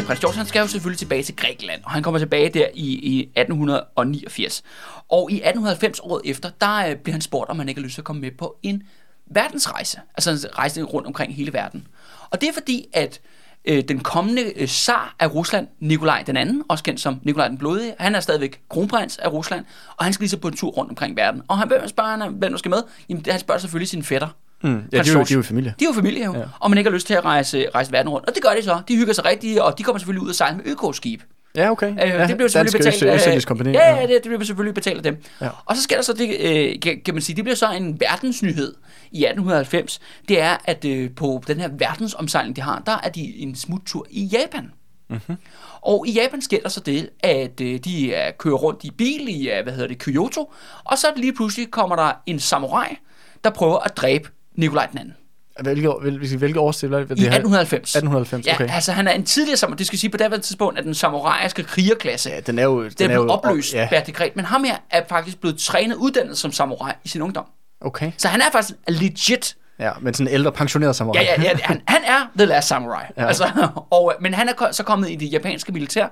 Prins 0.06 0.20
George, 0.20 0.38
han 0.38 0.46
skal 0.46 0.60
jo 0.60 0.68
selvfølgelig 0.68 1.00
tilbage 1.00 1.24
til 1.24 1.36
Grækenland, 1.36 1.82
og 1.84 1.92
han 1.92 2.04
kommer 2.04 2.20
tilbage 2.20 2.50
der 2.50 2.68
i, 2.74 2.94
i 2.94 3.20
1889. 3.22 4.64
Og 5.10 5.32
i 5.32 5.36
1890, 5.36 6.00
året 6.00 6.22
efter, 6.26 6.50
der 6.62 6.90
øh, 6.90 6.96
bliver 6.96 7.14
han 7.14 7.22
spurgt, 7.22 7.50
om 7.50 7.60
han 7.60 7.70
ikke 7.70 7.82
har 7.82 7.84
lyst 7.84 7.94
til 7.94 8.02
at 8.02 8.06
komme 8.06 8.22
med 8.22 8.32
på 8.32 8.58
en 8.64 8.84
verdensrejse. 9.26 10.00
Altså 10.18 10.32
en 10.32 10.58
rejse 10.58 10.82
rundt 10.82 11.08
omkring 11.08 11.36
hele 11.36 11.54
verden. 11.54 11.88
Og 12.30 12.42
det 12.42 12.50
er 12.50 12.54
fordi, 12.54 12.86
at 12.94 13.22
øh, 13.66 13.84
den 13.88 14.00
kommende 14.00 14.42
øh, 14.56 14.68
zar 14.68 15.16
af 15.20 15.34
Rusland, 15.34 15.68
Nikolaj 15.80 16.24
den 16.24 16.38
anden, 16.38 16.64
også 16.70 16.84
kendt 16.84 17.00
som 17.02 17.20
Nikolaj 17.24 17.48
den 17.48 17.58
Blodige, 17.58 17.96
han 18.00 18.16
er 18.16 18.20
stadigvæk 18.20 18.62
kronprins 18.70 19.18
af 19.18 19.32
Rusland, 19.32 19.66
og 19.98 20.06
han 20.06 20.14
skal 20.14 20.24
lige 20.24 20.30
så 20.30 20.38
på 20.38 20.48
en 20.48 20.56
tur 20.56 20.70
rundt 20.70 20.90
omkring 20.90 21.18
verden. 21.18 21.42
Og 21.48 21.58
han, 21.58 21.68
hvem 21.68 21.88
spørger 21.88 22.18
han, 22.18 22.34
hvem 22.34 22.52
der 22.52 22.58
skal 22.58 22.70
med? 22.70 22.84
Jamen, 23.10 23.24
det, 23.24 23.34
han 23.34 23.40
spørger 23.40 23.60
selvfølgelig 23.60 23.90
sin 23.90 24.04
fætter. 24.04 24.28
Mm. 24.66 24.84
Ja, 24.92 25.02
de 25.02 25.10
er, 25.10 25.14
jo, 25.14 25.24
de 25.24 25.34
er 25.34 25.38
jo 25.38 25.42
familie. 25.42 25.74
De 25.80 25.86
er 25.86 25.90
jo 25.90 25.94
familie 25.94 26.26
jo, 26.26 26.36
ja. 26.36 26.44
og 26.60 26.70
man 26.70 26.78
ikke 26.78 26.90
har 26.90 26.96
lyst 26.96 27.08
til 27.08 27.14
at 27.14 27.26
rejse, 27.26 27.68
rejse 27.76 27.92
verden 27.92 28.10
rundt. 28.10 28.28
Og 28.28 28.36
det 28.36 28.44
gør 28.44 28.50
de 28.50 28.64
så. 28.64 28.82
De 28.88 28.96
hygger 28.96 29.14
sig 29.14 29.26
rigtigt, 29.26 29.60
og 29.60 29.78
de 29.78 29.84
kommer 29.84 30.00
selvfølgelig 30.00 30.24
ud 30.24 30.30
og 30.30 30.36
sejle 30.36 30.58
med 30.58 30.66
økoskib. 30.66 31.22
Ja, 31.56 31.72
okay. 31.72 31.92
Øh, 31.92 31.98
ja, 31.98 32.28
det 32.28 32.38
blev 32.38 32.50
selvfølgelig 32.50 32.80
betalt 32.80 33.04
af... 33.04 33.16
Østindsk 33.16 33.48
Kompagni. 33.48 33.72
Ja, 33.72 33.96
ja, 33.96 34.02
det, 34.02 34.10
det 34.10 34.24
blev 34.24 34.46
selvfølgelig 34.46 34.76
betalt 34.76 34.98
af 34.98 35.04
dem. 35.04 35.24
Ja. 35.42 35.50
Og 35.66 35.76
så 35.76 35.84
sker 35.84 35.96
der 35.96 36.04
så 36.04 36.14
det, 36.14 36.38
øh, 36.40 36.80
kan, 36.82 37.02
kan 37.06 37.14
man 37.14 37.22
sige, 37.22 37.36
det 37.36 37.44
bliver 37.44 37.56
så 37.56 37.72
en 37.72 38.00
verdensnyhed 38.00 38.74
i 39.12 39.26
1890. 39.26 40.00
Det 40.28 40.42
er, 40.42 40.58
at 40.66 40.86
øh, 40.86 41.10
på 41.16 41.44
den 41.48 41.60
her 41.60 41.70
verdensomsejling, 41.78 42.56
de 42.56 42.62
har, 42.62 42.84
der 42.86 43.00
er 43.04 43.10
de 43.10 43.38
en 43.38 43.56
smuttur 43.56 44.06
i 44.10 44.24
Japan. 44.24 44.72
Mm-hmm. 45.10 45.36
Og 45.82 46.08
i 46.08 46.12
Japan 46.12 46.42
sker 46.42 46.62
der 46.62 46.70
så 46.70 46.80
det, 46.80 47.10
at 47.20 47.62
øh, 47.62 47.80
de 47.80 48.14
er, 48.14 48.32
kører 48.32 48.56
rundt 48.56 48.84
i 48.84 48.92
bil 48.92 49.28
i, 49.28 49.50
øh, 49.50 49.64
hvad 49.64 49.74
hedder 49.74 49.88
det, 49.88 50.00
Kyoto, 50.00 50.54
og 50.84 50.98
så 50.98 51.08
lige 51.16 51.34
pludselig 51.34 51.72
kommer 51.72 51.96
der 51.96 52.12
en 52.26 52.40
samurai, 52.40 52.98
der 53.44 53.50
prøver 53.50 53.78
at 53.78 53.98
dræbe 53.98 54.30
Nikolaj 54.58 54.86
den 54.86 55.00
anden. 55.00 55.14
Hvilke, 55.62 55.90
år- 55.92 56.00
hvil- 56.02 56.38
hvilke 56.38 56.60
årstil 56.60 56.94
er 56.94 56.98
det? 56.98 57.10
I 57.10 57.12
1890. 57.12 57.96
1890, 57.96 58.48
okay. 58.56 58.68
Ja, 58.68 58.74
altså 58.76 58.92
han 58.92 59.08
er 59.08 59.12
en 59.12 59.24
tidligere 59.26 59.58
samurai, 59.58 59.78
det 59.78 59.88
skal 59.88 60.00
sige 60.00 60.10
på 60.10 60.18
det 60.18 60.44
tidspunkt, 60.44 60.80
at 60.80 60.86
den 60.86 60.94
samuraiske 60.94 61.64
krigerklasse, 61.64 62.30
Ja, 62.30 62.40
den 62.40 62.60
er 62.60 62.64
jo... 62.64 62.84
Den 62.84 62.92
den 62.98 63.04
er 63.06 63.08
blevet 63.08 63.26
jo, 63.26 63.32
opløst 63.32 63.74
Ja, 63.74 63.88
per 63.92 64.00
dekret, 64.00 64.36
men 64.36 64.46
ham 64.46 64.64
her 64.64 64.78
er 64.92 65.02
faktisk 65.10 65.40
blevet 65.42 65.58
trænet 65.60 65.96
uddannet 65.96 66.38
som 66.38 66.52
samurai 66.52 66.94
i 67.04 67.08
sin 67.08 67.22
ungdom. 67.22 67.46
okay. 67.82 68.12
Så 68.18 68.28
han 68.28 68.42
er 68.42 68.46
faktisk 68.52 68.76
legit. 68.88 69.56
Ja, 69.80 69.92
men 70.02 70.14
sådan 70.14 70.28
en 70.28 70.34
ældre 70.34 70.52
pensioneret 70.52 70.96
samurai. 70.96 71.24
Ja, 71.24 71.42
ja, 71.42 71.50
ja 71.52 71.58
han, 71.64 71.82
han 71.88 72.04
er 72.04 72.32
The 72.38 72.46
Last 72.46 72.68
Samurai. 72.68 73.06
Ja. 73.18 73.28
Altså, 73.28 73.46
og, 73.92 74.14
men 74.22 74.34
han 74.34 74.50
er 74.50 74.72
så 74.72 74.84
kommet 74.84 75.12
i 75.12 75.16
det 75.16 75.32
japanske 75.34 75.72
militær, 75.72 76.08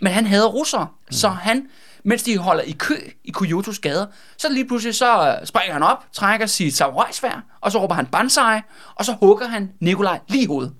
men 0.00 0.12
han 0.12 0.26
hader 0.26 0.48
russere, 0.48 0.86
mm. 1.06 1.12
så 1.12 1.28
han, 1.28 1.62
mens 2.04 2.22
de 2.22 2.38
holder 2.38 2.62
i 2.62 2.72
kø 2.72 2.94
i 3.24 3.30
Kyotos 3.34 3.78
gader, 3.78 4.06
så 4.36 4.48
lige 4.52 4.66
pludselig 4.66 4.94
så 4.94 5.36
øh, 5.40 5.46
springer 5.46 5.72
han 5.72 5.82
op, 5.82 6.04
trækker 6.12 6.46
sit 6.46 6.76
samurai-svær, 6.76 7.44
og 7.60 7.72
så 7.72 7.78
råber 7.82 7.94
han 7.94 8.06
banzai, 8.06 8.60
og 8.94 9.04
så 9.04 9.12
hugger 9.12 9.46
han 9.48 9.72
Nikolaj 9.80 10.18
lige 10.28 10.42
i 10.42 10.46
hovedet 10.46 10.72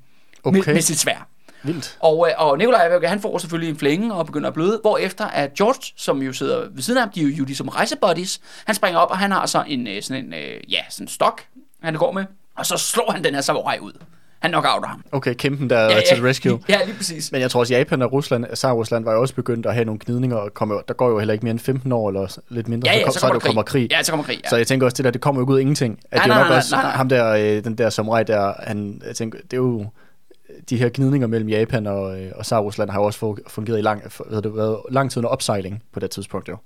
med, 0.45 0.61
Okay. 0.61 0.73
med 0.73 0.81
sit 0.83 0.99
svær. 0.99 1.29
Vildt. 1.63 1.97
Og, 2.01 2.29
øh, 2.29 2.35
og 2.47 2.59
Nikolaj, 2.59 3.07
han 3.07 3.21
får 3.21 3.39
selvfølgelig 3.39 3.71
en 3.71 3.79
flænge 3.79 4.15
og 4.15 4.27
begynder 4.27 4.49
at 4.49 4.55
bløde, 4.55 4.79
hvorefter 4.83 5.27
at 5.27 5.55
George, 5.55 5.93
som 5.97 6.23
jo 6.23 6.33
sidder 6.33 6.69
ved 6.71 6.83
siden 6.83 6.99
af 6.99 7.03
ham, 7.05 7.13
de 7.13 7.21
er 7.21 7.25
jo, 7.25 7.31
jo 7.31 7.45
ligesom 7.45 7.69
rejsebuddies, 7.69 8.41
han 8.67 8.75
springer 8.75 9.01
op, 9.01 9.11
og 9.11 9.19
han 9.19 9.31
har 9.33 9.47
så 9.47 9.65
en, 9.67 9.87
øh, 9.87 10.03
sådan 10.03 10.25
en, 10.25 10.33
ja, 10.69 10.81
sådan 10.91 11.05
en 11.05 11.09
stok, 11.09 11.43
han 11.83 11.95
går 11.95 12.13
med, 12.13 12.25
og 12.57 12.67
så 12.67 12.77
slår 12.77 13.11
han 13.13 13.25
den 13.25 13.35
her 13.35 13.41
samurai 13.41 13.79
ud. 13.79 13.93
Han 14.43 14.51
knockouter 14.51 14.89
ham. 14.89 15.05
Okay, 15.13 15.35
kæmpen 15.35 15.71
der 15.71 15.81
ja, 15.83 16.01
til 16.15 16.23
rescue. 16.23 16.61
Ja, 16.69 16.85
lige 16.85 16.97
præcis. 16.97 17.33
Men 17.33 17.41
jeg 17.41 17.51
tror 17.51 17.61
også, 17.61 17.75
Japan 17.75 18.03
og 18.03 18.13
Rusland, 18.13 18.45
Tsar-Rusland 18.55 19.05
var 19.05 19.13
jo 19.13 19.21
også 19.21 19.35
begyndt 19.35 19.67
at 19.67 19.75
have 19.75 19.85
nogle 19.85 20.01
gnidninger, 20.05 20.37
og 20.37 20.55
kommer, 20.55 20.81
der 20.89 20.95
går 20.95 21.09
jo 21.11 21.19
heller 21.19 21.33
ikke 21.33 21.45
mere 21.45 21.51
end 21.51 21.59
15 21.61 21.93
år, 21.93 22.09
eller 22.09 22.39
lidt 22.49 22.69
mindre, 22.69 22.89
Ja, 22.91 22.99
ja, 22.99 23.05
kom, 23.05 23.13
så 23.13 23.19
så, 23.21 23.27
er 23.27 23.31
kommer 23.31 23.41
der 23.41 23.47
kommer 23.47 23.63
krig. 23.63 23.91
Ja, 23.91 24.03
så 24.03 24.13
kommer 24.13 24.25
krig, 24.25 24.41
ja. 24.45 24.49
Så 24.49 24.57
jeg 24.57 24.67
tænker 24.67 24.87
også, 24.87 24.97
det 24.97 25.05
der, 25.05 25.11
det 25.11 25.21
kommer 25.21 25.41
jo 25.43 25.47
ud 25.49 25.57
af 25.57 25.61
ingenting. 25.61 25.99
At 26.11 26.17
Nej, 26.17 26.25
det 26.25 26.31
er 26.31 26.35
nej, 26.35 26.43
nok 26.43 26.49
nej, 26.49 26.57
også 26.57 26.75
nej, 26.77 26.83
nej. 26.83 26.93
ham 26.93 27.09
der, 27.09 27.29
øh, 27.33 27.65
den 27.65 27.79
der 27.79 27.91
samurai 27.91 28.25
der, 28.25 28.53
han, 28.59 29.03
jeg 29.07 29.17
tænker, 29.17 29.39
det 29.43 29.53
er 29.53 29.57
jo, 29.57 29.87
de 30.71 30.77
her 30.77 30.89
gnidninger 30.95 31.29
mellem 31.29 31.49
Japan 31.49 31.87
og, 31.87 32.21
øh, 32.21 32.33
og 32.37 32.45
Tsar-Rusland 32.47 32.91
har 32.91 33.01
jo 33.01 33.05
også 33.07 33.19
fu- 33.27 33.49
fungeret 33.49 33.79
i 33.79 33.83
lang, 33.83 34.03
hvad 34.31 34.43
det 34.43 34.57
været, 34.57 34.77
lang 34.91 35.11
tid 35.11 35.19
under 35.19 35.31
opsejling 35.31 35.83
på 35.93 36.01
det 36.01 36.11
tidspunkt 36.11 36.49
jo. 36.49 36.57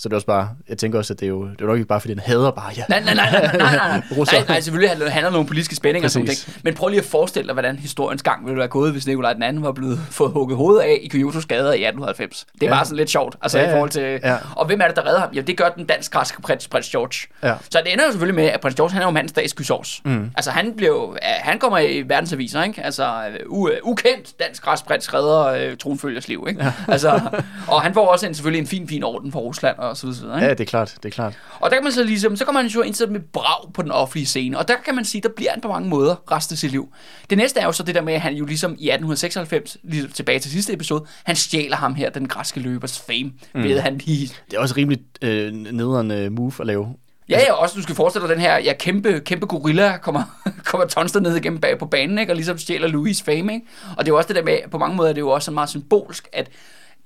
Så 0.00 0.08
det 0.08 0.12
er 0.12 0.16
også 0.16 0.26
bare, 0.26 0.48
jeg 0.68 0.78
tænker 0.78 0.98
også, 0.98 1.12
at 1.14 1.20
det 1.20 1.26
er 1.26 1.30
jo, 1.30 1.48
det 1.48 1.60
er 1.60 1.66
nok 1.66 1.76
ikke 1.76 1.88
bare, 1.88 2.00
fordi 2.00 2.12
den 2.14 2.22
hader 2.22 2.50
bare, 2.50 2.70
ja. 2.76 2.82
Nej, 2.88 3.00
nej, 3.04 3.14
nej, 3.14 3.30
nej, 3.30 3.40
nej, 3.42 3.56
nej, 3.56 3.76
nej. 3.76 4.02
Nej, 4.32 4.44
nej 4.48 4.60
selvfølgelig 4.60 4.90
handler 4.90 5.10
handler 5.10 5.30
nogle 5.30 5.46
politiske 5.46 5.76
spændinger 5.76 6.06
og 6.06 6.10
sådan 6.10 6.26
Præcis. 6.26 6.44
ting. 6.44 6.56
Men 6.64 6.74
prøv 6.74 6.88
lige 6.88 7.00
at 7.00 7.06
forestille 7.06 7.46
dig, 7.46 7.52
hvordan 7.52 7.76
historiens 7.76 8.22
gang 8.22 8.46
ville 8.46 8.58
være 8.58 8.68
gået, 8.68 8.92
hvis 8.92 9.06
Nikolaj 9.06 9.32
den 9.32 9.42
anden 9.42 9.62
var 9.62 9.72
blevet 9.72 9.98
fået 10.10 10.30
hugget 10.32 10.56
hovedet 10.56 10.80
af 10.82 10.98
i 11.02 11.08
Kyotos 11.08 11.46
gader 11.46 11.72
i 11.72 11.84
1890. 11.84 12.46
Det 12.54 12.62
er 12.62 12.66
Ja. 12.66 12.74
bare 12.74 12.84
sådan 12.84 12.96
lidt 12.96 13.10
sjovt, 13.10 13.36
altså 13.42 13.58
Ja, 13.58 13.68
i 13.68 13.72
forhold 13.72 13.90
til... 13.90 14.20
Ja. 14.24 14.36
Og 14.56 14.66
hvem 14.66 14.80
er 14.80 14.86
det, 14.86 14.96
der 14.96 15.06
redder 15.06 15.20
ham? 15.20 15.28
Ja, 15.34 15.40
det 15.40 15.56
gør 15.56 15.68
den 15.68 15.86
dansk-græske 15.86 16.42
prins, 16.42 16.68
prins 16.68 16.88
George. 16.88 17.28
Ja. 17.48 17.54
Så 17.70 17.80
det 17.84 17.92
ender 17.92 18.04
jo 18.04 18.10
selvfølgelig 18.10 18.34
med, 18.44 18.50
at 18.50 18.60
prins 18.60 18.74
George, 18.76 18.92
han 18.92 19.02
er 19.02 19.06
jo 19.06 19.10
mandens 19.10 19.32
dags. 19.32 20.00
Mm. 20.04 20.30
Altså 20.36 20.50
han 20.50 20.74
blev, 20.76 21.16
han 21.22 21.58
kommer 21.58 21.78
i 21.78 22.02
verdensaviser, 22.06 22.62
ikke? 22.62 22.82
Altså 22.84 23.12
u, 23.46 23.68
ukendt 23.82 24.38
dansk-græsk 24.40 24.86
prins 24.86 25.14
redder 25.14 25.44
øh, 25.46 25.76
tronfølgers 25.76 26.28
liv, 26.28 26.46
ikke? 26.48 26.64
Ja. 26.64 26.72
Altså, 26.88 27.20
og 27.68 27.82
han 27.82 27.94
får 27.94 28.06
også 28.08 28.26
en, 28.26 28.34
selvfølgelig 28.34 28.60
en 28.60 28.66
fin, 28.66 28.88
fin 28.88 29.02
orden 29.04 29.32
for 29.32 29.40
Rusland 29.40 29.76
og 29.88 29.96
så 29.96 30.06
videre, 30.06 30.36
ikke? 30.36 30.46
Ja, 30.46 30.50
det 30.50 30.60
er 30.60 30.64
klart, 30.64 30.94
det 31.02 31.04
er 31.04 31.10
klart. 31.10 31.38
Og 31.60 31.70
der 31.70 31.76
kan 31.76 31.84
man 31.84 31.92
så 31.92 32.02
ligesom, 32.02 32.36
så 32.36 32.44
kommer 32.44 32.60
han 32.60 32.70
jo 32.70 32.82
indsat 32.82 33.10
med 33.10 33.20
brag 33.20 33.72
på 33.74 33.82
den 33.82 33.90
offentlige 33.90 34.26
scene, 34.26 34.58
og 34.58 34.68
der 34.68 34.74
kan 34.84 34.94
man 34.94 35.04
sige, 35.04 35.22
der 35.22 35.28
bliver 35.36 35.50
han 35.50 35.60
på 35.60 35.68
mange 35.68 35.88
måder 35.88 36.32
resten 36.32 36.54
af 36.54 36.58
sit 36.58 36.70
liv. 36.70 36.92
Det 37.30 37.38
næste 37.38 37.60
er 37.60 37.64
jo 37.64 37.72
så 37.72 37.82
det 37.82 37.94
der 37.94 38.02
med, 38.02 38.14
at 38.14 38.20
han 38.20 38.34
jo 38.34 38.44
ligesom 38.44 38.70
i 38.70 38.90
1896, 38.90 39.76
lige 39.82 40.08
tilbage 40.08 40.38
til 40.38 40.50
sidste 40.50 40.72
episode, 40.72 41.04
han 41.24 41.36
stjæler 41.36 41.76
ham 41.76 41.94
her, 41.94 42.10
den 42.10 42.28
græske 42.28 42.60
løbers 42.60 42.98
fame, 42.98 43.32
mm. 43.54 43.62
ved 43.62 43.80
han 43.80 43.98
lige... 43.98 44.34
Det 44.50 44.56
er 44.56 44.60
også 44.60 44.74
rimelig 44.76 45.00
øh, 45.22 45.52
nederen 45.52 46.10
øh, 46.10 46.32
move 46.32 46.52
at 46.60 46.66
lave. 46.66 46.94
Ja, 47.28 47.40
ja, 47.40 47.52
også 47.52 47.74
du 47.76 47.82
skal 47.82 47.94
forestille 47.94 48.28
dig 48.28 48.34
den 48.36 48.42
her 48.42 48.58
ja, 48.58 48.72
kæmpe, 48.78 49.20
kæmpe 49.20 49.46
gorilla 49.46 49.96
kommer, 49.96 50.22
kommer 50.70 50.86
tonster 50.86 51.20
ned 51.20 51.36
igennem 51.36 51.60
bag 51.60 51.78
på 51.78 51.86
banen, 51.86 52.18
ikke? 52.18 52.32
og 52.32 52.36
ligesom 52.36 52.58
stjæler 52.58 52.88
Louis 52.88 53.22
fame. 53.22 53.54
Ikke? 53.54 53.66
Og 53.96 54.04
det 54.04 54.10
er 54.10 54.12
jo 54.12 54.16
også 54.16 54.28
det 54.28 54.36
der 54.36 54.42
med, 54.42 54.58
på 54.70 54.78
mange 54.78 54.96
måder 54.96 55.08
er 55.08 55.12
det 55.12 55.20
jo 55.20 55.28
også 55.28 55.50
meget 55.50 55.68
symbolsk, 55.68 56.28
at 56.32 56.50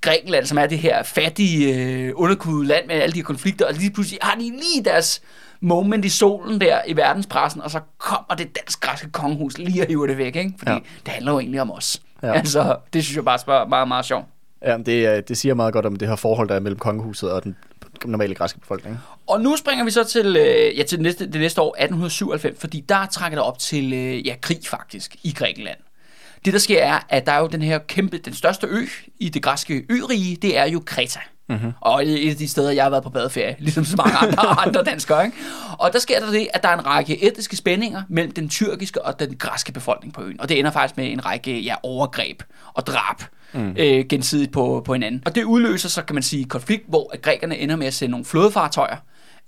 Grækenland, 0.03 0.45
som 0.45 0.57
er 0.57 0.65
det 0.65 0.77
her 0.79 1.03
fattige, 1.03 1.75
øh, 1.75 2.11
underkudede 2.15 2.67
land 2.67 2.87
med 2.87 2.95
alle 2.95 3.13
de 3.13 3.19
her 3.19 3.23
konflikter, 3.23 3.65
og 3.65 3.73
lige 3.73 3.91
pludselig 3.91 4.19
har 4.21 4.35
de 4.35 4.41
lige 4.41 4.83
deres 4.85 5.21
moment 5.61 6.05
i 6.05 6.09
solen 6.09 6.61
der 6.61 6.79
i 6.87 6.95
verdenspressen, 6.95 7.61
og 7.61 7.71
så 7.71 7.79
kommer 7.97 8.35
det 8.37 8.55
dansk-græske 8.55 9.09
kongehus 9.11 9.57
lige 9.57 9.81
og 9.81 9.87
hiver 9.87 10.07
det 10.07 10.17
væk, 10.17 10.35
ikke? 10.35 10.53
fordi 10.57 10.71
Ja. 10.71 10.77
det 11.05 11.13
handler 11.13 11.31
jo 11.31 11.39
egentlig 11.39 11.61
om 11.61 11.71
os. 11.71 12.01
Ja. 12.23 12.31
Altså, 12.39 12.75
det 12.93 13.03
synes 13.03 13.15
jeg 13.15 13.25
bare 13.25 13.39
er 13.39 13.45
meget, 13.47 13.69
meget, 13.69 13.87
meget 13.87 14.05
sjovt. 14.05 14.25
Ja, 14.65 14.77
det, 14.77 15.05
er- 15.05 15.21
det 15.21 15.37
siger 15.37 15.53
meget 15.55 15.73
godt 15.73 15.85
om 15.85 15.95
det 15.95 16.07
her 16.07 16.15
forhold, 16.15 16.49
der 16.49 16.55
er 16.55 16.59
mellem 16.59 16.79
kongehuset 16.79 17.31
og 17.31 17.43
den 17.43 17.55
normale 18.05 18.35
græske 18.35 18.59
befolkning. 18.59 18.99
Og 19.27 19.41
nu 19.41 19.55
springer 19.57 19.85
vi 19.85 19.91
så 19.91 20.03
til, 20.03 20.35
øh, 20.35 20.77
ja, 20.77 20.83
til 20.83 20.97
det, 20.97 21.03
næste, 21.03 21.25
det 21.31 21.41
næste 21.41 21.61
år, 21.61 21.75
1897, 21.77 22.59
fordi 22.59 22.79
der 22.89 23.05
trækker 23.05 23.37
det 23.37 23.45
op 23.45 23.59
til 23.59 23.93
øh, 23.93 24.27
ja, 24.27 24.35
krig 24.41 24.59
faktisk 24.67 25.15
i 25.23 25.33
Grækenland. 25.37 25.77
Det 26.45 26.53
der 26.53 26.59
sker 26.59 26.83
er, 26.83 26.99
at 27.09 27.25
der 27.25 27.31
er 27.31 27.39
jo 27.39 27.47
den 27.47 27.61
her 27.61 27.77
kæmpe, 27.77 28.17
den 28.17 28.33
største 28.33 28.67
ø 28.67 28.85
i 29.19 29.29
det 29.29 29.43
græske 29.43 29.85
ørige, 29.91 30.35
det 30.35 30.57
er 30.57 30.65
jo 30.65 30.83
Kreta. 30.85 31.19
Mm-hmm. 31.49 31.71
Og 31.81 32.05
et 32.05 32.29
af 32.29 32.35
de 32.35 32.47
steder, 32.47 32.71
jeg 32.71 32.83
har 32.83 32.89
været 32.89 33.03
på 33.03 33.09
badeferie, 33.09 33.55
ligesom 33.59 33.85
så 33.85 33.97
mange 33.97 34.17
andre, 34.17 34.43
andre 34.67 34.83
danskere. 34.83 35.25
Ikke? 35.25 35.37
Og 35.79 35.93
der 35.93 35.99
sker 35.99 36.19
der 36.19 36.31
det, 36.31 36.47
at 36.53 36.63
der 36.63 36.69
er 36.69 36.73
en 36.73 36.85
række 36.85 37.23
etniske 37.23 37.55
spændinger 37.55 38.03
mellem 38.09 38.31
den 38.31 38.49
tyrkiske 38.49 39.05
og 39.05 39.19
den 39.19 39.35
græske 39.35 39.71
befolkning 39.71 40.13
på 40.13 40.21
øen. 40.21 40.41
Og 40.41 40.49
det 40.49 40.59
ender 40.59 40.71
faktisk 40.71 40.97
med 40.97 41.11
en 41.11 41.25
række 41.25 41.59
ja, 41.59 41.75
overgreb 41.83 42.43
og 42.73 42.87
drab 42.87 43.23
mm. 43.53 43.75
øh, 43.79 44.05
gensidigt 44.09 44.51
på, 44.51 44.81
på 44.85 44.93
hinanden. 44.93 45.23
Og 45.25 45.35
det 45.35 45.43
udløser 45.43 45.89
så, 45.89 46.01
kan 46.01 46.13
man 46.13 46.23
sige, 46.23 46.45
konflikt, 46.45 46.83
hvor 46.89 47.09
at 47.13 47.21
grækerne 47.21 47.57
ender 47.57 47.75
med 47.75 47.87
at 47.87 47.93
sende 47.93 48.11
nogle 48.11 48.25
flådefartøjer 48.25 48.97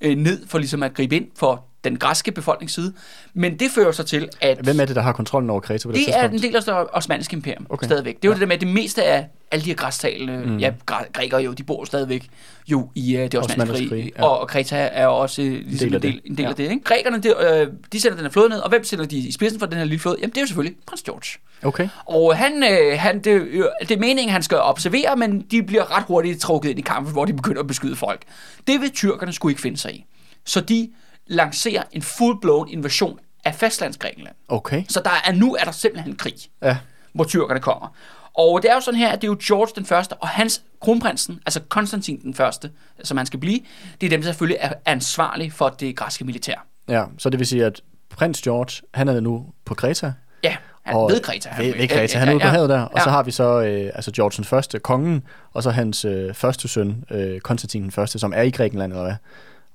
øh, 0.01 0.17
ned 0.17 0.47
for 0.47 0.58
ligesom 0.58 0.84
at 0.84 0.93
gribe 0.93 1.15
ind 1.15 1.25
for 1.36 1.65
den 1.89 1.98
græske 1.98 2.32
befolknings 2.32 2.74
side. 2.74 2.93
Men 3.34 3.60
det 3.60 3.71
fører 3.76 3.91
så 3.91 4.04
til, 4.04 4.30
at... 4.41 4.58
Hvem 4.63 4.80
er 4.80 4.86
det, 4.86 4.95
der 4.95 5.02
har 5.02 5.12
kontrollen 5.12 5.50
over 5.50 5.60
Kreta 5.60 5.88
på 5.88 5.91
det, 5.91 6.00
Det 6.00 6.15
er 6.15 6.21
tidspunkt? 6.21 6.36
en 6.36 6.41
del 6.50 6.56
af 6.56 6.63
det 6.63 6.74
osmanniske 6.93 7.34
imperium 7.36 7.65
Okay. 7.69 7.86
stadigvæk. 7.86 8.15
Det 8.15 8.26
er 8.26 8.30
jo 8.30 8.32
ja. 8.32 8.36
det 8.36 8.41
der 8.41 8.48
med, 8.48 8.56
at 8.56 8.62
det 8.62 8.67
meste 8.69 9.04
af 9.04 9.28
alle 9.52 9.65
de 9.65 9.69
her 9.69 9.76
græstalende, 9.76 10.43
mm. 10.45 10.58
ja, 10.58 10.71
græ- 10.91 11.12
grækere 11.13 11.41
jo, 11.41 11.54
de 11.54 11.63
bor 11.63 11.86
stadigvæk 11.86 12.28
jo 12.67 12.89
i 12.95 13.15
uh, 13.15 13.21
det 13.21 13.36
osmanniske 13.36 13.95
rige, 13.95 14.12
ja. 14.17 14.24
og, 14.24 14.39
og 14.39 14.48
Kreta 14.48 14.89
er 14.93 15.08
også 15.08 15.41
uh, 15.41 15.48
ligesom 15.48 15.89
del 15.89 15.95
af 15.95 15.98
en 15.98 16.02
del, 16.04 16.13
det. 16.13 16.21
en 16.26 16.38
del 16.38 16.43
Ja. 16.43 16.50
af 16.50 16.56
det. 16.56 16.63
Ikke? 16.63 16.84
Grækerne, 16.84 17.19
de, 17.19 17.62
øh, 17.62 17.67
de 17.93 18.00
sender 18.02 18.15
den 18.15 18.26
her 18.26 18.32
flåde 18.32 18.50
ned, 18.50 18.60
og 18.60 18.69
hvem 18.69 18.84
sender 18.84 19.06
de 19.06 19.17
i 19.17 19.32
spidsen 19.32 19.60
for 19.60 19.65
den 19.65 19.78
her 19.78 19.86
lille 19.86 20.00
flåde? 20.00 20.17
Jamen 20.19 20.30
det 20.32 20.38
er 20.38 20.41
jo 20.41 20.48
selvfølgelig 20.48 20.78
prins 20.88 21.04
George. 21.04 21.39
Okay. 21.63 21.89
Og 22.06 22.38
han, 22.38 22.63
øh, 22.63 23.00
han, 23.00 23.19
det, 23.19 23.32
øh, 23.32 23.63
det 23.82 23.91
er 23.91 23.98
meningen, 24.00 24.30
han 24.34 24.43
skal 24.43 24.58
observere, 24.58 25.15
men 25.15 25.41
de 25.41 25.63
bliver 25.63 25.98
ret 25.98 26.04
hurtigt 26.08 26.39
trukket 26.41 26.69
ind 26.69 26.80
i 26.80 26.82
kampen, 26.82 27.13
hvor 27.13 27.26
de 27.26 27.34
begynder 27.34 27.60
at 27.62 27.67
beskyde 27.67 27.95
folk. 27.95 28.21
Det 28.67 28.82
vil 28.82 28.91
tyrkerne 28.91 29.34
skulle 29.34 29.52
ikke 29.52 29.62
finde 29.62 29.78
sig 29.78 29.95
i. 29.95 30.06
Så 30.45 30.62
de 30.62 30.89
lancerer 31.27 31.83
en 31.91 32.01
full-blown 32.01 32.71
invasion 32.71 33.19
af 33.45 33.55
fastlandsgrækenland. 33.55 34.35
Okay. 34.47 34.83
Så 34.89 35.01
der 35.05 35.11
er, 35.25 35.31
nu 35.31 35.55
er 35.55 35.63
der 35.63 35.71
simpelthen 35.71 36.11
en 36.11 36.17
krig, 36.17 36.33
Ja. 36.61 36.77
hvor 37.13 37.23
tyrkerne 37.23 37.59
kommer. 37.59 37.95
Og 38.38 38.61
det 38.61 38.69
er 38.71 38.75
jo 38.75 38.81
sådan 38.81 38.99
her, 38.99 39.09
at 39.09 39.21
det 39.21 39.27
er 39.27 39.31
jo 39.31 39.38
George 39.47 39.71
den 39.75 39.85
første, 39.85 40.13
og 40.13 40.27
hans 40.27 40.61
kronprinsen, 40.81 41.39
altså 41.45 41.59
Konstantin 41.69 42.21
den 42.21 42.33
første, 42.33 42.71
som 43.03 43.17
han 43.17 43.25
skal 43.25 43.39
blive, 43.39 43.59
det 44.01 44.07
er 44.07 44.09
dem, 44.09 44.21
der 44.21 44.25
selvfølgelig 44.27 44.57
er 44.61 44.73
ansvarlige 44.85 45.51
for 45.51 45.69
det 45.69 45.95
græske 45.95 46.25
militær. 46.25 46.65
Ja, 46.89 47.03
så 47.17 47.29
det 47.29 47.39
vil 47.39 47.47
sige, 47.47 47.65
at 47.65 47.81
prins 48.09 48.41
George, 48.41 48.88
han 48.93 49.07
er 49.07 49.19
nu 49.19 49.45
på 49.65 49.73
Kreta. 49.73 50.13
Ja, 50.43 50.55
han 50.83 50.95
og 50.95 51.09
ved 51.09 51.19
Kreta. 51.21 51.49
Han, 51.49 51.65
Ved, 51.65 51.73
ved 51.75 51.88
Kreta. 51.88 52.19
Han 52.19 52.27
er 52.29 52.33
ude 52.33 52.39
på 52.41 52.47
havet 52.47 52.69
der. 52.69 52.81
Og 52.81 52.97
ja. 52.97 53.03
så 53.03 53.09
har 53.09 53.23
vi 53.23 53.31
så 53.31 53.61
øh, 53.61 53.91
altså 53.95 54.11
George 54.11 54.33
den 54.38 54.45
første, 54.45 54.79
kongen, 54.79 55.23
og 55.53 55.63
så 55.63 55.69
hans 55.69 56.05
øh, 56.05 56.33
første 56.33 56.67
søn, 56.67 57.03
øh, 57.11 57.39
Konstantin 57.39 57.83
den 57.83 57.91
første, 57.91 58.19
som 58.19 58.33
er 58.35 58.41
i 58.41 58.49
Grækenland, 58.49 58.91
eller 58.91 59.03
hvad? 59.03 59.15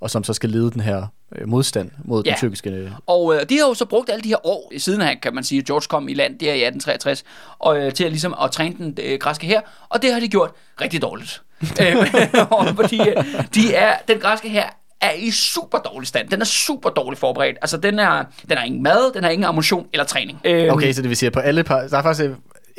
Og 0.00 0.10
som 0.10 0.24
så 0.24 0.32
skal 0.32 0.50
lede 0.50 0.70
den 0.70 0.80
her 0.80 1.06
øh, 1.36 1.48
modstand 1.48 1.90
mod 2.04 2.22
Ja. 2.24 2.30
den 2.30 2.38
tyrkiske... 2.38 2.70
Øh, 2.70 2.90
Og 3.06 3.34
øh, 3.34 3.40
de 3.48 3.58
har 3.58 3.66
jo 3.68 3.74
så 3.74 3.84
brugt 3.84 4.10
alle 4.10 4.22
de 4.22 4.28
her 4.28 4.46
år, 4.46 4.72
siden 4.78 5.00
han, 5.00 5.18
kan 5.22 5.34
man 5.34 5.44
sige, 5.44 5.62
George 5.62 5.86
kom 5.88 6.08
i 6.08 6.14
land 6.14 6.38
der 6.38 6.46
i 6.46 6.62
1863, 6.64 7.24
og, 7.58 7.78
øh, 7.78 7.92
til 7.92 8.04
at, 8.04 8.10
ligesom, 8.10 8.34
at 8.44 8.50
træne 8.50 8.74
den 8.78 8.98
øh, 9.02 9.18
græske 9.18 9.46
her, 9.46 9.60
og 9.88 10.02
det 10.02 10.12
har 10.12 10.20
de 10.20 10.28
gjort 10.28 10.50
rigtig 10.80 11.02
dårligt. 11.02 11.42
øh, 11.82 11.96
fordi 12.80 13.00
øh, 13.00 13.24
de 13.54 13.74
er, 13.74 13.94
den 14.08 14.18
græske 14.18 14.48
her 14.48 14.64
er 15.00 15.12
i 15.12 15.30
super 15.30 15.78
dårlig 15.78 16.08
stand. 16.08 16.28
Den 16.28 16.40
er 16.40 16.44
super 16.44 16.90
dårligt 16.90 17.20
forberedt. 17.20 17.56
Altså, 17.62 17.76
den, 17.76 17.98
er, 17.98 18.24
den 18.48 18.56
har 18.58 18.64
ingen 18.64 18.82
mad, 18.82 19.12
den 19.14 19.24
har 19.24 19.30
ingen 19.30 19.44
ammunition 19.44 19.86
eller 19.92 20.04
træning. 20.04 20.40
Øh, 20.44 20.72
okay, 20.72 20.92
så 20.92 21.02
det 21.02 21.08
vil 21.08 21.16
sige, 21.16 21.26
at 21.26 21.32
på 21.32 21.40
alle 21.40 21.64
par, 21.64 21.80
der 21.80 21.98
er 21.98 22.02
faktisk 22.02 22.30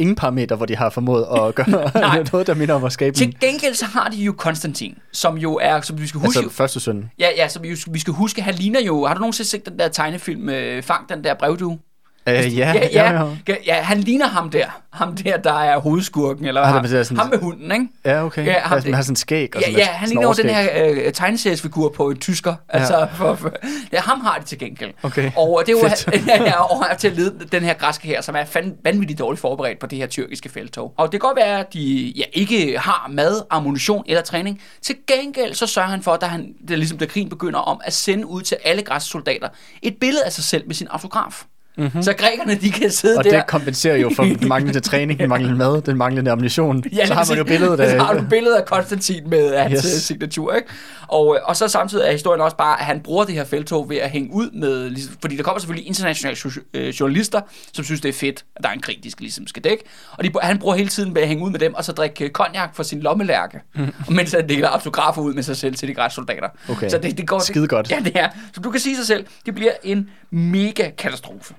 ingen 0.01 0.15
parametre, 0.15 0.55
hvor 0.55 0.65
de 0.65 0.75
har 0.75 0.89
formået 0.89 1.25
at 1.31 1.55
gøre 1.55 2.25
noget, 2.31 2.47
der 2.47 2.53
minder 2.53 2.75
om 2.75 2.83
at 2.83 2.91
skabe 2.91 3.17
Til 3.17 3.39
gengæld 3.39 3.73
så 3.73 3.85
har 3.85 4.09
de 4.09 4.17
jo 4.17 4.31
Konstantin, 4.31 4.97
som 5.11 5.37
jo 5.37 5.59
er, 5.61 5.81
som 5.81 6.01
vi 6.01 6.07
skal 6.07 6.21
huske... 6.21 6.39
altså 6.39 6.55
første 6.55 6.79
søn. 6.79 7.09
Ja, 7.19 7.27
ja, 7.37 7.47
som 7.47 7.63
vi, 7.63 7.77
vi 7.91 7.99
skal 7.99 8.13
huske, 8.13 8.41
han 8.41 8.55
ligner 8.55 8.81
jo... 8.81 9.05
Har 9.05 9.13
du 9.13 9.19
nogensinde 9.19 9.49
set 9.49 9.65
den 9.65 9.79
der 9.79 9.87
tegnefilm, 9.87 10.49
øh, 10.49 10.83
Fang 10.83 11.09
den 11.09 11.23
der 11.23 11.33
brevdue? 11.33 11.79
Øh, 12.27 12.33
ja, 12.35 12.41
ja, 12.47 12.73
ja, 12.73 12.87
ja, 12.93 13.11
ja. 13.23 13.25
ja, 13.47 13.55
ja, 13.65 13.75
han 13.81 13.99
ligner 13.99 14.27
ham 14.27 14.49
der. 14.49 14.65
Ham 14.93 15.15
der, 15.15 15.37
der 15.37 15.53
er 15.53 15.77
hovedskurken, 15.79 16.45
eller 16.45 16.61
Ah, 16.61 16.73
ham, 16.73 16.83
det 16.87 17.07
sådan- 17.07 17.17
ham 17.19 17.29
med 17.29 17.39
hunden, 17.39 17.71
ikke? 17.71 17.87
Ja, 18.05 18.25
okay. 18.25 18.45
Ja, 18.45 18.51
Ja, 18.51 18.59
ham 18.59 18.69
han 18.77 18.83
det- 18.87 18.95
har 18.95 19.01
sådan 19.01 19.11
en 19.11 19.15
skæg 19.15 19.55
og 19.55 19.61
Ja, 19.61 19.65
sådan 19.67 19.79
ja, 19.79 19.85
han 19.85 20.09
ligner 20.09 20.23
jo 20.27 20.33
den 20.33 20.49
her 20.49 20.69
øh, 21.07 21.13
tegneseriesfigur 21.13 21.89
på 21.89 22.09
en 22.09 22.17
tysker. 22.19 22.55
Altså, 22.69 23.07
for, 23.15 23.35
for, 23.35 23.51
ja, 23.93 23.99
ham 24.01 24.21
har 24.21 24.37
det 24.37 24.45
til 24.47 24.57
gengæld. 24.59 24.91
Okay. 25.03 25.31
Og 25.37 25.63
det 25.65 25.73
er 25.75 26.11
ja, 26.27 26.43
ja, 26.43 26.61
og 26.63 26.83
han 26.83 26.91
er 26.93 26.97
til 26.97 27.07
at 27.07 27.15
lede 27.17 27.35
den 27.51 27.63
her 27.63 27.73
græske 27.73 28.07
her, 28.07 28.21
som 28.21 28.35
er 28.35 28.45
fand, 28.45 28.73
vanvittigt 28.83 29.19
dårligt 29.19 29.41
forberedt 29.41 29.79
på 29.79 29.85
det 29.87 29.97
her 29.97 30.07
tyrkiske 30.07 30.49
feltog. 30.49 30.93
Og 30.97 31.11
det 31.11 31.21
kan 31.21 31.27
godt 31.27 31.37
være, 31.37 31.59
at 31.59 31.73
de 31.73 32.13
ja, 32.17 32.23
ikke 32.33 32.77
har 32.79 33.07
mad, 33.11 33.41
ammunition 33.49 34.03
eller 34.07 34.21
træning. 34.21 34.61
Til 34.81 34.95
gengæld 35.07 35.53
så 35.53 35.67
sørger 35.67 35.89
han 35.89 36.01
for, 36.03 36.15
da, 36.15 36.25
han, 36.25 36.53
da, 36.69 36.75
ligesom, 36.75 36.97
da 36.97 37.05
krigen 37.05 37.29
begynder 37.29 37.59
om, 37.59 37.81
at 37.83 37.93
sende 37.93 38.25
ud 38.27 38.41
til 38.41 38.57
alle 38.65 38.81
græske 38.81 39.09
soldater 39.09 39.47
et 39.81 39.95
billede 40.01 40.23
af 40.25 40.31
sig 40.31 40.43
selv 40.43 40.67
med 40.67 40.75
sin 40.75 40.87
autograf. 40.89 41.43
Mm-hmm. 41.77 42.03
Så 42.03 42.13
grækerne, 42.13 42.55
de 42.55 42.71
kan 42.71 42.91
sidde. 42.91 43.17
Og 43.17 43.23
der. 43.23 43.31
det 43.31 43.47
kompenserer 43.47 43.95
jo 43.97 44.11
for 44.15 44.23
den 44.23 44.47
manglende 44.53 44.79
træning, 44.79 45.19
den 45.19 45.29
manglende 45.29 45.57
mad, 45.57 45.81
den 45.81 45.97
manglende 45.97 46.31
ammunition. 46.31 46.83
Ja, 46.95 47.05
så 47.05 47.13
har 47.13 47.25
man 47.29 47.37
jo 47.37 47.43
billedet 47.43 47.79
af... 47.79 47.89
Så 47.99 48.03
har 48.03 48.13
du 48.13 48.23
billedet 48.29 48.55
af 48.55 48.65
Konstantin 48.65 49.29
med 49.29 49.57
hans 49.57 49.71
Yes. 49.85 49.93
yes. 49.95 50.03
signatur, 50.03 50.53
ikke? 50.53 50.67
Og, 51.07 51.35
øh, 51.35 51.41
og 51.49 51.55
så 51.57 51.67
samtidig 51.67 52.07
er 52.07 52.11
historien 52.11 52.41
også 52.41 52.57
bare, 52.57 52.79
at 52.79 52.85
han 52.85 52.99
bruger 52.99 53.23
det 53.25 53.35
her 53.35 53.43
feltog 53.43 53.89
ved 53.89 53.97
at 53.97 54.09
hænge 54.09 54.33
ud 54.33 54.51
med... 54.51 54.89
ligesom- 54.89 55.15
Fordi 55.21 55.37
der 55.37 55.43
kommer 55.43 55.59
selvfølgelig 55.59 55.87
internationale 55.87 56.37
øh, 56.73 56.89
journalister, 56.89 57.41
som 57.73 57.85
synes, 57.85 58.01
det 58.01 58.09
er 58.09 58.13
fedt, 58.13 58.45
at 58.55 58.63
der 58.63 58.69
er 58.69 58.73
en 58.73 58.81
krig, 58.81 58.99
de 59.03 59.11
skal, 59.11 59.23
ligesom 59.23 59.47
skal 59.47 59.63
dække. 59.63 59.83
Og 60.11 60.23
de, 60.23 60.31
han 60.41 60.57
bruger 60.59 60.75
hele 60.75 60.89
tiden 60.89 61.15
ved 61.15 61.21
at 61.21 61.27
hænge 61.27 61.43
ud 61.43 61.51
med 61.51 61.59
dem, 61.59 61.73
og 61.75 61.85
så 61.85 61.91
drikke 61.91 62.25
øh, 62.25 62.31
cognac 62.31 62.69
for 62.73 62.83
sin 62.83 62.99
lommelærke. 62.99 63.59
Mm. 63.75 63.93
mens 64.15 64.31
han 64.31 64.49
deler 64.49 64.67
autografer 64.69 65.21
ud 65.21 65.33
med 65.33 65.43
sig 65.43 65.57
selv 65.57 65.75
til 65.75 65.87
de 65.87 65.93
græske 65.93 66.15
soldater. 66.15 66.47
Okay. 66.69 66.89
Så 66.89 66.97
det, 66.97 67.17
det 67.17 67.27
går, 67.27 67.39
Skide 67.39 67.67
godt. 67.67 67.91
Ja, 67.91 67.99
det 68.05 68.11
er. 68.15 68.29
Så 68.53 68.61
du 68.61 68.71
kan 68.71 68.79
sige 68.79 68.95
sig 68.95 69.05
selv, 69.07 69.25
det 69.45 69.55
bliver 69.55 69.71
en 69.83 70.09
mega 70.31 70.89
katastrofe. 70.97 71.53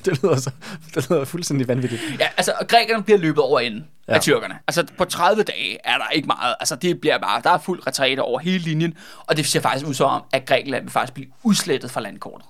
det, 0.05 0.23
lyder 0.23 0.37
så, 0.37 0.51
det 0.95 1.11
lyder 1.11 1.25
fuldstændig 1.25 1.69
vanvittigt. 1.69 2.03
Ja, 2.19 2.29
altså, 2.37 2.53
grækerne 2.69 3.03
bliver 3.03 3.19
løbet 3.19 3.45
over 3.45 3.61
enden 3.61 3.87
ja. 4.09 4.15
Af 4.15 4.21
tyrkerne. 4.21 4.59
Altså, 4.69 4.87
på 4.99 5.05
30 5.05 5.43
dage 5.43 5.79
er 5.85 5.99
der 5.99 6.09
ikke 6.09 6.27
meget. 6.27 6.55
Altså, 6.61 6.77
det 6.77 7.01
bliver 7.01 7.19
bare, 7.19 7.41
der 7.45 7.51
er 7.51 7.59
fuld 7.59 7.87
retræte 7.87 8.21
over 8.21 8.39
hele 8.39 8.59
linjen, 8.59 8.95
og 9.27 9.37
det 9.37 9.47
ser 9.47 9.61
faktisk 9.61 9.87
ud 9.87 9.95
som, 9.95 10.23
at 10.33 10.47
Grækenland 10.47 10.85
vil 10.85 10.91
faktisk 10.91 11.15
blive 11.15 11.29
udslettet 11.43 11.91
fra 11.91 12.01
landkortet. 12.01 12.49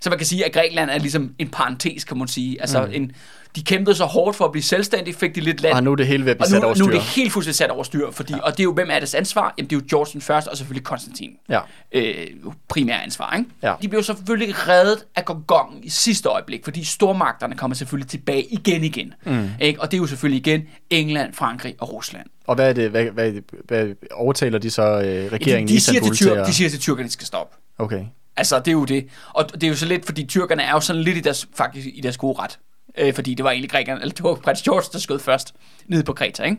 Så 0.00 0.10
man 0.10 0.18
kan 0.18 0.26
sige, 0.26 0.44
at 0.44 0.52
Grækenland 0.52 0.90
er 0.90 0.98
ligesom 0.98 1.34
en 1.38 1.48
parentes, 1.48 2.04
kan 2.04 2.18
man 2.18 2.28
sige. 2.28 2.60
Altså, 2.60 2.86
mm. 2.86 2.92
en, 2.92 3.12
de 3.56 3.62
kæmpede 3.62 3.96
så 3.96 4.04
hårdt 4.04 4.36
for 4.36 4.44
at 4.44 4.52
blive 4.52 4.62
selvstændige, 4.62 5.14
fik 5.14 5.34
de 5.34 5.40
lidt 5.40 5.60
land. 5.60 5.74
Og 5.74 5.82
nu 5.82 5.92
er 5.92 5.96
det 5.96 6.06
hele 6.06 6.24
ved 6.24 6.30
at 6.30 6.36
blive 6.36 6.48
sat 6.48 6.60
nu, 6.60 6.66
over 6.66 6.76
nu 6.76 6.84
er 6.84 6.88
styr. 6.88 6.98
det 6.98 7.02
helt 7.02 7.32
fuldstændig 7.32 7.56
sat 7.56 7.70
over 7.70 7.82
styr, 7.82 8.10
fordi, 8.10 8.32
ja. 8.32 8.40
og 8.40 8.52
det 8.52 8.60
er 8.60 8.64
jo, 8.64 8.72
hvem 8.72 8.90
er 8.90 8.98
deres 8.98 9.14
ansvar? 9.14 9.54
Jamen, 9.58 9.70
det 9.70 9.76
er 9.76 9.80
jo 9.80 9.86
George 9.90 10.12
den 10.12 10.20
første, 10.20 10.48
og 10.48 10.56
selvfølgelig 10.56 10.84
Konstantin. 10.84 11.30
Ja. 11.48 11.60
Øh, 11.92 12.26
primære 12.68 13.02
ansvar, 13.02 13.36
ikke? 13.38 13.50
Ja. 13.62 13.74
De 13.82 13.88
blev 13.88 14.02
selvfølgelig 14.02 14.68
reddet 14.68 15.04
af 15.16 15.24
gongongen 15.24 15.84
i 15.84 15.88
sidste 15.88 16.28
øjeblik, 16.28 16.64
fordi 16.64 16.84
stormagterne 16.84 17.56
kommer 17.56 17.74
selvfølgelig 17.74 18.10
tilbage 18.10 18.42
igen 18.42 18.84
igen. 18.84 19.14
Mm. 19.24 19.48
Ikke? 19.60 19.80
Og 19.80 19.90
det 19.90 19.96
er 19.96 20.00
jo 20.00 20.06
selvfølgelig 20.06 20.46
igen 20.46 20.62
England, 20.90 21.34
Frankrig 21.34 21.74
og 21.78 21.92
Rusland. 21.92 22.26
Og 22.46 22.54
hvad 22.54 22.68
er 22.68 22.72
det, 22.72 22.90
hvad, 22.90 23.04
hvad, 23.04 23.32
hvad 23.66 23.88
overtaler 24.12 24.58
de 24.58 24.70
så 24.70 24.82
øh, 24.82 25.32
regeringen 25.32 25.68
de, 25.68 25.72
i 25.72 25.76
de, 25.76 25.80
siger 25.80 26.00
til 26.00 26.16
tyr, 26.16 26.34
at... 26.34 26.46
de 26.46 26.54
siger 26.54 26.70
til 26.70 26.80
tyrkerne, 26.80 27.04
at 27.04 27.08
de 27.08 27.12
skal 27.12 27.26
stoppe. 27.26 27.56
Okay. 27.78 28.04
Altså, 28.36 28.58
det 28.58 28.68
er 28.68 28.72
jo 28.72 28.84
det. 28.84 29.06
Og 29.32 29.52
det 29.52 29.62
er 29.62 29.68
jo 29.68 29.76
så 29.76 29.86
lidt, 29.86 30.06
fordi 30.06 30.24
tyrkerne 30.24 30.62
er 30.62 30.70
jo 30.70 30.80
sådan 30.80 31.02
lidt 31.02 31.16
i 31.16 31.20
deres, 31.20 31.48
faktisk 31.54 31.86
i 31.94 32.00
deres 32.00 32.16
gode 32.16 32.38
ret. 32.38 32.58
Øh, 32.98 33.14
fordi 33.14 33.34
det 33.34 33.44
var 33.44 33.50
egentlig 33.50 33.70
grækerne, 33.70 34.00
eller 34.00 34.14
det 34.14 34.24
var 34.24 34.34
prins 34.34 34.62
George, 34.62 34.84
der 34.92 34.98
skød 34.98 35.18
først 35.18 35.54
nede 35.86 36.02
på 36.02 36.12
Kreta, 36.12 36.42
ikke? 36.42 36.56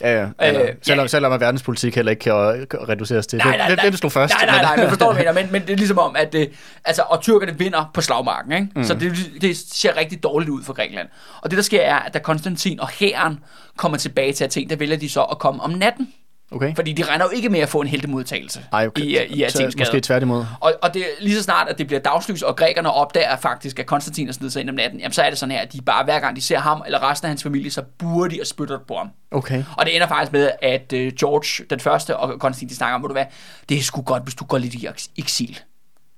Ja, 0.00 0.20
ja. 0.20 0.28
Eller, 0.40 0.62
Øh, 0.62 0.68
øh, 0.68 0.74
selvom, 0.82 1.04
ja. 1.04 1.08
selvom 1.08 1.32
at 1.32 1.40
verdenspolitik 1.40 1.94
heller 1.94 2.10
ikke 2.10 2.20
kan 2.20 2.32
øh, 2.32 2.88
reduceres 2.88 3.26
til. 3.26 3.42
Hvem, 3.42 3.54
hvem, 3.66 3.78
hvem 3.82 3.92
slog 3.96 4.12
først? 4.12 4.34
Nej, 4.34 4.46
nej, 4.46 4.62
nej, 4.62 4.76
men 4.76 4.88
forstår 4.88 5.12
du, 5.12 5.18
mener? 5.18 5.32
men, 5.32 5.52
men 5.52 5.62
det 5.62 5.70
er 5.70 5.76
ligesom 5.76 5.98
om, 5.98 6.16
at 6.16 6.34
øh, 6.34 6.46
altså, 6.84 7.02
og 7.02 7.20
tyrkerne 7.20 7.58
vinder 7.58 7.90
på 7.94 8.00
slagmarken, 8.00 8.52
ikke? 8.52 8.68
Mm. 8.76 8.84
Så 8.84 8.94
det, 8.94 9.12
det 9.40 9.56
ser 9.56 9.96
rigtig 9.96 10.22
dårligt 10.22 10.50
ud 10.50 10.62
for 10.64 10.72
Grækenland. 10.72 11.08
Og 11.42 11.50
det, 11.50 11.56
der 11.56 11.62
sker, 11.62 11.80
er, 11.80 11.96
at 11.96 12.14
da 12.14 12.18
Konstantin 12.18 12.80
og 12.80 12.88
hæren 12.88 13.38
kommer 13.76 13.98
tilbage 13.98 14.32
til 14.32 14.44
Athen, 14.44 14.70
der 14.70 14.76
vælger 14.76 14.96
de 14.96 15.08
så 15.08 15.22
at 15.22 15.38
komme 15.38 15.62
om 15.62 15.70
natten. 15.70 16.08
Okay. 16.52 16.74
Fordi 16.74 16.92
de 16.92 17.02
regner 17.02 17.24
jo 17.24 17.30
ikke 17.30 17.48
med 17.48 17.60
at 17.60 17.68
få 17.68 17.80
en 17.80 17.86
heltemodtagelse 17.86 18.60
Ej, 18.72 18.86
okay. 18.86 19.02
i, 19.02 19.18
øh, 19.18 19.30
i 19.30 19.42
Athens 19.42 19.76
Måske 19.78 20.00
tværtimod. 20.00 20.46
Og, 20.60 20.72
og 20.82 20.94
det 20.94 21.04
lige 21.20 21.36
så 21.36 21.42
snart, 21.42 21.68
at 21.68 21.78
det 21.78 21.86
bliver 21.86 22.00
dagslys, 22.00 22.42
og 22.42 22.56
grækerne 22.56 22.92
opdager 22.92 23.36
faktisk, 23.36 23.78
at 23.78 23.86
Konstantin 23.86 24.28
er 24.28 24.32
snedet 24.32 24.52
sig 24.52 24.60
ind 24.60 24.68
om 24.70 24.74
natten, 24.76 25.00
jamen 25.00 25.12
så 25.12 25.22
er 25.22 25.30
det 25.30 25.38
sådan 25.38 25.50
her, 25.54 25.60
at 25.60 25.72
de 25.72 25.82
bare 25.82 26.04
hver 26.04 26.20
gang 26.20 26.36
de 26.36 26.42
ser 26.42 26.58
ham 26.58 26.82
eller 26.86 27.10
resten 27.10 27.26
af 27.26 27.30
hans 27.30 27.42
familie, 27.42 27.70
så 27.70 27.82
burer 27.98 28.28
de 28.28 28.38
og 28.40 28.46
spytter 28.46 28.78
på 28.88 28.94
ham. 28.94 29.10
Okay. 29.30 29.64
Og 29.76 29.86
det 29.86 29.94
ender 29.94 30.08
faktisk 30.08 30.32
med, 30.32 30.50
at 30.62 30.92
uh, 30.92 30.98
George 30.98 31.64
den 31.70 31.80
første 31.80 32.16
og 32.16 32.40
Konstantin 32.40 32.68
de 32.68 32.74
snakker 32.76 32.94
om, 32.94 33.02
ved 33.02 33.08
du 33.08 33.14
hvad, 33.14 33.26
det 33.68 33.78
er 33.78 33.82
sgu 33.82 34.02
godt, 34.02 34.22
hvis 34.22 34.34
du 34.34 34.44
går 34.44 34.58
lidt 34.58 34.74
i 34.74 34.86
eks- 34.86 35.12
eksil. 35.18 35.60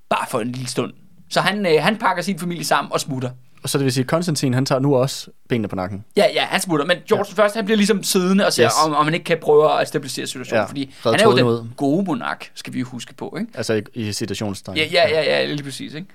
Bare 0.09 0.25
for 0.29 0.39
en 0.39 0.51
lille 0.51 0.67
stund. 0.67 0.93
Så 1.29 1.41
han, 1.41 1.65
øh, 1.65 1.83
han 1.83 1.97
pakker 1.97 2.23
sin 2.23 2.39
familie 2.39 2.65
sammen 2.65 2.91
og 2.93 2.99
smutter. 2.99 3.29
Og 3.67 3.71
så 3.71 3.77
det 3.77 3.85
vil 3.85 3.93
sige, 3.93 4.03
at 4.03 4.07
Konstantin, 4.07 4.53
han 4.53 4.65
tager 4.65 4.79
nu 4.79 4.95
også 4.95 5.27
benene 5.49 5.67
på 5.67 5.75
nakken. 5.75 6.05
Ja, 6.17 6.25
ja, 6.33 6.41
han 6.45 6.61
smutter. 6.61 6.85
Men 6.85 6.97
George 7.07 7.23
ja. 7.25 7.29
den 7.29 7.35
første, 7.35 7.57
han 7.57 7.65
bliver 7.65 7.77
ligesom 7.77 8.03
siddende 8.03 8.45
og 8.45 8.53
ser, 8.53 8.65
yes. 8.65 8.71
Om, 8.85 8.93
om 8.93 9.05
man 9.05 9.13
ikke 9.13 9.23
kan 9.23 9.37
prøve 9.41 9.81
at 9.81 9.87
stabilisere 9.87 10.27
situationen. 10.27 10.61
Ja, 10.61 10.65
fordi 10.69 10.93
red 11.05 11.11
han 11.11 11.19
er 11.19 11.23
jo 11.23 11.37
den 11.37 11.45
ud. 11.45 11.67
gode 11.77 12.03
monark, 12.05 12.51
skal 12.53 12.73
vi 12.73 12.79
jo 12.79 12.85
huske 12.85 13.13
på. 13.13 13.37
Ikke? 13.39 13.51
Altså 13.53 13.73
i, 13.73 13.81
i 13.93 14.11
citationstegn. 14.11 14.77
Ja, 14.77 14.85
ja, 14.91 15.09
ja, 15.09 15.21
ja, 15.21 15.45
lige 15.45 15.63
præcis. 15.63 15.93
Ikke? 15.93 16.07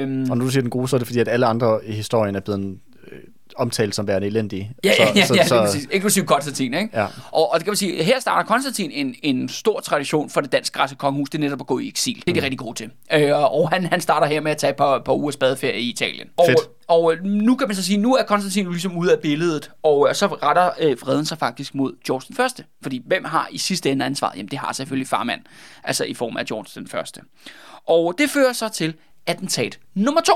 Øhm, 0.00 0.30
Og 0.30 0.36
når 0.36 0.44
du 0.44 0.50
siger 0.50 0.62
den 0.62 0.70
gode, 0.70 0.88
så 0.88 0.96
er 0.96 0.98
det 0.98 1.06
fordi, 1.06 1.18
at 1.20 1.28
alle 1.28 1.46
andre 1.46 1.78
i 1.86 1.92
historien 1.92 2.34
er 2.34 2.40
blevet 2.40 2.78
øh, 3.12 3.18
omtalt 3.56 3.94
som 3.94 4.06
værende 4.06 4.26
elendige. 4.26 4.72
Ja, 4.84 4.92
så, 4.96 5.02
ja, 5.02 5.12
ja, 5.16 5.26
så, 5.26 5.34
ja 5.34 5.46
så, 5.46 5.54
lige 5.54 5.64
præcis. 5.66 5.88
Inklusive 5.92 6.26
Konstantin, 6.26 6.74
ikke? 6.74 6.88
Ja. 7.00 7.06
Og, 7.32 7.52
og 7.52 7.58
det 7.58 7.64
kan 7.64 7.70
man 7.70 7.76
sige, 7.76 8.02
her 8.04 8.20
starter 8.20 8.46
Konstantin 8.48 8.90
en, 8.90 9.14
en 9.22 9.48
stor 9.48 9.80
tradition 9.80 10.30
for 10.30 10.40
det 10.40 10.52
dansk-græske 10.52 10.96
kongehus, 10.96 11.30
det 11.30 11.38
er 11.38 11.42
netop 11.42 11.60
at 11.60 11.66
gå 11.66 11.78
i 11.78 11.88
eksil. 11.88 12.14
Det 12.14 12.28
er 12.28 12.32
de 12.34 12.40
Mm. 12.40 12.42
rigtig 12.44 12.58
gode 12.58 12.74
til. 12.78 12.90
Øh, 13.12 13.52
og 13.52 13.70
han, 13.70 13.84
han 13.86 14.00
starter 14.00 14.26
her 14.26 14.40
med 14.40 14.50
at 14.50 14.56
tage 14.56 14.70
et 14.70 14.76
par, 14.76 14.98
par 14.98 15.12
ugers 15.12 15.36
badeferie 15.36 15.80
i 15.80 15.88
Italien. 15.90 16.28
Og, 16.36 16.44
Fedt. 16.48 16.58
og 16.88 17.12
øh, 17.14 17.24
nu 17.24 17.56
kan 17.56 17.68
man 17.68 17.76
så 17.76 17.82
sige, 17.84 17.96
nu 17.98 18.14
er 18.14 18.22
Konstantin 18.24 18.70
ligesom 18.70 18.96
ude 18.96 19.12
af 19.12 19.18
billedet, 19.20 19.70
og 19.82 20.06
øh, 20.08 20.14
så 20.14 20.26
retter 20.26 20.70
øh, 20.80 20.98
freden 20.98 21.24
sig 21.24 21.38
faktisk 21.38 21.74
mod 21.74 21.92
George 22.06 22.24
den 22.28 22.36
første. 22.36 22.64
Fordi 22.82 23.02
hvem 23.06 23.24
har 23.24 23.48
i 23.50 23.58
sidste 23.58 23.90
ende 23.90 24.04
ansvaret? 24.04 24.36
Jamen 24.36 24.48
det 24.50 24.58
har 24.58 24.72
selvfølgelig 24.72 25.08
farmand, 25.08 25.40
altså 25.84 26.04
i 26.04 26.14
form 26.14 26.36
af 26.36 26.44
George 26.46 26.80
den 26.80 26.88
første. 26.88 27.20
Og 27.88 28.14
det 28.18 28.30
fører 28.30 28.52
så 28.52 28.68
til 28.68 28.94
attentat 29.26 29.78
nummer 29.94 30.20
to. 30.20 30.34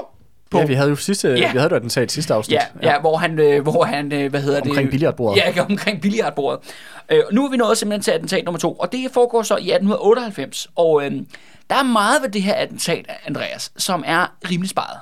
På, 0.51 0.59
ja, 0.59 0.65
vi 0.67 0.75
havde 0.75 0.89
jo 0.91 0.97
sidste, 0.97 1.29
Ja. 1.29 1.53
vi 1.53 1.59
havde 1.59 1.71
jo 1.71 1.77
attentat 1.77 2.13
sidste 2.13 2.35
afsnit. 2.35 2.55
Ja, 2.55 2.61
ja, 2.83 2.93
ja 2.93 3.01
hvor 3.01 3.17
han, 3.17 3.39
øh, 3.39 3.63
hvor 3.63 3.85
han 3.85 4.13
øh, 4.13 4.31
hvad 4.31 4.41
hedder 4.43 4.61
det? 4.61 4.71
Omkring 4.71 4.91
billiardbordet. 4.91 5.43
Ja, 5.57 5.63
omkring 5.71 6.01
billiardbordet. 6.01 6.61
Øh, 7.09 7.23
nu 7.33 7.47
er 7.47 7.51
vi 7.51 7.57
nået 7.57 7.79
simpelthen 7.79 8.03
til 8.03 8.11
attentat 8.11 8.45
nummer 8.45 8.59
to, 8.59 8.73
og 8.73 8.93
det 8.93 9.07
foregår 9.13 9.43
så 9.43 9.55
i 9.57 9.71
1898, 9.71 10.69
og 10.77 11.05
øh, 11.05 11.11
der 11.71 11.77
er 11.77 11.83
meget 11.83 12.23
ved 12.23 12.29
det 12.29 12.43
her 12.43 12.55
attentat, 12.55 13.07
Andreas, 13.27 13.73
som 13.77 14.05
er 14.07 14.27
rimelig 14.51 14.71
sparet. 14.71 14.99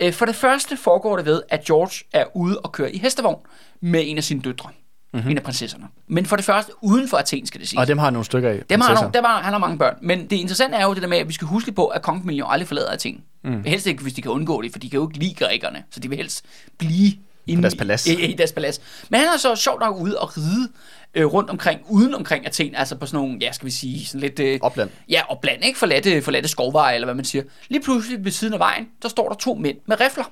Øh, 0.00 0.12
for 0.12 0.26
det 0.26 0.34
første 0.34 0.76
foregår 0.76 1.16
det 1.16 1.26
ved, 1.26 1.42
at 1.48 1.64
George 1.64 2.04
er 2.12 2.24
ude 2.36 2.58
og 2.60 2.72
kører 2.72 2.88
i 2.88 2.98
hestevogn 2.98 3.40
med 3.80 4.02
en 4.06 4.16
af 4.18 4.24
sine 4.24 4.40
døtre. 4.40 4.68
Mm-hmm. 5.14 5.30
En 5.30 5.36
af 5.36 5.42
prinsesserne. 5.42 5.84
Men 6.08 6.26
for 6.26 6.36
det 6.36 6.44
første 6.44 6.72
uden 6.82 7.08
for 7.08 7.16
Athen, 7.16 7.46
skal 7.46 7.60
det 7.60 7.68
sige. 7.68 7.80
Og 7.80 7.86
dem 7.86 7.98
har 7.98 8.10
nogle 8.10 8.24
stykker 8.24 8.50
af. 8.50 8.62
Dem 8.70 8.80
har 8.80 8.94
nogle- 8.94 9.10
der 9.14 9.20
var, 9.20 9.40
han 9.42 9.52
har 9.52 9.58
mange 9.58 9.78
børn. 9.78 9.96
Men 10.02 10.20
det 10.30 10.36
interessante 10.36 10.76
er 10.76 10.84
jo 10.84 10.94
det 10.94 11.02
der 11.02 11.08
med, 11.08 11.18
at 11.18 11.28
vi 11.28 11.32
skal 11.32 11.46
huske 11.48 11.72
på, 11.72 11.86
at 11.86 12.02
kongefamilien 12.02 12.38
jo 12.38 12.46
aldrig 12.50 12.68
forlader 12.68 12.90
Athen. 12.90 13.20
Mm. 13.44 13.62
Helst 13.64 13.86
ikke, 13.86 14.02
hvis 14.02 14.12
de 14.14 14.22
kan 14.22 14.30
undgå 14.30 14.62
det, 14.62 14.72
for 14.72 14.78
de 14.78 14.90
kan 14.90 14.96
jo 15.00 15.08
ikke 15.08 15.18
lide 15.18 15.34
grækerne. 15.34 15.84
Så 15.90 16.00
de 16.00 16.08
vil 16.08 16.18
helst 16.18 16.44
blive 16.78 17.12
inde 17.46 17.62
deres 17.62 17.74
i- 17.74 17.76
palads. 17.76 18.06
I, 18.06 18.24
i, 18.24 18.34
deres 18.34 18.52
palads. 18.52 18.80
Men 19.08 19.20
han 19.20 19.28
er 19.28 19.36
så 19.38 19.56
sjovt 19.56 19.80
nok 19.80 19.96
ude 19.96 20.18
og 20.18 20.36
ride 20.36 20.68
øh, 21.14 21.26
rundt 21.26 21.50
omkring, 21.50 21.80
uden 21.88 22.14
omkring 22.14 22.46
Athen, 22.46 22.74
altså 22.74 22.96
på 22.96 23.06
sådan 23.06 23.16
nogle, 23.20 23.38
ja, 23.40 23.52
skal 23.52 23.66
vi 23.66 23.70
sige, 23.70 24.06
sådan 24.06 24.20
lidt... 24.20 24.40
Øh, 24.40 24.58
Opland. 24.62 24.90
Ja, 25.08 25.22
opland, 25.28 25.64
ikke? 25.64 25.78
Forladte, 25.78 26.22
forladte 26.22 26.48
skovveje, 26.48 26.94
eller 26.94 27.06
hvad 27.06 27.14
man 27.14 27.24
siger. 27.24 27.44
Lige 27.68 27.82
pludselig 27.82 28.24
ved 28.24 28.32
siden 28.32 28.52
af 28.54 28.58
vejen, 28.58 28.88
der 29.02 29.08
står 29.08 29.28
der 29.28 29.36
to 29.36 29.54
mænd 29.54 29.76
med 29.86 30.00
rifler. 30.00 30.24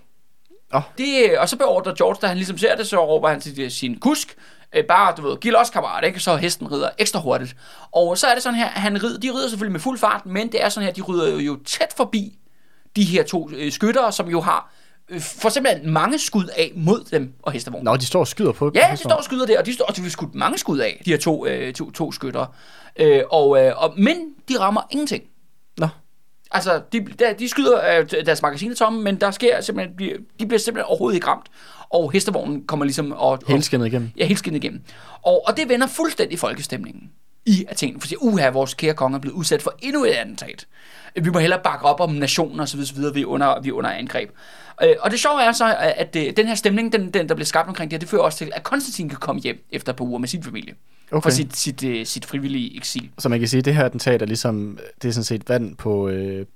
Åh. 0.75 0.81
Det, 0.99 1.05
øh, 1.25 1.31
og 1.41 1.49
så 1.49 1.57
beordrer 1.57 1.95
George, 1.95 2.19
da 2.23 2.27
han 2.27 2.37
ligesom 2.37 2.59
ser 2.59 2.77
det, 2.77 2.87
så 2.87 3.07
råber 3.07 3.29
han 3.29 3.41
til 3.41 3.71
sin 3.71 3.99
kusk, 3.99 4.35
øh, 4.75 4.85
bare, 4.85 5.15
du 5.17 5.29
ved, 5.29 5.37
giv 5.37 5.53
los, 5.53 5.71
kammerat, 5.71 6.05
ikke? 6.05 6.21
Så 6.21 6.37
hesten 6.37 6.73
rider 6.73 6.89
ekstra 6.99 7.21
hurtigt. 7.21 7.57
Og 7.93 8.19
så 8.19 8.27
er 8.27 8.35
det 8.35 8.43
sådan 8.43 8.59
her, 8.59 8.67
han 8.67 9.03
rider, 9.03 9.21
de 9.21 9.31
rider 9.31 9.49
selvfølgelig 9.49 9.73
med 9.73 9.81
fuld 9.81 9.99
fart, 9.99 10.27
men 10.27 10.53
det 10.53 10.65
er 10.65 10.69
sådan 10.69 10.87
her, 10.87 10.93
de 10.95 11.03
rider 11.03 11.31
jo, 11.31 11.39
jo 11.39 11.59
tæt 11.65 11.95
forbi 11.97 12.39
de 12.97 13.05
her 13.05 13.23
to 13.23 13.51
øh, 13.51 13.73
skyttere, 13.73 14.13
som 14.13 14.29
jo 14.29 14.41
har 14.41 14.73
øh, 15.09 15.21
for 15.21 15.49
simpelthen 15.49 15.91
mange 15.91 16.19
skud 16.19 16.47
af 16.57 16.73
mod 16.75 17.05
dem 17.11 17.33
og 17.43 17.53
hestevognen. 17.53 17.85
Nå, 17.85 17.97
de 17.97 18.07
står 18.07 18.21
og 18.21 18.29
skyder 18.29 18.53
på 18.53 18.71
Ja, 18.75 18.89
de 18.93 18.97
står 18.97 19.15
og 19.15 19.25
skyder 19.25 19.47
der, 19.47 19.59
og 19.59 19.67
de 19.67 19.75
står 19.75 19.85
og 19.85 19.97
de 19.97 20.03
vil 20.03 20.11
skudt 20.11 20.35
mange 20.35 20.59
skud 20.59 20.79
af, 20.79 21.03
de 21.05 21.11
her 21.11 21.19
to, 21.19 21.47
øh, 21.47 21.75
to, 21.75 21.91
to 21.91 22.13
skyttere. 22.13 22.47
Øh, 22.97 23.23
og, 23.31 23.65
øh, 23.65 23.83
og, 23.83 23.95
men 23.97 24.17
de 24.49 24.61
rammer 24.61 24.83
ingenting. 24.91 25.25
Nå, 25.79 25.89
Altså, 26.55 26.81
de, 26.93 27.07
de 27.39 27.49
skyder 27.49 27.99
øh, 27.99 28.27
deres 28.27 28.43
magasiner 28.43 28.75
tomme, 28.75 29.03
men 29.03 29.21
der 29.21 29.31
sker 29.31 29.61
simpelthen, 29.61 29.99
de, 29.99 30.25
de 30.41 30.47
bliver 30.47 30.59
simpelthen 30.59 30.89
overhovedet 30.89 31.15
ikke 31.15 31.27
ramt. 31.27 31.47
Og 31.95 32.13
hestevognen 32.13 32.67
kommer 32.67 32.85
ligesom 32.85 33.13
og, 33.13 33.19
og, 33.19 33.39
helskinnet 33.49 33.87
igennem. 33.87 34.11
Ja, 34.17 34.27
helt 34.27 34.39
skinnet 34.39 34.65
igennem. 34.65 34.81
Og, 35.23 35.43
og 35.47 35.57
det 35.57 35.69
vender 35.69 35.87
fuldstændig 35.87 36.39
folkestemningen 36.39 37.11
i 37.47 37.65
Athen. 37.69 38.01
For 38.01 38.05
at 38.05 38.09
sige, 38.09 38.23
uha, 38.23 38.51
vores 38.51 38.75
kære 38.75 38.95
konge 38.95 39.17
er 39.17 39.21
blevet 39.21 39.35
udsat 39.35 39.63
for 39.63 39.75
endnu 39.83 40.05
et 40.05 40.11
attentat. 40.11 40.67
Vi 41.23 41.31
må 41.31 41.39
hellere 41.39 41.61
bakke 41.65 41.85
op 41.85 42.01
om 42.01 42.11
nationen 42.11 42.67
så 42.67 42.93
videre 42.95 43.15
vi 43.15 43.21
er 43.21 43.27
under, 43.27 43.61
vi 43.61 43.69
er 43.69 43.73
under 43.73 43.91
angreb. 43.91 44.31
Øh, 44.83 44.95
og 45.01 45.11
det 45.11 45.21
sjove 45.21 45.43
er 45.43 45.53
så, 45.53 45.77
at 45.79 46.17
øh, 46.17 46.37
den 46.37 46.47
her 46.47 46.55
stemning, 46.55 46.93
den, 46.93 47.11
den, 47.11 47.29
der 47.29 47.35
bliver 47.35 47.47
skabt 47.47 47.69
omkring 47.69 47.91
det 47.91 47.97
her, 47.97 48.01
det 48.01 48.09
fører 48.09 48.23
også 48.23 48.39
til, 48.39 48.53
at 48.55 48.63
Konstantin 48.63 49.09
kan 49.09 49.19
komme 49.19 49.41
hjem 49.41 49.65
efter 49.73 49.93
et 49.93 49.97
par 49.97 50.05
uger 50.05 50.19
med 50.19 50.29
sin 50.29 50.43
familie. 50.43 50.75
Okay. 51.11 51.23
For 51.23 51.31
sit, 51.31 51.57
sit, 51.57 51.85
uh, 51.85 52.05
sit 52.05 52.27
frivillige 52.27 52.77
eksil. 52.77 53.11
Så 53.19 53.29
man 53.29 53.39
kan 53.39 53.49
sige, 53.49 53.59
at 53.59 53.65
det 53.65 53.75
her 53.75 53.85
attentat 53.85 54.23
er 54.23 54.27
ligesom, 54.27 54.79
det 55.03 55.09
er 55.09 55.13
sådan 55.13 55.25
set 55.25 55.49
vand 55.49 55.77
på 55.77 56.09
øh, 56.09 56.47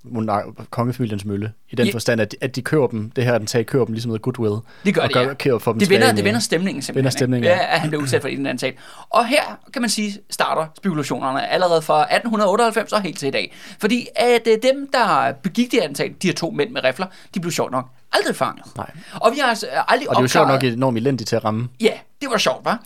kongefamiliens 0.71 1.25
mølle. 1.25 1.53
I 1.71 1.77
den 1.77 1.87
ja. 1.87 1.93
forstand, 1.93 2.21
at, 2.21 2.37
at 2.41 2.57
de 2.57 2.63
kører 2.63 2.87
dem, 2.87 3.11
det 3.11 3.25
her 3.25 3.35
attentat 3.35 3.67
kører 3.67 3.85
dem 3.85 3.93
ligesom 3.93 4.09
noget 4.09 4.23
goodwill. 4.23 4.61
Det 4.85 4.95
gør 4.95 5.03
og 5.03 5.09
det, 5.09 5.15
gør, 5.15 5.53
ja. 5.53 5.57
for 5.57 5.73
dem 5.73 5.79
det, 5.79 5.91
vender, 5.91 6.07
det 6.07 6.15
med- 6.15 6.23
vender 6.23 6.41
stemningen 6.41 6.83
simpelthen. 6.83 6.99
Vender 6.99 7.11
stemningen, 7.11 7.45
ja. 7.45 7.57
ja. 7.57 7.75
at 7.75 7.81
han 7.81 7.91
bliver 7.91 8.03
udsat 8.03 8.21
for 8.21 8.29
andet 8.29 8.47
attentat. 8.47 8.75
Og 9.11 9.27
her, 9.27 9.43
kan 9.73 9.83
man 9.83 9.91
sige, 9.91 10.19
starter 10.31 10.67
spekulationerne 10.77 11.49
allerede 11.49 11.83
fra 11.83 12.01
1898 12.01 12.93
og 12.93 13.03
helt 13.03 13.19
til 13.19 13.29
i 13.29 13.31
dag. 13.31 13.55
Fordi 13.81 14.07
at 14.17 14.49
øh, 14.49 14.59
dem, 14.63 14.89
der 14.93 15.33
begik 15.33 15.73
det 15.73 15.79
attentat, 15.79 16.23
de 16.23 16.27
her 16.27 16.35
to 16.35 16.51
mænd 16.51 16.71
med 16.71 16.85
rifler, 16.85 17.07
de 17.35 17.41
blev 17.41 17.53
sjovt 17.53 17.73
nok 17.73 17.87
aldrig 18.19 18.37
fanget. 18.37 18.77
Nej. 18.77 18.91
Og 19.21 19.33
vi 19.33 19.39
har 19.39 19.47
altså 19.47 19.67
øh, 19.67 19.93
aldrig 19.93 20.09
Og 20.11 20.17
det 20.17 20.23
jo 20.23 20.29
sjovt 20.29 20.49
nok 20.49 20.65
enormt 20.65 20.99
elendigt 20.99 21.29
til 21.29 21.37
at 21.37 21.45
ramme. 21.45 21.69
Ja, 21.81 21.93
det 22.21 22.31
var 22.31 22.39
sjovt, 22.39 22.65
var. 22.65 22.83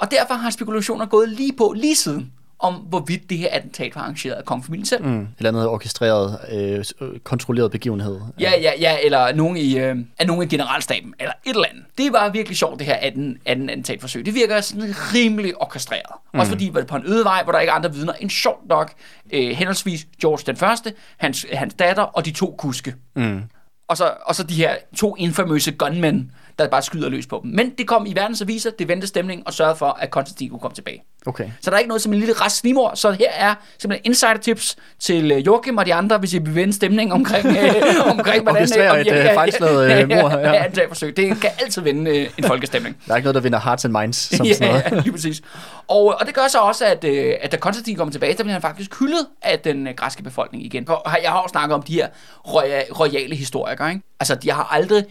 Og 0.00 0.10
derfor 0.10 0.34
har 0.34 0.50
spekulationer 0.50 1.06
gået 1.06 1.28
lige 1.28 1.52
på, 1.52 1.74
lige 1.76 1.96
siden, 1.96 2.32
om 2.60 2.74
hvorvidt 2.74 3.30
det 3.30 3.38
her 3.38 3.48
attentat 3.52 3.94
var 3.94 4.02
arrangeret 4.02 4.34
af 4.34 4.44
kongefamilien 4.44 4.86
selv. 4.86 5.04
Mm. 5.04 5.28
Eller 5.38 5.50
andet 5.50 5.68
orkestreret, 5.68 6.38
øh, 6.52 6.84
øh, 7.00 7.18
kontrolleret 7.18 7.70
begivenhed. 7.70 8.20
Ja, 8.40 8.52
ja, 8.60 8.72
ja, 8.80 8.96
eller 9.04 9.34
nogen 9.34 9.56
i, 9.56 9.78
øh, 9.78 9.96
af 10.18 10.26
nogen 10.26 10.42
i 10.42 10.46
generalstaben, 10.46 11.14
eller 11.20 11.32
et 11.46 11.50
eller 11.50 11.68
andet. 11.70 11.84
Det 11.98 12.12
var 12.12 12.28
virkelig 12.28 12.56
sjovt, 12.56 12.78
det 12.78 12.86
her 12.86 12.94
18, 12.94 13.38
18 13.46 13.70
attentatforsøg. 13.70 14.26
Det 14.26 14.34
virker 14.34 14.60
sådan 14.60 14.94
rimelig 15.14 15.62
orkestreret. 15.62 16.02
Mm. 16.34 16.40
Også 16.40 16.52
fordi 16.52 16.64
det 16.64 16.74
var 16.74 16.84
på 16.84 16.96
en 16.96 17.02
øde 17.06 17.24
vej, 17.24 17.42
hvor 17.42 17.52
der 17.52 17.58
ikke 17.58 17.70
er 17.70 17.74
andre 17.74 17.94
vidner, 17.94 18.12
end 18.12 18.30
sjovt 18.30 18.68
nok 18.68 18.92
øh, 19.32 19.50
henholdsvis 19.50 20.06
George 20.20 20.42
den 20.46 20.56
første, 20.56 20.92
hans, 21.16 21.46
hans 21.52 21.74
datter 21.74 22.02
og 22.02 22.24
de 22.24 22.30
to 22.30 22.54
kuske. 22.58 22.94
Mm. 23.16 23.42
Og 23.90 23.96
så, 23.96 24.14
og 24.26 24.34
så 24.34 24.42
de 24.42 24.54
her 24.54 24.74
to 24.96 25.16
infamøse 25.16 25.72
gunmen, 25.72 26.32
der 26.64 26.70
bare 26.70 26.82
skyder 26.82 27.08
løs 27.08 27.26
på 27.26 27.40
dem. 27.42 27.50
Men 27.50 27.70
det 27.78 27.86
kom 27.86 28.06
i 28.06 28.12
verdens 28.14 28.42
aviser, 28.42 28.70
det 28.78 28.88
vendte 28.88 29.06
stemningen 29.06 29.46
og 29.46 29.52
sørgede 29.54 29.76
for, 29.76 29.98
at 30.00 30.10
Konstantin 30.10 30.50
kunne 30.50 30.60
komme 30.60 30.74
tilbage. 30.74 31.02
Okay. 31.26 31.50
Så 31.60 31.70
der 31.70 31.76
er 31.76 31.78
ikke 31.78 31.88
noget 31.88 32.02
som 32.02 32.12
en 32.12 32.18
lille 32.18 32.34
rask 32.34 32.56
snimor. 32.56 32.94
Så 32.94 33.10
her 33.10 33.30
er 33.30 33.54
simpelthen 33.78 34.10
insider 34.10 34.36
tips 34.36 34.76
til 34.98 35.32
øh, 35.32 35.46
Joachim 35.46 35.76
og 35.76 35.86
de 35.86 35.94
andre, 35.94 36.18
hvis 36.18 36.34
I 36.34 36.38
vil 36.38 36.54
vende 36.54 36.72
stemning 36.72 37.12
omkring, 37.12 37.46
øh, 37.46 37.74
omkring 38.18 38.42
hvordan... 38.42 38.62
Orkestrere 38.62 38.90
om- 38.90 38.98
et, 38.98 39.12
øh, 39.12 39.24
fejlslaget, 39.34 40.02
øh, 40.02 40.08
mord, 40.08 40.32
ja. 40.40 40.52
ja, 40.52 40.64
ja, 40.76 40.86
forsøg. 40.88 41.16
Det 41.16 41.40
kan 41.40 41.50
altid 41.60 41.82
vende 41.82 42.18
øh, 42.18 42.30
en 42.38 42.44
folkestemning. 42.44 42.96
Der 43.06 43.12
er 43.12 43.16
ikke 43.16 43.24
noget, 43.24 43.34
der 43.34 43.40
vinder 43.40 43.60
hearts 43.60 43.84
and 43.84 43.92
minds, 44.00 44.16
som 44.36 44.46
sådan 44.54 44.68
noget. 44.68 44.82
ja, 44.90 44.96
lige 45.00 45.12
præcis. 45.12 45.42
Og, 45.88 46.04
og 46.20 46.26
det 46.26 46.34
gør 46.34 46.48
så 46.48 46.58
også, 46.58 46.84
at, 46.86 47.04
øh, 47.04 47.34
at 47.40 47.52
da 47.52 47.56
Konstantin 47.56 47.96
kommer 47.96 48.12
tilbage, 48.12 48.34
der 48.36 48.42
bliver 48.42 48.52
han 48.52 48.62
faktisk 48.62 48.98
hyldet 49.00 49.26
af 49.42 49.58
den 49.58 49.86
øh, 49.86 49.94
græske 49.94 50.22
befolkning 50.22 50.64
igen. 50.64 50.88
Og 50.88 51.16
jeg 51.22 51.30
har 51.30 51.38
også 51.38 51.52
snakket 51.52 51.74
om 51.74 51.82
de 51.82 51.92
her 51.94 52.08
roya- 52.46 52.92
royale 53.00 53.34
historikere. 53.36 53.88
Ikke? 53.90 54.02
Altså, 54.20 54.36
jeg 54.44 54.54
har 54.54 54.68
aldrig 54.70 55.04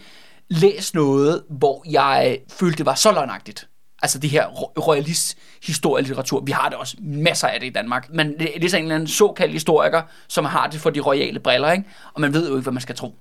læst 0.50 0.94
noget, 0.94 1.42
hvor 1.50 1.82
jeg 1.90 2.38
følte, 2.48 2.78
det 2.78 2.86
var 2.86 2.94
så 2.94 3.12
løgnagtigt. 3.12 3.68
Altså 4.02 4.18
det 4.18 4.30
her 4.30 4.46
royalist 4.86 5.38
historielitteratur. 5.62 6.40
Vi 6.40 6.52
har 6.52 6.68
det 6.68 6.78
også 6.78 6.96
masser 7.00 7.48
af 7.48 7.60
det 7.60 7.66
i 7.66 7.70
Danmark. 7.70 8.08
Men 8.10 8.38
det, 8.38 8.50
det 8.54 8.64
er 8.64 8.68
sådan 8.68 8.84
en 8.84 8.84
eller 8.84 8.94
anden 8.94 9.08
såkaldt 9.08 9.52
historiker, 9.52 10.02
som 10.28 10.44
har 10.44 10.66
det 10.66 10.80
for 10.80 10.90
de 10.90 11.00
royale 11.00 11.40
briller, 11.40 11.72
ikke? 11.72 11.84
Og 12.14 12.20
man 12.20 12.32
ved 12.32 12.48
jo 12.48 12.54
ikke, 12.54 12.62
hvad 12.62 12.72
man 12.72 12.82
skal 12.82 12.96
tro. 12.96 13.14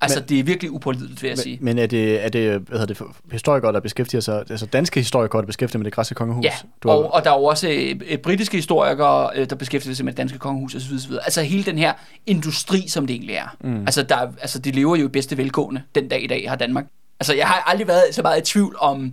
Altså, 0.00 0.20
men, 0.20 0.28
det 0.28 0.38
er 0.38 0.42
virkelig 0.44 0.70
upålideligt, 0.72 1.22
vil 1.22 1.28
jeg 1.28 1.38
sige. 1.38 1.58
Men 1.60 1.78
er 1.78 1.86
det, 1.86 2.24
er 2.24 2.28
det, 2.28 2.50
hvad 2.60 2.78
hedder 2.78 2.94
det 2.94 3.02
historikere, 3.32 3.72
der 3.72 3.80
beskæftiger 3.80 4.20
sig, 4.20 4.44
altså 4.50 4.66
danske 4.66 5.00
historikere, 5.00 5.40
der 5.40 5.46
beskæftiger 5.46 5.72
sig 5.72 5.80
med 5.80 5.84
det 5.84 5.92
græske 5.92 6.14
kongehus? 6.14 6.44
Ja, 6.44 6.50
Du 6.82 6.88
har, 6.88 6.96
og, 6.96 7.14
og 7.14 7.24
der 7.24 7.30
er 7.32 7.34
jo 7.38 7.44
også 7.44 7.68
øh, 7.68 8.00
øh, 8.10 8.18
britiske 8.18 8.56
historikere, 8.56 9.30
øh, 9.34 9.50
der 9.50 9.56
beskæftiger 9.56 9.94
sig 9.94 10.04
med 10.04 10.12
det 10.12 10.18
danske 10.18 10.38
kongehus 10.38 10.74
osv. 10.74 10.94
osv. 10.94 11.12
Altså 11.12 11.42
hele 11.42 11.64
den 11.64 11.78
her 11.78 11.92
industri, 12.26 12.88
som 12.88 13.06
det 13.06 13.14
egentlig 13.14 13.34
er. 13.36 13.56
Mm. 13.60 13.80
Altså, 13.80 14.02
der, 14.02 14.16
er- 14.16 14.32
altså, 14.40 14.58
de 14.58 14.70
lever 14.70 14.96
jo 14.96 15.04
i 15.04 15.08
bedste 15.08 15.36
velgående 15.36 15.82
den 15.94 16.08
dag 16.08 16.22
i 16.24 16.26
dag, 16.26 16.48
har 16.48 16.56
Danmark. 16.56 16.84
Altså, 17.20 17.34
jeg 17.34 17.46
har 17.46 17.62
aldrig 17.66 17.88
været 17.88 18.02
så 18.10 18.22
meget 18.22 18.40
i 18.40 18.44
tvivl 18.52 18.76
om, 18.80 19.12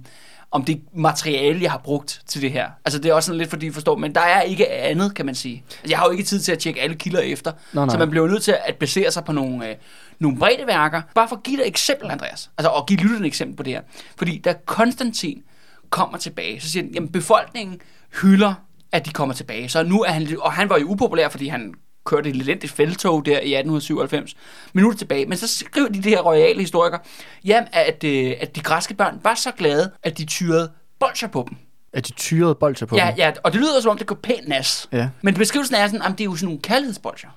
om 0.52 0.64
det 0.66 0.82
materiale, 0.96 1.62
jeg 1.64 1.72
har 1.72 1.78
brugt 1.78 2.22
til 2.28 2.42
det 2.42 2.52
her. 2.52 2.68
Altså, 2.86 3.00
det 3.00 3.10
er 3.10 3.14
også 3.14 3.28
sådan 3.28 3.38
lidt, 3.38 3.50
fordi 3.50 3.66
I 3.68 3.72
forstår, 3.72 3.96
men 3.98 4.16
der 4.16 4.22
er 4.22 4.42
ikke 4.42 4.72
andet, 4.72 5.16
kan 5.16 5.26
man 5.26 5.36
sige. 5.36 5.64
Altså, 5.70 5.90
jeg 5.90 5.98
har 5.98 6.06
jo 6.06 6.12
ikke 6.12 6.24
tid 6.24 6.40
til 6.40 6.52
at 6.52 6.60
tjekke 6.60 6.82
alle 6.82 6.96
kilder 6.96 7.20
efter, 7.20 7.52
Nå, 7.74 7.86
nej. 7.86 7.94
så 7.94 7.98
man 8.00 8.10
bliver 8.10 8.28
nødt 8.28 8.44
til 8.44 8.56
at 8.66 8.76
basere 8.76 9.12
sig 9.12 9.24
på 9.24 9.32
nogle, 9.32 9.70
øh, 9.70 9.76
nogle 10.20 10.38
brede 10.38 10.68
værker. 10.68 11.02
Bare 11.16 11.28
for 11.28 11.36
at 11.36 11.44
give 11.44 11.58
dig 11.58 11.64
et 11.64 11.68
eksempel, 11.68 12.12
Andreas. 12.12 12.50
Altså, 12.58 12.70
og 12.70 12.86
give 12.86 13.00
lytterne 13.00 13.22
et 13.26 13.28
eksempel 13.28 13.58
på 13.58 13.64
det 13.64 13.74
her. 13.74 13.82
Fordi 14.18 14.38
da 14.38 14.54
Konstantin 14.66 15.42
kommer 15.90 16.18
tilbage, 16.18 16.62
så 16.62 16.70
siger 16.72 16.84
han, 16.84 16.92
jamen 16.94 17.10
befolkningen 17.12 17.82
hylder, 18.22 18.54
at 18.92 19.06
de 19.06 19.12
kommer 19.12 19.36
tilbage. 19.36 19.70
Så 19.70 19.84
nu 19.84 20.02
er 20.04 20.12
han, 20.12 20.38
og 20.42 20.52
han 20.54 20.70
var 20.70 20.78
jo 20.80 20.86
upopulær, 20.88 21.30
fordi 21.30 21.48
han 21.48 21.74
kørte 22.06 22.30
et 22.30 22.36
elendigt 22.36 22.74
feltog 22.74 23.26
der 23.26 23.32
i 23.32 23.36
1897. 23.56 24.36
Men 24.74 24.82
nu 24.82 24.88
er 24.88 24.92
det 24.92 25.00
tilbage. 25.00 25.26
Men 25.26 25.38
så 25.38 25.48
skriver 25.48 25.88
de 25.88 25.96
det 25.96 26.06
her 26.06 26.22
royale 26.22 26.60
historikere, 26.60 27.00
jamen, 27.46 27.68
at, 27.72 28.04
øh, 28.04 28.34
at 28.42 28.56
de 28.56 28.62
græske 28.62 28.94
børn 28.94 29.20
var 29.24 29.36
så 29.36 29.52
glade, 29.52 29.92
at 30.04 30.18
de 30.18 30.26
tyrede 30.26 30.72
bolcher 31.00 31.28
på 31.28 31.46
dem. 31.50 31.58
at 31.94 32.08
de 32.08 32.12
tyrede 32.14 32.56
bolcher 32.56 32.88
på 32.88 32.96
Ja, 32.96 33.08
dem? 33.08 33.18
ja, 33.18 33.32
og 33.44 33.54
det 33.54 33.62
lyder 33.62 33.82
som 33.82 33.92
om, 33.92 33.98
det 33.98 34.08
går 34.08 34.16
pænt 34.16 34.48
nas. 34.48 34.88
Ja. 34.92 35.10
Men 35.22 35.34
beskrivelsen 35.34 35.76
er 35.76 35.88
sådan, 35.88 36.02
at 36.02 36.12
det 36.12 36.22
er 36.22 36.26
jo 36.26 36.36
sådan 36.36 36.46
nogle 36.46 36.62
kærlighedsbolcher. 36.62 37.30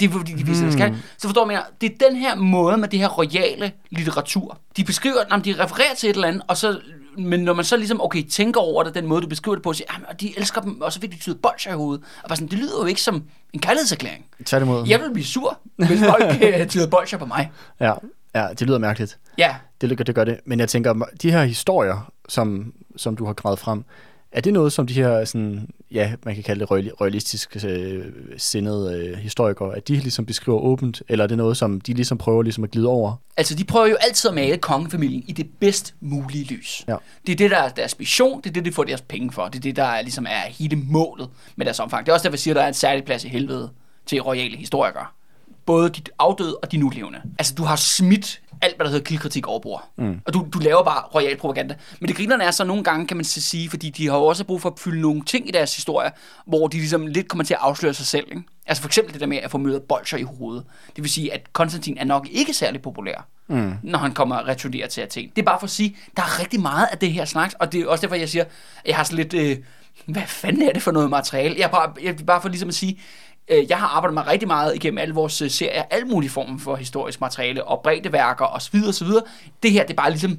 Det 0.00 0.08
er 0.08 0.12
fordi, 0.12 0.32
de 0.32 0.46
viser 0.46 0.86
hmm. 0.86 0.96
Så 1.18 1.28
forstår 1.28 1.44
man, 1.44 1.58
det 1.80 1.92
er 1.92 2.08
den 2.08 2.16
her 2.16 2.36
måde 2.36 2.76
med 2.76 2.88
det 2.88 2.98
her 2.98 3.08
royale 3.08 3.72
litteratur. 3.90 4.58
De 4.76 4.84
beskriver, 4.84 5.16
når 5.30 5.36
de 5.36 5.64
refererer 5.64 5.94
til 5.98 6.10
et 6.10 6.14
eller 6.14 6.28
andet, 6.28 6.42
og 6.48 6.56
så, 6.56 6.80
men 7.18 7.40
når 7.40 7.52
man 7.54 7.64
så 7.64 7.76
ligesom, 7.76 8.00
okay, 8.00 8.22
tænker 8.22 8.60
over 8.60 8.82
det, 8.82 8.94
den 8.94 9.06
måde, 9.06 9.22
du 9.22 9.26
beskriver 9.28 9.54
det 9.54 9.62
på, 9.62 9.68
og 9.68 9.76
siger, 9.76 9.86
"Jamen, 9.92 10.06
og 10.08 10.20
de 10.20 10.38
elsker 10.38 10.60
dem, 10.60 10.80
og 10.80 10.92
så 10.92 11.00
fik 11.00 11.12
de 11.12 11.18
tydet 11.18 11.42
bolcher 11.42 11.72
i 11.72 11.74
hovedet. 11.74 12.04
Og 12.22 12.28
bare 12.28 12.36
sådan, 12.36 12.48
det 12.48 12.58
lyder 12.58 12.78
jo 12.80 12.86
ikke 12.86 13.02
som 13.02 13.22
en 13.52 13.60
kærlighedserklæring. 13.60 14.24
Tværtimod. 14.46 14.86
Jeg 14.88 15.00
vil 15.00 15.12
blive 15.12 15.26
sur, 15.26 15.58
hvis 15.76 16.00
folk 16.00 16.24
øh, 16.60 16.66
tyder 16.66 16.86
bolcher 16.90 17.18
på 17.18 17.26
mig. 17.26 17.50
Ja, 17.80 17.92
ja, 18.34 18.48
det 18.58 18.66
lyder 18.66 18.78
mærkeligt. 18.78 19.18
Ja, 19.38 19.54
Det, 19.80 20.06
det 20.06 20.14
gør 20.14 20.24
det. 20.24 20.40
Men 20.44 20.60
jeg 20.60 20.68
tænker, 20.68 20.94
de 21.22 21.30
her 21.30 21.44
historier, 21.44 22.12
som, 22.28 22.72
som 22.96 23.16
du 23.16 23.26
har 23.26 23.32
gravet 23.32 23.58
frem, 23.58 23.84
er 24.32 24.40
det 24.40 24.52
noget, 24.52 24.72
som 24.72 24.86
de 24.86 24.94
her, 24.94 25.24
sådan, 25.24 25.68
ja, 25.90 26.12
man 26.24 26.34
kan 26.34 26.44
kalde 26.44 26.60
det 26.60 26.70
realistisk 27.00 27.64
øh, 27.64 28.04
sindede 28.36 28.98
øh, 28.98 29.18
historikere, 29.18 29.76
at 29.76 29.88
de 29.88 29.94
ligesom 29.94 30.26
beskriver 30.26 30.58
åbent, 30.58 31.02
eller 31.08 31.24
er 31.24 31.28
det 31.28 31.36
noget, 31.36 31.56
som 31.56 31.80
de 31.80 31.94
ligesom 31.94 32.18
prøver 32.18 32.42
ligesom 32.42 32.64
at 32.64 32.70
glide 32.70 32.88
over? 32.88 33.16
Altså, 33.36 33.54
de 33.54 33.64
prøver 33.64 33.86
jo 33.86 33.96
altid 34.00 34.28
at 34.28 34.34
male 34.34 34.56
kongefamilien 34.56 35.24
i 35.26 35.32
det 35.32 35.46
bedst 35.60 35.94
mulige 36.00 36.44
lys. 36.44 36.84
Ja. 36.88 36.96
Det 37.26 37.32
er 37.32 37.36
det, 37.36 37.50
der 37.50 37.58
er 37.58 37.68
deres 37.68 37.98
mission, 37.98 38.40
det 38.40 38.50
er 38.50 38.54
det, 38.54 38.64
de 38.64 38.72
får 38.72 38.84
deres 38.84 39.00
penge 39.00 39.32
for. 39.32 39.44
Det 39.44 39.56
er 39.56 39.60
det, 39.60 39.76
der 39.76 39.84
er, 39.84 40.02
ligesom 40.02 40.26
er 40.28 40.50
hele 40.50 40.76
målet 40.76 41.28
med 41.56 41.66
deres 41.66 41.80
omfang. 41.80 42.06
Det 42.06 42.12
er 42.12 42.14
også 42.14 42.24
derfor, 42.24 42.34
jeg 42.34 42.40
siger, 42.40 42.54
at 42.54 42.56
der 42.56 42.62
er 42.62 42.68
en 42.68 42.74
særlig 42.74 43.04
plads 43.04 43.24
i 43.24 43.28
helvede 43.28 43.70
til 44.06 44.20
royale 44.20 44.56
historikere. 44.56 45.06
Både 45.68 45.88
de 45.88 46.02
afdøde 46.18 46.56
og 46.56 46.72
de 46.72 46.76
nulevende. 46.76 47.20
Altså, 47.38 47.54
du 47.54 47.62
har 47.62 47.76
smidt 47.76 48.40
alt, 48.62 48.76
hvad 48.76 48.84
der 48.84 48.90
hedder 48.90 49.04
kildekritik 49.04 49.46
over 49.46 49.60
bord. 49.60 49.88
Mm. 49.98 50.20
Og 50.26 50.34
du, 50.34 50.46
du 50.52 50.58
laver 50.58 50.84
bare 50.84 51.02
royal 51.14 51.36
propaganda. 51.36 51.74
Men 52.00 52.08
det 52.08 52.16
grinerne 52.16 52.44
er 52.44 52.50
så 52.50 52.64
nogle 52.64 52.84
gange, 52.84 53.06
kan 53.06 53.16
man 53.16 53.24
så 53.24 53.40
sige, 53.40 53.70
fordi 53.70 53.90
de 53.90 54.08
har 54.08 54.16
jo 54.16 54.24
også 54.24 54.44
brug 54.44 54.62
for 54.62 54.70
at 54.70 54.78
fylde 54.78 55.00
nogle 55.00 55.24
ting 55.24 55.48
i 55.48 55.52
deres 55.52 55.76
historie, 55.76 56.10
hvor 56.46 56.68
de 56.68 56.76
ligesom 56.76 57.06
lidt 57.06 57.28
kommer 57.28 57.44
til 57.44 57.54
at 57.54 57.60
afsløre 57.62 57.94
sig 57.94 58.06
selv. 58.06 58.26
Ikke? 58.30 58.42
Altså 58.66 58.82
for 58.82 58.88
eksempel 58.88 59.12
det 59.12 59.20
der 59.20 59.26
med 59.26 59.36
at 59.36 59.50
få 59.50 59.58
mødet 59.58 59.82
bolcher 59.82 60.18
i 60.18 60.22
hovedet. 60.22 60.64
Det 60.96 61.04
vil 61.04 61.10
sige, 61.10 61.32
at 61.32 61.52
Konstantin 61.52 61.98
er 61.98 62.04
nok 62.04 62.28
ikke 62.30 62.54
særlig 62.54 62.82
populær, 62.82 63.26
mm. 63.48 63.72
når 63.82 63.98
han 63.98 64.12
kommer 64.12 64.36
og 64.36 64.48
returnerer 64.48 64.86
til 64.86 65.00
Athen. 65.00 65.30
Det 65.36 65.42
er 65.42 65.46
bare 65.46 65.58
for 65.60 65.66
at 65.66 65.70
sige, 65.70 65.96
der 66.16 66.22
er 66.22 66.40
rigtig 66.40 66.60
meget 66.60 66.86
af 66.92 66.98
det 66.98 67.12
her 67.12 67.24
slags, 67.24 67.54
og 67.54 67.72
det 67.72 67.80
er 67.80 67.86
også 67.86 68.02
derfor, 68.02 68.16
jeg 68.16 68.28
siger, 68.28 68.44
at 68.44 68.50
jeg 68.86 68.96
har 68.96 69.04
sådan 69.04 69.16
lidt... 69.16 69.34
Øh, 69.34 69.56
hvad 70.06 70.22
fanden 70.26 70.62
er 70.62 70.72
det 70.72 70.82
for 70.82 70.90
noget 70.90 71.10
materiale? 71.10 71.54
Jeg 71.58 71.70
bare, 71.70 71.92
jeg 72.02 72.08
er 72.20 72.24
bare 72.24 72.42
for 72.42 72.48
ligesom 72.48 72.68
at 72.68 72.74
sige, 72.74 73.00
jeg 73.68 73.78
har 73.78 73.86
arbejdet 73.86 74.14
mig 74.14 74.26
rigtig 74.26 74.48
meget 74.48 74.74
igennem 74.74 74.98
alle 74.98 75.14
vores 75.14 75.42
øh, 75.42 75.50
serier, 75.50 75.82
alle 75.90 76.08
mulige 76.08 76.30
former 76.30 76.58
for 76.58 76.76
historisk 76.76 77.20
materiale, 77.20 77.64
og 77.64 77.80
bredde 77.82 78.34
og 78.38 78.62
så 78.62 78.68
videre, 78.72 78.88
og 78.88 78.94
så 78.94 79.04
videre. 79.04 79.22
Det 79.62 79.72
her, 79.72 79.82
det 79.82 79.90
er 79.90 79.94
bare 79.94 80.10
ligesom, 80.10 80.30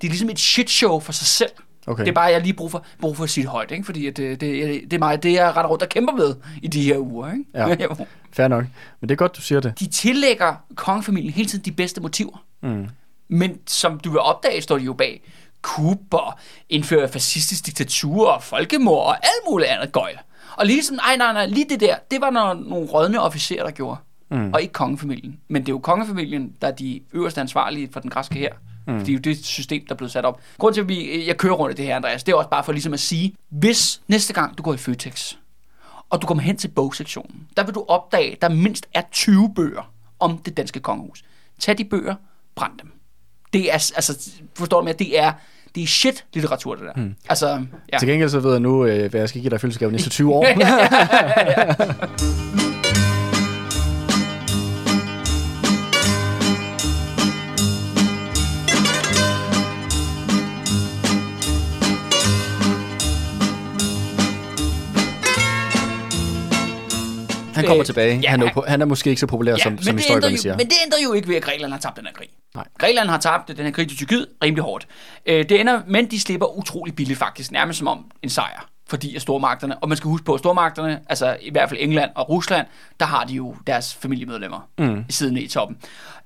det 0.00 0.06
er 0.06 0.10
ligesom 0.10 0.30
et 0.30 0.38
shit 0.38 0.70
show 0.70 1.00
for 1.00 1.12
sig 1.12 1.26
selv. 1.26 1.50
Okay. 1.86 2.04
Det 2.04 2.08
er 2.08 2.14
bare, 2.14 2.24
jeg 2.24 2.40
lige 2.40 2.52
brug 2.52 2.70
for, 2.70 2.84
brug 3.00 3.16
for 3.16 3.24
at 3.24 3.30
sige 3.30 3.42
det 3.42 3.50
højt, 3.50 3.70
ikke? 3.70 3.84
fordi 3.84 4.06
at 4.06 4.16
det, 4.16 4.40
det, 4.40 4.80
det, 4.90 4.92
er 4.92 4.98
mig, 4.98 5.22
det 5.22 5.32
jeg 5.32 5.46
retter 5.56 5.70
rundt 5.70 5.82
og 5.82 5.88
kæmper 5.88 6.12
med 6.12 6.34
i 6.62 6.68
de 6.68 6.82
her 6.82 6.98
uger. 6.98 7.32
Ikke? 7.32 7.44
Ja. 7.54 7.76
Fair 8.36 8.48
nok. 8.48 8.64
Men 9.00 9.08
det 9.08 9.14
er 9.14 9.16
godt, 9.16 9.36
du 9.36 9.40
siger 9.40 9.60
det. 9.60 9.80
de 9.80 9.86
tillægger 9.86 10.54
kongefamilien 10.74 11.32
hele 11.32 11.48
tiden 11.48 11.64
de 11.64 11.72
bedste 11.72 12.00
motiver. 12.00 12.44
Mm. 12.62 12.88
Men 13.28 13.58
som 13.66 14.00
du 14.00 14.10
vil 14.10 14.20
opdage, 14.20 14.62
står 14.62 14.78
de 14.78 14.84
jo 14.84 14.92
bag 14.92 15.22
kup 15.62 16.14
og 16.14 16.34
indføre 16.68 17.08
fascistisk 17.08 17.66
diktatur 17.66 18.28
og 18.30 18.42
folkemord 18.42 19.06
og 19.06 19.16
alt 19.16 19.50
muligt 19.50 19.70
andet 19.70 19.92
gøjl. 19.92 20.18
Og 20.56 20.66
ligesom, 20.66 20.96
nej, 20.96 21.16
nej, 21.16 21.32
nej, 21.32 21.46
lige 21.46 21.66
det 21.68 21.80
der, 21.80 21.96
det 22.10 22.20
var 22.20 22.30
når 22.30 22.54
nogle 22.54 22.86
rådne 22.86 23.20
officerer, 23.20 23.64
der 23.64 23.70
gjorde. 23.70 23.96
Mm. 24.30 24.52
Og 24.52 24.62
ikke 24.62 24.72
kongefamilien. 24.72 25.40
Men 25.48 25.62
det 25.62 25.68
er 25.68 25.72
jo 25.72 25.78
kongefamilien, 25.78 26.56
der 26.60 26.68
er 26.68 26.72
de 26.72 27.00
øverste 27.12 27.40
ansvarlige 27.40 27.88
for 27.92 28.00
den 28.00 28.10
græske 28.10 28.34
her. 28.34 28.52
Mm. 28.86 28.98
Det 28.98 29.08
er 29.08 29.12
jo 29.12 29.18
det 29.18 29.44
system, 29.44 29.86
der 29.86 29.94
er 29.94 29.96
blevet 29.96 30.12
sat 30.12 30.24
op. 30.24 30.40
Grunden 30.58 30.74
til, 30.74 30.80
at 30.80 30.88
vi, 30.88 31.26
jeg 31.26 31.36
kører 31.36 31.54
rundt 31.54 31.74
i 31.74 31.76
det 31.76 31.86
her, 31.86 31.96
Andreas, 31.96 32.24
det 32.24 32.32
er 32.32 32.36
også 32.36 32.50
bare 32.50 32.64
for 32.64 32.72
ligesom 32.72 32.92
at 32.92 33.00
sige, 33.00 33.34
hvis 33.48 34.00
næste 34.08 34.32
gang 34.32 34.58
du 34.58 34.62
går 34.62 34.74
i 34.74 34.76
Føtex, 34.76 35.34
og 36.10 36.22
du 36.22 36.26
kommer 36.26 36.42
hen 36.42 36.56
til 36.56 36.68
bogsektionen, 36.68 37.48
der 37.56 37.64
vil 37.64 37.74
du 37.74 37.84
opdage, 37.88 38.32
at 38.32 38.42
der 38.42 38.48
mindst 38.48 38.86
er 38.94 39.02
20 39.12 39.52
bøger 39.54 39.92
om 40.18 40.38
det 40.38 40.56
danske 40.56 40.80
kongehus. 40.80 41.24
Tag 41.58 41.78
de 41.78 41.84
bøger, 41.84 42.14
brænd 42.54 42.78
dem. 42.82 42.92
Det 43.52 43.68
er, 43.68 43.72
altså, 43.72 44.30
forstår 44.54 44.80
du 44.80 44.84
mig, 44.84 44.98
det 44.98 45.18
er, 45.18 45.32
det 45.76 45.82
er 45.82 45.86
shit 45.86 46.24
litteratur, 46.34 46.74
det 46.74 46.84
der. 46.84 46.92
Hmm. 46.96 47.14
Altså, 47.28 47.60
ja. 47.92 47.98
Til 47.98 48.08
gengæld 48.08 48.30
så 48.30 48.40
ved 48.40 48.50
jeg 48.50 48.60
nu, 48.60 48.84
øh, 48.84 49.10
hvad 49.10 49.20
jeg 49.20 49.28
skal 49.28 49.40
give 49.40 49.50
dig 49.50 49.60
fødselsgave 49.60 49.92
næste 49.92 50.10
20 50.10 50.34
år. 50.34 50.46
Han 67.54 67.64
kommer 67.64 67.80
øh, 67.80 67.86
tilbage. 67.86 68.20
Ja, 68.22 68.30
han, 68.30 68.42
er, 68.42 68.68
han 68.68 68.80
er 68.80 68.84
måske 68.86 69.10
ikke 69.10 69.20
så 69.20 69.26
populær 69.26 69.52
ja, 69.52 69.58
som, 69.58 69.78
som 69.78 69.96
historiker, 69.96 70.30
jo, 70.30 70.36
siger. 70.36 70.56
Men 70.56 70.66
det 70.66 70.76
ændrer 70.84 70.98
jo 71.04 71.12
ikke 71.12 71.28
ved, 71.28 71.36
at 71.36 71.42
Grækenland 71.42 71.72
har 71.72 71.80
tabt 71.80 71.96
den 71.96 72.06
her 72.06 72.12
krig. 72.12 72.28
Nej. 72.56 72.68
Grækenland 72.78 73.08
har 73.08 73.18
tabt 73.18 73.48
den 73.48 73.56
her 73.56 73.70
krig 73.70 73.88
til 73.88 73.96
Tyrkiet 73.96 74.26
rimelig 74.44 74.64
hårdt. 74.64 74.88
Øh, 75.26 75.48
det 75.48 75.60
ender, 75.60 75.80
men 75.86 76.10
de 76.10 76.20
slipper 76.20 76.58
utrolig 76.58 76.96
billigt 76.96 77.18
faktisk, 77.18 77.52
nærmest 77.52 77.78
som 77.78 77.88
om 77.88 78.10
en 78.22 78.30
sejr. 78.30 78.68
Fordi 78.88 79.16
at 79.16 79.22
stormagterne, 79.22 79.78
og 79.78 79.88
man 79.88 79.96
skal 79.96 80.08
huske 80.08 80.24
på, 80.24 80.34
at 80.34 80.40
stormagterne, 80.40 81.00
altså 81.08 81.36
i 81.40 81.50
hvert 81.50 81.68
fald 81.68 81.80
England 81.82 82.10
og 82.14 82.28
Rusland, 82.28 82.66
der 83.00 83.06
har 83.06 83.24
de 83.24 83.34
jo 83.34 83.56
deres 83.66 83.94
familiemedlemmer 83.94 84.68
mm. 84.78 85.04
siden 85.10 85.36
i 85.36 85.46
toppen. 85.46 85.78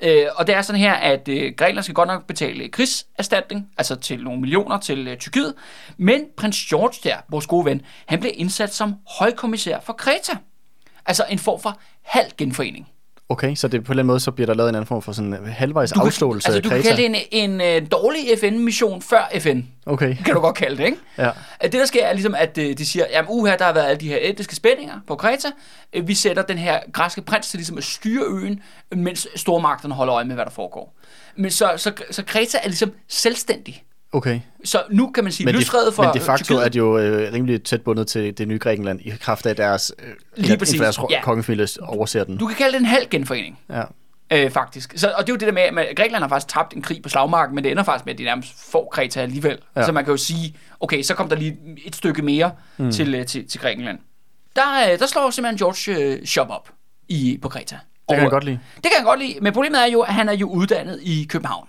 Øh, 0.02 0.26
og 0.36 0.46
det 0.46 0.54
er 0.54 0.62
sådan 0.62 0.80
her, 0.80 0.92
at 0.92 1.28
øh, 1.28 1.52
Grækenland 1.56 1.82
skal 1.82 1.94
godt 1.94 2.06
nok 2.06 2.26
betale 2.26 2.68
krigserstatning, 2.68 3.68
altså 3.78 3.94
til 3.94 4.24
nogle 4.24 4.40
millioner 4.40 4.78
til 4.78 5.08
øh, 5.08 5.16
Tyrkiet, 5.16 5.54
men 5.96 6.24
prins 6.36 6.66
George 6.66 7.10
der, 7.10 7.16
vores 7.28 7.46
gode 7.46 7.64
ven, 7.64 7.82
han 8.06 8.20
blev 8.20 8.32
indsat 8.34 8.74
som 8.74 8.94
højkommissær 9.18 9.80
for 9.80 9.92
Kreta. 9.92 10.36
Altså 11.06 11.24
en 11.30 11.38
form 11.38 11.60
for 11.60 11.80
halv 12.02 12.30
genforening. 12.38 12.88
Okay, 13.30 13.54
så 13.54 13.68
det, 13.68 13.84
på 13.84 13.94
den 13.94 14.06
måde, 14.06 14.20
så 14.20 14.30
bliver 14.30 14.46
der 14.46 14.54
lavet 14.54 14.68
en 14.68 14.74
anden 14.74 14.86
form 14.86 15.02
for 15.02 15.12
sådan 15.12 15.34
en 15.34 15.46
halvvejs 15.46 15.92
Du 15.92 16.00
afståelse 16.00 16.46
kan, 16.46 16.54
altså, 16.54 16.58
af 16.58 16.62
du 16.62 16.68
kan 16.68 16.78
Kreta. 16.78 16.88
kalde 16.96 17.14
det 17.14 17.26
en, 17.30 17.60
en 17.60 17.82
øh, 17.84 17.88
dårlig 17.92 18.20
FN-mission 18.40 19.02
før 19.02 19.28
FN. 19.40 19.60
Okay, 19.86 20.16
Kan 20.24 20.34
du 20.34 20.40
godt 20.40 20.56
kalde 20.56 20.76
det, 20.76 20.84
ikke? 20.84 20.98
ja. 21.18 21.30
At 21.60 21.72
Det, 21.72 21.80
der 21.80 21.86
sker, 21.86 22.06
er 22.06 22.12
ligesom, 22.12 22.34
at 22.34 22.58
øh, 22.58 22.78
de 22.78 22.86
siger, 22.86 23.04
jamen 23.10 23.26
uha, 23.32 23.56
der 23.56 23.64
har 23.64 23.72
været 23.72 23.84
alle 23.86 24.00
de 24.00 24.08
her 24.08 24.18
etniske 24.20 24.56
spændinger 24.56 24.94
på 25.06 25.16
Kreta. 25.16 25.48
Øh, 25.92 26.08
Vi 26.08 26.14
sætter 26.14 26.42
den 26.42 26.58
her 26.58 26.80
græske 26.92 27.22
prins 27.22 27.48
til 27.48 27.58
ligesom 27.58 27.78
at 27.78 27.84
styre 27.84 28.24
øen, 28.26 28.60
mens 28.96 29.28
stormagterne 29.36 29.94
holder 29.94 30.14
øje 30.14 30.24
med, 30.24 30.34
hvad 30.34 30.44
der 30.44 30.50
foregår. 30.50 30.96
Men 31.36 31.50
så, 31.50 31.70
så, 31.76 31.92
så 32.10 32.24
Kreta 32.24 32.58
er 32.62 32.68
ligesom 32.68 32.92
selvstændig. 33.08 33.82
Okay. 34.12 34.40
Så 34.64 34.82
nu 34.90 35.10
kan 35.10 35.24
man 35.24 35.32
sige, 35.32 35.44
Men, 35.44 35.54
de, 35.54 35.58
løsredet 35.58 35.94
for 35.94 36.02
men 36.02 36.14
de 36.14 36.20
facto 36.20 36.44
Tyrkiet. 36.44 36.64
er 36.64 36.68
de 36.68 36.78
jo 36.78 36.98
øh, 36.98 37.32
rimelig 37.32 37.62
tæt 37.62 37.82
bundet 37.82 38.06
til 38.06 38.38
det 38.38 38.48
nye 38.48 38.58
Grækenland 38.58 39.00
i 39.00 39.10
kraft 39.10 39.46
af 39.46 39.56
deres, 39.56 39.92
øh, 39.98 40.14
Lige 40.36 40.58
præcis, 40.58 40.80
deres 40.80 40.98
ja. 41.10 41.22
kongefamilie 41.22 41.66
overser 41.82 42.24
den. 42.24 42.36
Du 42.36 42.46
kan 42.46 42.56
kalde 42.56 42.72
det 42.72 42.80
en 42.80 42.86
halv 42.86 43.08
genforening. 43.10 43.58
Ja. 43.70 43.82
Øh, 44.32 44.50
faktisk. 44.50 44.92
Så, 44.96 45.12
og 45.18 45.26
det 45.26 45.32
er 45.32 45.34
jo 45.34 45.36
det 45.36 45.46
der 45.56 45.72
med, 45.72 45.82
at 45.82 45.96
Grækenland 45.96 46.22
har 46.22 46.28
faktisk 46.28 46.54
tabt 46.54 46.74
en 46.74 46.82
krig 46.82 47.02
på 47.02 47.08
slagmarken, 47.08 47.54
men 47.54 47.64
det 47.64 47.70
ender 47.70 47.82
faktisk 47.82 48.06
med, 48.06 48.14
at 48.14 48.18
de 48.18 48.24
nærmest 48.24 48.70
får 48.70 48.88
Kreta 48.92 49.20
alligevel. 49.20 49.58
Ja. 49.76 49.86
Så 49.86 49.92
man 49.92 50.04
kan 50.04 50.12
jo 50.12 50.16
sige, 50.16 50.56
okay, 50.80 51.02
så 51.02 51.14
kom 51.14 51.28
der 51.28 51.36
lige 51.36 51.56
et 51.84 51.96
stykke 51.96 52.22
mere 52.22 52.52
mm. 52.76 52.92
til, 52.92 53.14
øh, 53.14 53.26
til, 53.26 53.48
til 53.48 53.60
Grækenland. 53.60 53.98
Der, 54.56 54.92
øh, 54.92 54.98
der 54.98 55.06
slår 55.06 55.30
simpelthen 55.30 55.58
George 55.58 56.04
øh, 56.04 56.26
shop 56.26 56.50
op 56.50 56.70
i, 57.08 57.38
på 57.42 57.48
Kreta. 57.48 57.74
Det 58.08 58.16
kan 58.16 58.22
jeg 58.22 58.30
godt 58.30 58.44
lide. 58.44 58.58
Det 58.74 58.82
kan 58.82 58.92
jeg 58.96 59.04
godt 59.04 59.20
lide, 59.20 59.36
men 59.40 59.52
problemet 59.52 59.80
er 59.80 59.86
jo, 59.86 60.00
at 60.00 60.14
han 60.14 60.28
er 60.28 60.32
jo 60.32 60.48
uddannet 60.48 61.00
i 61.02 61.26
København 61.30 61.68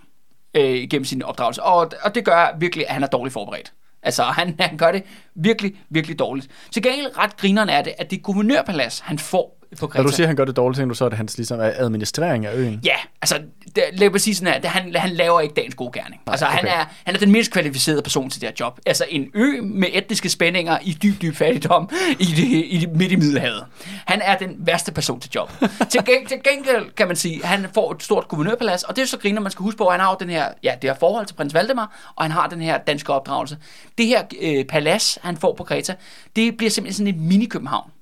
øh, 0.54 0.88
gennem 0.90 1.06
sin 1.06 1.24
opdragelse, 1.24 1.64
og, 1.64 1.92
og 2.02 2.16
det 2.16 2.26
gør 2.26 2.58
virkelig, 2.60 2.88
at 2.88 2.94
han 2.94 3.04
er 3.04 3.08
dårligt 3.08 3.34
forberedt. 3.34 3.74
Altså, 4.04 4.24
han, 4.24 4.56
han 4.60 4.78
gør 4.78 4.92
det 4.92 5.04
virkelig, 5.36 5.76
virkelig 5.90 6.20
dårligt. 6.20 6.48
Til 6.72 6.84
gengæld 6.84 7.18
ret 7.18 7.38
grineren 7.38 7.70
er 7.70 7.82
det, 7.82 7.94
at 7.98 8.12
det 8.12 8.24
guvernørpalads, 8.24 9.00
han 9.00 9.20
får 9.20 9.61
på 9.80 9.88
Kreta. 9.88 10.04
Når 10.04 10.10
du 10.10 10.16
siger, 10.16 10.26
at 10.26 10.28
han 10.28 10.36
gør 10.36 10.46
det 10.46 10.56
dårligt, 10.56 10.78
tænker 10.78 10.94
du 10.94 10.98
så, 10.98 11.06
at 11.06 11.14
hans 11.14 11.38
ligesom 11.38 11.60
er 11.60 11.72
administrering 11.76 12.46
af 12.46 12.56
øen? 12.56 12.82
Ja, 12.84 12.96
altså, 13.22 13.42
det, 13.76 13.84
lad 13.94 14.10
mig 14.10 14.22
sige 14.22 14.36
sådan 14.36 14.54
her, 14.54 14.62
det, 14.62 14.70
han, 14.70 14.96
han 14.96 15.10
laver 15.10 15.42
ikke 15.42 15.56
dagens 15.56 15.76
gode 15.76 16.00
gerning. 16.00 16.22
Altså, 16.28 16.46
han, 16.46 16.60
okay. 16.60 16.80
er, 16.80 16.86
han 17.06 17.16
er 17.16 17.20
den 17.20 17.32
mindst 17.32 17.52
kvalificerede 17.52 18.02
person 18.02 18.30
til 18.30 18.42
det 18.42 18.50
her 18.50 18.56
job. 18.60 18.80
Altså, 18.86 19.06
en 19.10 19.32
ø 19.34 19.62
med 19.62 19.88
etniske 19.94 20.30
spændinger 20.30 20.78
i 20.82 20.98
dyb, 21.04 21.22
dyb 21.22 21.36
fattigdom 21.36 21.90
i 22.20 22.26
det, 22.26 22.66
i 22.68 22.78
det, 22.82 22.96
midt 22.96 23.12
i 23.12 23.16
Middelhavet. 23.16 23.66
Han 24.06 24.22
er 24.24 24.38
den 24.38 24.56
værste 24.60 24.92
person 24.92 25.20
til 25.20 25.32
job. 25.36 25.52
til, 25.92 26.06
geng, 26.06 26.28
til 26.28 26.38
gengæld 26.44 26.96
kan 26.96 27.08
man 27.08 27.16
sige, 27.16 27.44
han 27.44 27.68
får 27.74 27.92
et 27.92 28.04
stort 28.04 28.28
guvernørpalads, 28.28 28.84
og 28.84 28.96
det 28.96 29.02
er 29.02 29.06
så 29.06 29.18
griner, 29.18 29.42
man 29.42 29.52
skal 29.52 29.64
huske 29.64 29.78
på, 29.78 29.86
at 29.86 29.94
han 29.94 30.02
har 30.02 30.16
den 30.16 30.30
her, 30.30 30.48
ja, 30.64 30.74
det 30.82 30.90
her 30.90 30.98
forhold 31.00 31.26
til 31.26 31.34
prins 31.34 31.54
Valdemar, 31.54 32.14
og 32.16 32.24
han 32.24 32.32
har 32.32 32.48
den 32.48 32.62
her 32.62 32.78
danske 32.78 33.14
opdragelse. 33.14 33.58
Det 33.98 34.08
her 34.08 34.24
øh, 34.42 34.66
palads, 34.66 35.18
han 35.22 35.38
får 35.38 35.54
på 35.56 35.64
Kreta, 35.64 35.96
det 36.36 36.58
bliver 36.58 36.70
simpelthen 36.70 37.08
sådan 37.08 37.22
et 37.22 37.32
mini-København 37.32 38.01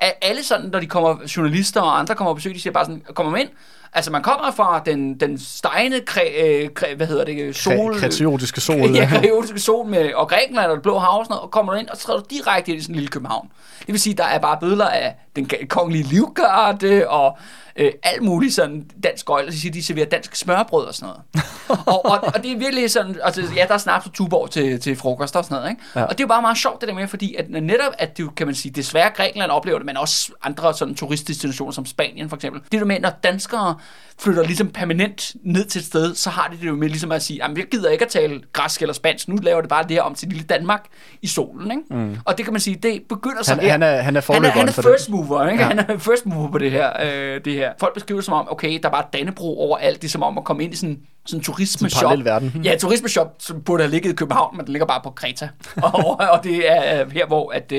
alle 0.00 0.42
sådan, 0.42 0.70
når 0.70 0.80
de 0.80 0.86
kommer, 0.86 1.16
journalister 1.36 1.80
og 1.80 1.98
andre 1.98 2.14
kommer 2.14 2.32
på 2.32 2.34
besøg, 2.34 2.54
de 2.54 2.60
siger 2.60 2.72
bare 2.72 2.84
sådan, 2.84 3.02
kommer 3.14 3.32
man 3.32 3.40
ind? 3.40 3.50
Altså, 3.92 4.10
man 4.10 4.22
kommer 4.22 4.50
fra 4.50 4.82
den, 4.86 5.20
den 5.20 5.38
stejne, 5.38 6.00
kre, 6.00 6.30
øh, 6.44 6.70
kre, 6.74 6.86
hvad 6.96 7.06
hedder 7.06 7.24
det, 7.24 7.56
sol... 7.56 7.94
Kre- 7.94 8.18
kreotiske 8.18 8.60
sol. 8.60 8.90
Ja, 8.96 9.06
kreotiske 9.06 9.60
sol 9.60 9.86
med, 9.86 10.14
og 10.14 10.28
Grækenland 10.28 10.70
og 10.70 10.76
det 10.76 10.82
blå 10.82 10.98
hav 10.98 11.18
og 11.18 11.24
sådan 11.24 11.32
noget, 11.32 11.42
og 11.42 11.50
kommer 11.50 11.72
du 11.72 11.78
ind, 11.78 11.88
og 11.88 11.98
træder 11.98 12.20
du 12.20 12.26
direkte 12.30 12.72
ind 12.72 12.80
i 12.80 12.82
sådan 12.82 12.94
en 12.94 12.96
lille 12.96 13.10
København. 13.10 13.48
Det 13.78 13.92
vil 13.92 14.00
sige, 14.00 14.14
der 14.14 14.24
er 14.24 14.38
bare 14.38 14.56
billeder 14.60 14.88
af 14.88 15.14
den 15.36 15.50
kongelige 15.68 16.04
livgarde, 16.04 17.08
og 17.08 17.38
øh, 17.78 17.92
alt 18.02 18.22
muligt 18.22 18.54
sådan 18.54 18.90
dansk 19.02 19.26
gøjl, 19.26 19.46
og 19.46 19.52
så 19.52 19.60
siger 19.60 19.72
de, 19.72 19.82
serverer 19.82 20.06
dansk 20.06 20.36
smørbrød 20.36 20.84
og 20.84 20.94
sådan 20.94 21.14
noget. 21.14 21.46
og, 21.86 22.04
og, 22.04 22.18
og, 22.34 22.42
det 22.42 22.52
er 22.52 22.58
virkelig 22.58 22.90
sådan, 22.90 23.16
altså, 23.22 23.42
ja, 23.56 23.64
der 23.68 23.74
er 23.74 23.78
snaps 23.78 24.06
og 24.06 24.12
tuborg 24.12 24.50
til, 24.50 24.80
til 24.80 24.96
frokost 24.96 25.36
og 25.36 25.44
sådan 25.44 25.56
noget, 25.56 25.70
ikke? 25.70 25.82
Ja. 25.96 26.02
Og 26.02 26.10
det 26.10 26.20
er 26.20 26.24
jo 26.24 26.28
bare 26.28 26.42
meget 26.42 26.58
sjovt 26.58 26.80
det 26.80 26.88
der 26.88 26.94
med, 26.94 27.08
fordi 27.08 27.34
at 27.34 27.50
netop, 27.50 27.92
at 27.98 28.16
det 28.16 28.22
jo, 28.22 28.30
kan 28.36 28.46
man 28.46 28.54
sige, 28.54 28.72
desværre 28.72 29.10
Grækenland 29.10 29.50
oplever 29.50 29.78
det, 29.78 29.86
men 29.86 29.96
også 29.96 30.32
andre 30.42 30.74
sådan 30.74 30.94
turistdestinationer 30.94 31.72
som 31.72 31.86
Spanien 31.86 32.28
for 32.28 32.36
eksempel. 32.36 32.62
Det 32.72 32.80
der 32.80 32.86
med, 32.86 33.00
når 33.00 33.10
danskere 33.22 33.74
flytter 34.20 34.42
ligesom 34.42 34.68
permanent 34.68 35.32
ned 35.44 35.64
til 35.64 35.78
et 35.78 35.84
sted, 35.84 36.14
så 36.14 36.30
har 36.30 36.48
de 36.48 36.56
det 36.60 36.66
jo 36.66 36.74
med 36.76 36.88
ligesom 36.88 37.12
at 37.12 37.22
sige, 37.22 37.36
jamen 37.42 37.56
jeg 37.56 37.66
gider 37.70 37.90
ikke 37.90 38.04
at 38.04 38.10
tale 38.10 38.40
græsk 38.52 38.82
eller 38.82 38.92
spansk, 38.92 39.28
nu 39.28 39.36
laver 39.36 39.60
det 39.60 39.70
bare 39.70 39.82
det 39.82 39.90
her 39.90 40.02
om 40.02 40.14
til 40.14 40.28
lille 40.28 40.44
Danmark 40.44 40.84
i 41.22 41.26
solen, 41.26 41.70
ikke? 41.70 41.82
Mm. 41.90 42.16
Og 42.24 42.38
det 42.38 42.46
kan 42.46 42.52
man 42.52 42.60
sige, 42.60 42.76
det 42.76 43.02
begynder 43.08 43.42
så 43.42 43.54
Han, 43.54 43.62
her. 43.62 43.70
han, 43.70 43.82
er, 43.82 43.86
han 43.86 43.96
er 43.96 44.02
Han 44.02 44.16
er, 44.16 44.20
forløberen 44.20 44.58
han 44.58 44.68
er 44.68 44.72
first 44.72 45.10
mover, 45.10 45.48
ikke? 45.48 45.62
Ja. 45.62 45.68
Han 45.68 45.78
er 45.78 45.98
first 45.98 46.26
mover 46.26 46.50
på 46.50 46.58
det 46.58 46.70
her, 46.70 46.92
øh, 47.02 47.40
det 47.44 47.52
her. 47.52 47.72
Folk 47.80 47.94
beskriver 47.94 48.20
det 48.20 48.24
som 48.24 48.34
om, 48.34 48.48
okay, 48.50 48.78
der 48.82 48.88
er 48.88 48.92
bare 48.92 49.04
Dannebro 49.12 49.60
over 49.60 49.76
alt. 49.78 50.02
Det 50.02 50.08
er 50.08 50.12
som 50.12 50.22
om 50.22 50.38
at 50.38 50.44
komme 50.44 50.64
ind 50.64 50.72
i 50.72 50.76
sådan 50.76 50.98
sådan 51.26 51.40
en 51.40 51.44
turisme-shop. 51.44 52.02
parallel 52.02 52.24
verden. 52.24 52.60
Ja, 52.64 52.72
en 52.72 52.78
turisme-shop, 52.78 53.34
som 53.38 53.62
burde 53.62 53.82
have 53.82 53.90
ligget 53.90 54.12
i 54.12 54.14
København, 54.14 54.56
men 54.56 54.66
den 54.66 54.72
ligger 54.72 54.86
bare 54.86 55.00
på 55.04 55.10
Kreta. 55.10 55.48
og, 55.82 56.20
og 56.20 56.44
det 56.44 56.70
er 56.72 57.00
øh, 57.04 57.10
her, 57.12 57.26
hvor 57.26 57.52
at, 57.52 57.72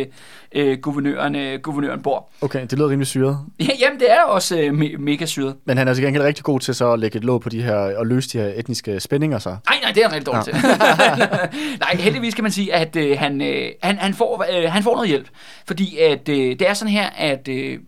øh, 0.56 0.78
guvernøren, 0.78 1.36
øh, 1.36 1.60
guvernøren 1.62 2.02
bor. 2.02 2.30
Okay, 2.42 2.62
det 2.62 2.74
lyder 2.74 2.90
rimelig 2.90 3.08
syret. 3.08 3.40
Ja, 3.60 3.68
jamen, 3.80 4.00
det 4.00 4.12
er 4.12 4.22
også 4.22 4.60
øh, 4.60 4.70
me- 4.80 4.98
mega 4.98 5.26
syret. 5.26 5.56
Men 5.66 5.78
han 5.78 5.88
er 5.88 5.94
til 5.94 6.04
gengæld 6.04 6.24
rigtig 6.24 6.44
god 6.44 6.60
til 6.60 6.76
så 6.76 6.92
at 6.92 7.00
lægge 7.00 7.18
et 7.18 7.24
låg 7.24 7.42
på 7.42 7.50
de 7.50 7.62
her, 7.64 7.76
og 7.76 8.08
løse 8.08 8.30
de 8.30 8.44
her 8.44 8.52
etniske 8.56 9.00
spændinger 9.00 9.40
så. 9.40 9.50
Nej, 9.50 9.80
nej, 9.84 9.92
det 9.92 10.04
er 10.04 10.08
han 10.10 10.16
rigtig 10.16 10.26
dårlig 10.34 10.44
til. 10.46 10.54
nej, 11.80 11.96
heldigvis 12.00 12.34
kan 12.36 12.44
man 12.44 12.52
sige, 12.52 12.74
at 12.74 12.96
øh, 12.96 13.20
han, 13.20 13.42
øh, 13.42 13.70
han, 13.84 13.98
han, 13.98 14.14
får, 14.14 14.46
øh, 14.54 14.72
han 14.72 14.84
får 14.84 14.94
noget 14.96 15.10
hjælp. 15.10 15.28
Fordi 15.68 15.98
at, 15.98 16.30
øh, 16.30 16.36
det 16.60 16.70
er 16.70 16.74
sådan 16.74 16.92
her, 16.94 17.10
at 17.18 17.48
øh, 17.48 17.80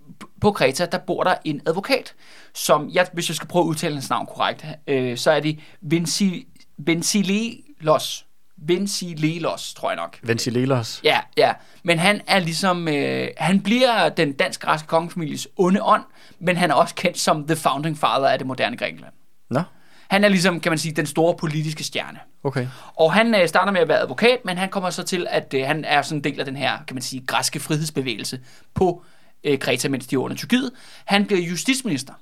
på 0.41 0.51
Kreta, 0.51 0.85
der 0.85 0.97
bor 0.97 1.23
der 1.23 1.35
en 1.45 1.61
advokat, 1.67 2.13
som, 2.53 2.89
jeg, 2.93 3.07
hvis 3.13 3.29
jeg 3.29 3.35
skal 3.35 3.47
prøve 3.47 3.63
at 3.63 3.67
udtale 3.67 3.93
hans 3.93 4.09
navn 4.09 4.25
korrekt, 4.25 4.65
øh, 4.87 5.17
så 5.17 5.31
er 5.31 5.39
det 5.39 5.59
Vinci, 5.81 6.47
Vincilelos. 6.77 8.25
Vincilelos, 8.57 9.73
tror 9.73 9.89
jeg 9.89 9.95
nok. 9.95 10.19
Ventilelos. 10.23 11.01
Ja, 11.03 11.19
ja. 11.37 11.53
Men 11.83 11.99
han 11.99 12.21
er 12.27 12.39
ligesom, 12.39 12.87
øh, 12.87 13.27
han 13.37 13.61
bliver 13.61 14.09
den 14.09 14.33
dansk-græske 14.33 14.87
kongefamilies 14.87 15.47
onde 15.57 15.83
ånd, 15.83 16.03
men 16.39 16.57
han 16.57 16.71
er 16.71 16.75
også 16.75 16.95
kendt 16.95 17.19
som 17.19 17.47
the 17.47 17.55
founding 17.55 17.97
father 17.97 18.27
af 18.27 18.37
det 18.37 18.47
moderne 18.47 18.77
Grækenland. 18.77 19.13
Nå, 19.49 19.61
Han 20.07 20.23
er 20.23 20.29
ligesom, 20.29 20.59
kan 20.59 20.71
man 20.71 20.79
sige, 20.79 20.93
den 20.95 21.05
store 21.05 21.35
politiske 21.37 21.83
stjerne. 21.83 22.19
okay. 22.43 22.67
Og 22.95 23.13
han 23.13 23.35
øh, 23.35 23.47
starter 23.47 23.71
med 23.71 23.81
at 23.81 23.87
være 23.87 23.99
advokat, 23.99 24.37
men 24.45 24.57
han 24.57 24.69
kommer 24.69 24.89
så 24.89 25.03
til, 25.03 25.27
at 25.29 25.53
øh, 25.53 25.67
han 25.67 25.85
er 25.85 26.01
sådan 26.01 26.17
en 26.17 26.23
del 26.23 26.39
af 26.39 26.45
den 26.45 26.55
her, 26.55 26.77
kan 26.87 26.95
man 26.95 27.01
sige, 27.01 27.25
græske 27.27 27.59
frihedsbevægelse 27.59 28.39
på 28.73 29.03
øh, 29.43 29.59
Kreta, 29.59 29.89
mens 29.89 30.07
de 30.07 30.15
er 30.15 30.19
under 30.19 30.37
Tyrkiet. 30.37 30.71
Han 31.05 31.25
bliver 31.25 31.41
justitsminister 31.41 32.13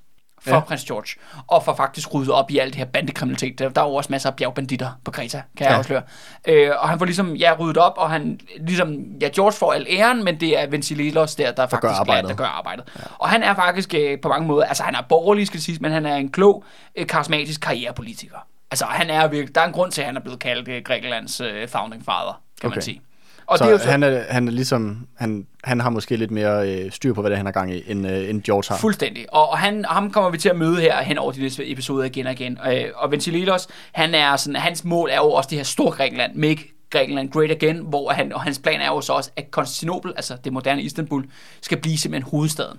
for 0.42 0.52
ja. 0.56 0.60
Prins 0.60 0.84
George, 0.86 1.08
og 1.48 1.64
får 1.64 1.76
faktisk 1.76 2.14
ryddet 2.14 2.32
op 2.32 2.52
i 2.52 2.58
alt 2.58 2.74
det 2.74 2.78
her 2.78 2.86
bandekriminalitet. 2.86 3.60
Der, 3.60 3.70
der 3.70 3.82
er 3.82 3.86
jo 3.86 3.96
også 3.96 4.08
masser 4.12 4.30
af 4.30 4.36
bjergbanditter 4.36 4.92
på 5.06 5.12
Kreta, 5.12 5.42
kan 5.58 5.66
jeg 5.66 5.72
Ja. 5.72 5.78
afsløre. 5.78 6.02
Øh, 6.48 6.72
og 6.80 6.90
han 6.90 7.00
får 7.00 7.06
ligesom, 7.06 7.36
ja, 7.36 7.56
ryddet 7.60 7.78
op, 7.78 7.94
og 7.98 8.10
han 8.10 8.40
ligesom, 8.60 8.96
ja, 9.22 9.30
George 9.36 9.52
får 9.54 9.74
al 9.74 9.86
æren, 9.90 10.24
men 10.24 10.40
det 10.40 10.60
er 10.62 10.68
Ventilelos 10.68 11.36
der, 11.36 11.52
der, 11.52 11.68
faktisk 11.68 11.82
gør 11.82 11.90
arbejdet. 11.90 12.24
Er, 12.24 12.28
der 12.28 12.36
gør 12.36 12.46
arbejdet. 12.46 12.84
Ja. 12.96 13.02
Og 13.18 13.30
han 13.30 13.44
er 13.44 13.56
faktisk 13.56 13.94
øh, 13.94 14.18
på 14.22 14.28
mange 14.30 14.48
måder, 14.48 14.66
altså 14.66 14.84
han 14.84 14.96
er 14.96 15.02
borgerlig, 15.10 15.48
skal 15.48 15.62
siges, 15.62 15.82
men 15.82 15.92
han 15.92 16.06
er 16.06 16.16
en 16.16 16.32
klog, 16.32 16.64
øh, 16.96 17.08
karismatisk 17.08 17.62
karrierepolitiker. 17.62 18.38
Altså 18.72 18.86
han 18.86 19.10
er 19.10 19.28
virkelig, 19.28 19.56
der 19.56 19.62
er 19.62 19.66
en 19.66 19.74
grund 19.74 19.92
til, 19.92 20.02
at 20.02 20.08
han 20.08 20.18
er 20.18 20.22
blevet 20.22 20.40
kaldt 20.40 20.68
øh, 20.68 20.84
Grækenlands 20.84 21.42
øh, 21.42 21.68
founding 21.68 22.06
father, 22.06 22.42
kan 22.62 22.68
okay. 22.68 22.76
man 22.76 22.82
sige. 22.82 23.02
Og 23.50 23.58
så, 23.58 23.64
det 23.64 23.70
er 23.70 23.74
jo 23.74 23.80
så 23.80 23.90
han, 23.90 24.04
er, 24.04 24.24
han 24.30 24.48
er 24.48 24.52
ligesom, 24.52 25.08
han, 25.16 25.48
han 25.64 25.80
har 25.80 25.90
måske 25.90 26.16
lidt 26.16 26.32
mere 26.32 26.70
øh, 26.70 26.92
styr 26.92 27.14
på, 27.14 27.22
hvad 27.22 27.30
det 27.30 27.36
er, 27.36 27.38
han 27.38 27.46
har 27.46 27.54
gang 27.54 27.74
i, 27.74 27.84
end, 27.92 28.08
øh, 28.08 28.30
end 28.30 28.42
George 28.42 28.64
har. 28.70 28.78
fuldstændig. 28.78 29.34
Og, 29.34 29.50
og 29.50 29.58
han, 29.58 29.86
ham 29.86 30.12
kommer 30.12 30.30
vi 30.30 30.38
til 30.38 30.50
at 30.50 30.56
møde 30.56 30.76
her 30.76 31.02
hen 31.02 31.18
over 31.18 31.32
de 31.32 31.42
næste 31.42 31.72
episoder 31.72 32.04
igen 32.04 32.28
og 32.28 32.34
igen. 32.34 32.58
Øh, 32.68 32.84
og 32.96 33.12
Ventilelos, 33.12 33.68
han 33.92 34.16
er 34.16 34.36
sådan, 34.36 34.56
hans 34.56 34.84
mål 34.84 35.10
er 35.10 35.16
jo 35.16 35.32
også 35.32 35.50
det 35.50 35.58
her 35.58 35.64
store 35.64 35.92
Grækenland, 35.92 36.36
make 36.36 36.74
Grækenland 36.90 37.32
great 37.32 37.52
again, 37.52 37.78
hvor 37.78 38.10
han, 38.10 38.34
og 38.34 38.42
hans 38.42 38.60
plan 38.60 38.82
er 38.82 38.88
jo 38.88 39.02
så 39.02 39.14
også, 39.14 39.32
at 39.36 39.52
Konstantinopel, 39.52 40.14
altså 40.16 40.38
det 40.44 40.54
moderne 40.54 40.82
Istanbul, 40.82 41.26
skal 41.62 41.82
blive 41.82 41.98
simpelthen 41.98 42.32
hovedstaden 42.32 42.78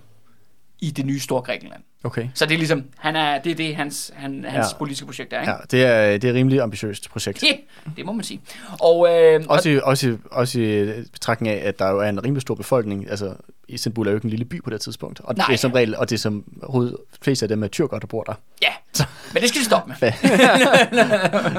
i 0.80 0.90
det 0.90 1.06
nye 1.06 1.20
store 1.20 1.42
Grækenland. 1.42 1.82
Okay. 2.04 2.28
Så 2.34 2.46
det 2.46 2.54
er 2.54 2.58
ligesom, 2.58 2.84
han 2.98 3.16
er, 3.16 3.38
det 3.38 3.52
er 3.52 3.56
det, 3.56 3.76
hans, 3.76 4.12
han, 4.14 4.44
hans 4.48 4.66
Ja. 4.72 4.78
politiske 4.78 5.06
projekt 5.06 5.32
er, 5.32 5.40
ikke? 5.40 5.52
Ja, 5.52 5.56
det 5.70 5.84
er, 5.84 6.12
det 6.12 6.24
er 6.24 6.28
et 6.30 6.34
rimelig 6.34 6.60
ambitiøst 6.60 7.10
projekt. 7.10 7.42
Ja. 7.42 7.48
det 7.96 8.06
må 8.06 8.12
man 8.12 8.24
sige. 8.24 8.40
Og, 8.80 9.08
øh, 9.14 9.40
og 9.48 9.50
Også, 9.56 9.68
i, 9.70 9.80
også, 9.82 10.16
også 10.30 10.60
i 10.60 10.92
betragtning 11.12 11.54
af, 11.54 11.68
at 11.68 11.78
der 11.78 11.90
jo 11.90 11.98
er 11.98 12.08
en 12.08 12.24
rimelig 12.24 12.42
stor 12.42 12.54
befolkning. 12.54 13.10
Altså, 13.10 13.34
Istanbul 13.68 14.06
er 14.06 14.10
jo 14.10 14.16
ikke 14.16 14.24
en 14.24 14.30
lille 14.30 14.44
by 14.44 14.62
på 14.64 14.70
det 14.70 14.80
tidspunkt. 14.80 15.20
Og 15.24 15.34
Nej. 15.36 15.46
det 15.46 15.52
er 15.52 15.56
som 15.58 15.72
regel, 15.72 15.96
og 15.96 16.10
det 16.10 16.16
er 16.16 16.20
som 16.20 16.44
hoved, 16.62 16.94
flest 17.22 17.42
af 17.42 17.48
dem 17.48 17.62
er 17.62 17.68
tyrker, 17.68 17.98
der 17.98 18.06
bor 18.06 18.22
der. 18.22 18.34
ja, 18.62 18.68
men 19.34 19.40
det 19.42 19.48
skal 19.48 19.60
de 19.60 19.64
stoppe 19.64 19.94
med. 20.00 20.12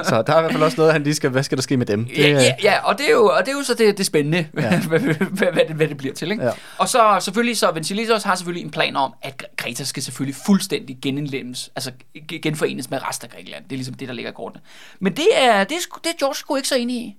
Så 0.04 0.22
der 0.26 0.32
er 0.32 0.38
i 0.38 0.40
hvert 0.42 0.52
fald 0.52 0.62
også 0.62 0.76
noget, 0.76 0.92
han 0.92 1.02
lige 1.02 1.14
skal, 1.14 1.30
hvad 1.30 1.42
skal 1.42 1.58
der 1.58 1.62
ske 1.62 1.76
med 1.76 1.86
dem? 1.86 2.04
Det, 2.04 2.18
Ja, 2.18 2.28
ja, 2.28 2.54
ja, 2.62 2.78
og 2.88 2.98
det 2.98 3.06
er 3.06 3.10
jo, 3.12 3.26
og 3.26 3.40
det 3.40 3.48
er 3.48 3.56
jo 3.56 3.62
så 3.62 3.74
det, 3.74 3.98
det 3.98 4.06
spændende, 4.06 4.46
ja. 4.56 4.80
Hvad, 4.80 4.98
hvad, 4.98 5.52
hvad, 5.52 5.64
det, 5.68 5.76
hvad 5.76 5.88
det 5.88 5.96
bliver 5.96 6.14
til. 6.14 6.30
Ikke? 6.30 6.44
Ja. 6.44 6.50
Og 6.78 6.88
så 6.88 7.18
selvfølgelig, 7.20 7.56
så 7.58 7.70
Ventiletos 7.74 8.22
har 8.22 8.34
selvfølgelig 8.34 8.64
en 8.64 8.70
plan 8.70 8.96
om, 8.96 9.14
at 9.22 9.42
Gre- 9.42 9.54
Kreta 9.56 9.84
skal 9.84 10.02
selvfølgelig 10.02 10.31
fuldstændig 10.32 10.98
genindlemmes, 11.02 11.70
altså 11.76 11.92
ge- 12.32 12.38
genforenes 12.38 12.90
med 12.90 13.08
resten 13.08 13.24
af 13.26 13.30
Grækenland. 13.36 13.64
Det 13.64 13.72
er 13.72 13.76
ligesom 13.76 13.94
det, 13.94 14.08
der 14.08 14.14
ligger 14.14 14.30
i 14.30 14.34
kortene. 14.34 14.62
Men 15.00 15.16
det 15.16 15.28
er, 15.32 15.64
det 15.64 15.76
er, 15.76 15.98
det 16.04 16.10
er 16.10 16.18
George 16.18 16.34
sgu 16.34 16.56
ikke 16.56 16.68
så 16.68 16.76
enig 16.76 16.96
i. 16.96 17.16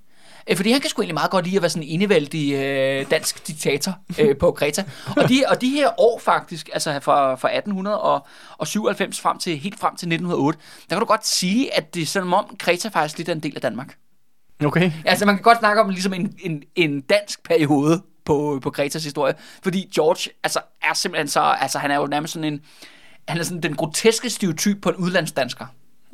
Øh, 0.49 0.55
Fordi 0.55 0.71
han 0.71 0.81
kan 0.81 0.89
sgu 0.89 1.01
egentlig 1.01 1.13
meget 1.13 1.31
godt 1.31 1.45
lide 1.45 1.55
at 1.55 1.61
være 1.61 1.69
sådan 1.69 1.83
en 1.87 2.01
enevældig 2.01 2.53
øh, 2.53 3.11
dansk 3.11 3.47
diktator 3.47 3.97
øh, 4.19 4.37
på 4.37 4.51
Kreta. 4.51 4.83
Og 5.17 5.29
de, 5.29 5.43
og 5.47 5.61
de 5.61 5.69
her 5.69 5.99
år 5.99 6.19
faktisk, 6.19 6.69
altså 6.73 6.99
fra, 6.99 7.35
fra 7.35 7.47
1897 7.55 9.19
frem 9.19 9.37
til, 9.37 9.57
helt 9.57 9.79
frem 9.79 9.95
til 9.95 10.05
1908, 10.07 10.59
der 10.89 10.95
kan 10.95 10.99
du 10.99 11.05
godt 11.05 11.27
sige, 11.27 11.77
at 11.77 11.93
det 11.93 12.01
er 12.01 12.05
sådan 12.05 12.33
om 12.33 12.55
Kreta 12.59 12.89
faktisk 12.89 13.17
lidt 13.17 13.29
er 13.29 13.33
en 13.33 13.39
del 13.39 13.55
af 13.55 13.61
Danmark. 13.61 13.97
Okay. 14.65 14.91
Altså, 15.05 15.25
man 15.25 15.35
kan 15.35 15.43
godt 15.43 15.59
snakke 15.59 15.81
om 15.81 15.89
ligesom 15.89 16.13
en, 16.13 16.33
en, 16.39 16.63
en 16.75 17.01
dansk 17.01 17.43
periode 17.43 18.01
på, 18.25 18.59
på 18.61 18.69
Kretas 18.69 19.03
historie, 19.03 19.33
fordi 19.63 19.89
George 19.95 20.31
altså, 20.43 20.59
er 20.81 20.93
simpelthen 20.93 21.27
så, 21.27 21.41
altså 21.41 21.79
han 21.79 21.91
er 21.91 21.95
jo 21.95 22.07
nærmest 22.07 22.33
sådan 22.33 22.53
en, 22.53 22.61
han 23.27 23.37
er 23.39 23.43
sådan 23.43 23.63
den 23.63 23.75
groteske 23.75 24.29
stereotyp 24.29 24.81
på 24.81 24.89
en 24.89 24.95
udlandsdansker. 24.95 25.65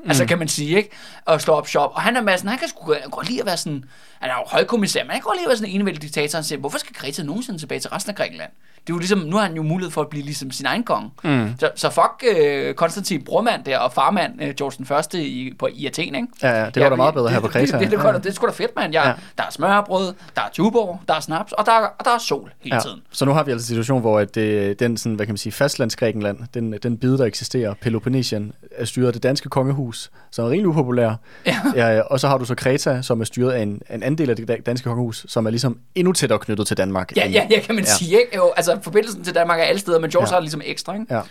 Mm. 0.03 0.09
Altså 0.09 0.25
kan 0.25 0.39
man 0.39 0.47
sige, 0.47 0.77
ikke? 0.77 0.89
Og 1.25 1.41
slå 1.41 1.53
op 1.53 1.67
shop. 1.67 1.91
Og 1.93 2.01
han 2.01 2.15
er 2.15 2.35
sådan, 2.37 2.49
han 2.49 2.59
kan 2.59 2.67
sgu 2.69 2.93
han 3.01 3.09
godt 3.11 3.27
lide 3.29 3.39
at 3.39 3.45
være 3.45 3.57
sådan, 3.57 3.83
han 4.19 4.29
er 4.29 4.33
jo 4.33 4.43
højkommissær, 4.47 5.03
men 5.03 5.11
han 5.11 5.19
kan 5.21 5.23
godt 5.25 5.37
lide 5.37 5.45
at 5.45 5.49
være 5.49 5.57
sådan 5.57 5.69
en 5.69 5.75
enevældig 5.75 6.01
diktator. 6.01 6.37
Han 6.37 6.43
siger, 6.43 6.59
hvorfor 6.59 6.77
skal 6.77 6.95
Kreta 6.95 7.23
nogensinde 7.23 7.59
tilbage 7.59 7.79
til 7.79 7.89
resten 7.89 8.09
af 8.09 8.15
Grækenland? 8.15 8.51
Det 8.87 8.93
er 8.93 8.95
jo 8.95 8.99
ligesom, 8.99 9.19
nu 9.19 9.35
har 9.35 9.43
han 9.43 9.55
jo 9.55 9.63
mulighed 9.63 9.91
for 9.91 10.01
at 10.01 10.07
blive 10.09 10.23
ligesom 10.25 10.51
sin 10.51 10.65
egen 10.65 10.83
konge. 10.83 11.09
Mm. 11.23 11.53
Så, 11.59 11.71
så 11.75 11.89
fuck 11.89 12.35
øh, 12.37 12.73
Konstantin 12.73 13.23
Brormand 13.23 13.63
der, 13.63 13.77
og 13.77 13.93
farmand 13.93 14.41
øh, 14.43 14.53
George 14.55 14.73
den 14.77 14.85
Første 14.85 15.23
i, 15.27 15.53
på, 15.59 15.67
i 15.73 15.85
Athen, 15.85 16.15
ikke? 16.15 16.27
Ja, 16.43 16.63
ja, 16.63 16.69
det 16.69 16.83
var 16.83 16.89
da 16.89 16.95
meget 16.95 17.13
bedre 17.13 17.29
her 17.29 17.39
på 17.39 17.47
Kreta. 17.47 17.65
Det, 17.65 17.71
det, 17.73 17.91
det, 17.91 17.99
det, 17.99 18.05
Ja. 18.05 18.13
det, 18.13 18.23
det 18.23 18.29
er 18.29 18.33
sgu 18.33 18.45
da 18.47 18.51
fedt, 18.51 18.71
mand. 18.75 18.93
Jeg, 18.93 19.03
ja. 19.05 19.13
Der 19.37 19.43
er 19.43 19.51
smørbrød, 19.51 20.13
der 20.35 20.41
er 20.41 20.49
tuborg, 20.53 20.99
der 21.07 21.13
er 21.13 21.19
snaps, 21.19 21.51
og 21.51 21.65
der 21.65 21.71
er, 21.71 21.85
og 21.99 22.05
der 22.05 22.11
er 22.11 22.17
sol 22.17 22.51
hele 22.59 22.75
Ja. 22.75 22.81
tiden. 22.81 23.01
Så 23.11 23.25
nu 23.25 23.31
har 23.31 23.43
vi 23.43 23.51
altså 23.51 23.63
en 23.65 23.67
situation, 23.67 24.01
hvor 24.01 24.19
at 24.19 24.35
det, 24.35 24.79
den 24.79 24.97
sådan, 24.97 25.15
hvad 25.15 25.25
kan 25.25 25.33
man 25.33 25.37
sige, 25.37 25.53
fastlandsgrækenland, 25.53 26.39
den, 26.53 26.73
den 26.83 26.97
bid, 26.97 27.17
der 27.17 27.25
eksisterer, 27.25 27.73
Peloponnesien, 27.81 28.53
er 28.71 28.85
styret 28.85 29.13
det 29.13 29.23
danske 29.23 29.49
kongehus, 29.49 29.88
som 30.31 30.45
er 30.45 30.49
rimelig 30.49 30.67
upopulær. 30.67 31.13
Ja. 31.45 31.57
Ja, 31.75 32.01
og 32.01 32.19
så 32.19 32.27
har 32.27 32.37
du 32.37 32.45
så 32.45 32.55
Kreta, 32.55 33.01
som 33.01 33.21
er 33.21 33.25
styret 33.25 33.51
af 33.51 33.61
en, 33.61 33.69
en 33.69 34.03
anden 34.03 34.17
del 34.17 34.29
af 34.29 34.35
det 34.35 34.47
da- 34.47 34.57
danske 34.65 34.83
kongehus, 34.89 35.25
som 35.27 35.45
er 35.45 35.49
ligesom 35.49 35.79
endnu 35.95 36.13
tættere 36.13 36.39
knyttet 36.39 36.67
til 36.67 36.77
Danmark. 36.77 37.17
Ja, 37.17 37.23
end- 37.25 37.33
ja, 37.33 37.47
ja, 37.51 37.59
kan 37.59 37.75
man 37.75 37.83
ja. 37.83 37.89
Sige, 37.89 38.11
ikke? 38.11 38.35
Jo, 38.35 38.51
altså, 38.57 38.79
forbindelsen 38.81 39.23
til 39.23 39.35
Danmark 39.35 39.59
er 39.59 39.63
alle 39.63 39.79
steder, 39.79 39.99
men 39.99 40.09
George. 40.09 40.27
Ja. 40.29 40.33
har 40.33 40.39
ligesom 40.39 40.61
ekstra, 40.65 40.93
ikke? 40.93 41.05
Ja. 41.15 41.21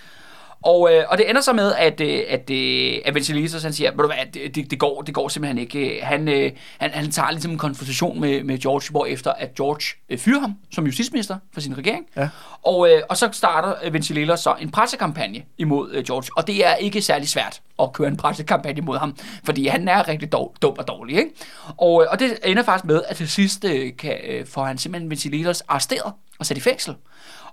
Og, 0.62 0.92
øh, 0.92 1.04
og 1.08 1.18
det 1.18 1.30
ender 1.30 1.40
så 1.40 1.52
med, 1.52 1.74
at, 1.74 2.00
øh, 2.00 2.22
at, 2.28 2.50
øh, 2.50 2.98
at 3.04 3.14
Ventiletos, 3.14 3.62
han 3.62 3.72
siger, 3.72 3.90
ved 3.90 3.98
du 3.98 4.06
hvad, 4.06 4.50
det, 4.54 4.70
det, 4.70 4.78
går, 4.78 5.02
det 5.02 5.14
går 5.14 5.28
simpelthen 5.28 5.58
ikke. 5.58 6.00
Han, 6.02 6.28
øh, 6.28 6.52
han, 6.78 6.90
han 6.90 7.10
tager 7.10 7.30
ligesom 7.30 7.52
en 7.52 7.58
konfrontation 7.58 8.20
med, 8.20 8.42
med 8.42 8.58
George, 8.58 8.90
hvor 8.90 9.06
efter 9.06 9.32
at 9.32 9.54
George 9.54 9.96
øh, 10.08 10.18
fyrer 10.18 10.40
ham 10.40 10.54
som 10.72 10.86
justitsminister 10.86 11.36
for 11.54 11.60
sin 11.60 11.78
regering. 11.78 12.06
Ja. 12.16 12.28
Og, 12.62 12.90
øh, 12.90 13.02
og 13.08 13.16
så 13.16 13.28
starter 13.32 13.74
øh, 13.84 13.92
Ventiletos 13.92 14.40
så 14.40 14.54
en 14.60 14.70
pressekampagne 14.70 15.42
imod 15.58 15.92
øh, 15.92 16.04
George. 16.04 16.30
Og 16.36 16.46
det 16.46 16.66
er 16.66 16.74
ikke 16.74 17.02
særlig 17.02 17.28
svært 17.28 17.60
at 17.78 17.92
køre 17.92 18.08
en 18.08 18.16
pressekampagne 18.16 18.78
imod 18.78 18.98
ham, 18.98 19.16
fordi 19.44 19.66
han 19.66 19.88
er 19.88 20.08
rigtig 20.08 20.32
dog, 20.32 20.54
dum 20.62 20.74
og 20.78 20.88
dårlig. 20.88 21.16
Ikke? 21.16 21.30
Og, 21.76 22.02
øh, 22.02 22.08
og 22.10 22.18
det 22.18 22.38
ender 22.44 22.62
faktisk 22.62 22.84
med, 22.84 23.02
at 23.08 23.16
til 23.16 23.28
sidst 23.28 23.64
øh, 23.64 23.96
kan, 23.96 24.16
øh, 24.28 24.46
får 24.46 24.64
han 24.64 24.78
simpelthen 24.78 25.10
Ventiletos 25.10 25.60
arresteret 25.60 26.12
og 26.38 26.46
sat 26.46 26.56
i 26.56 26.60
fængsel. 26.60 26.94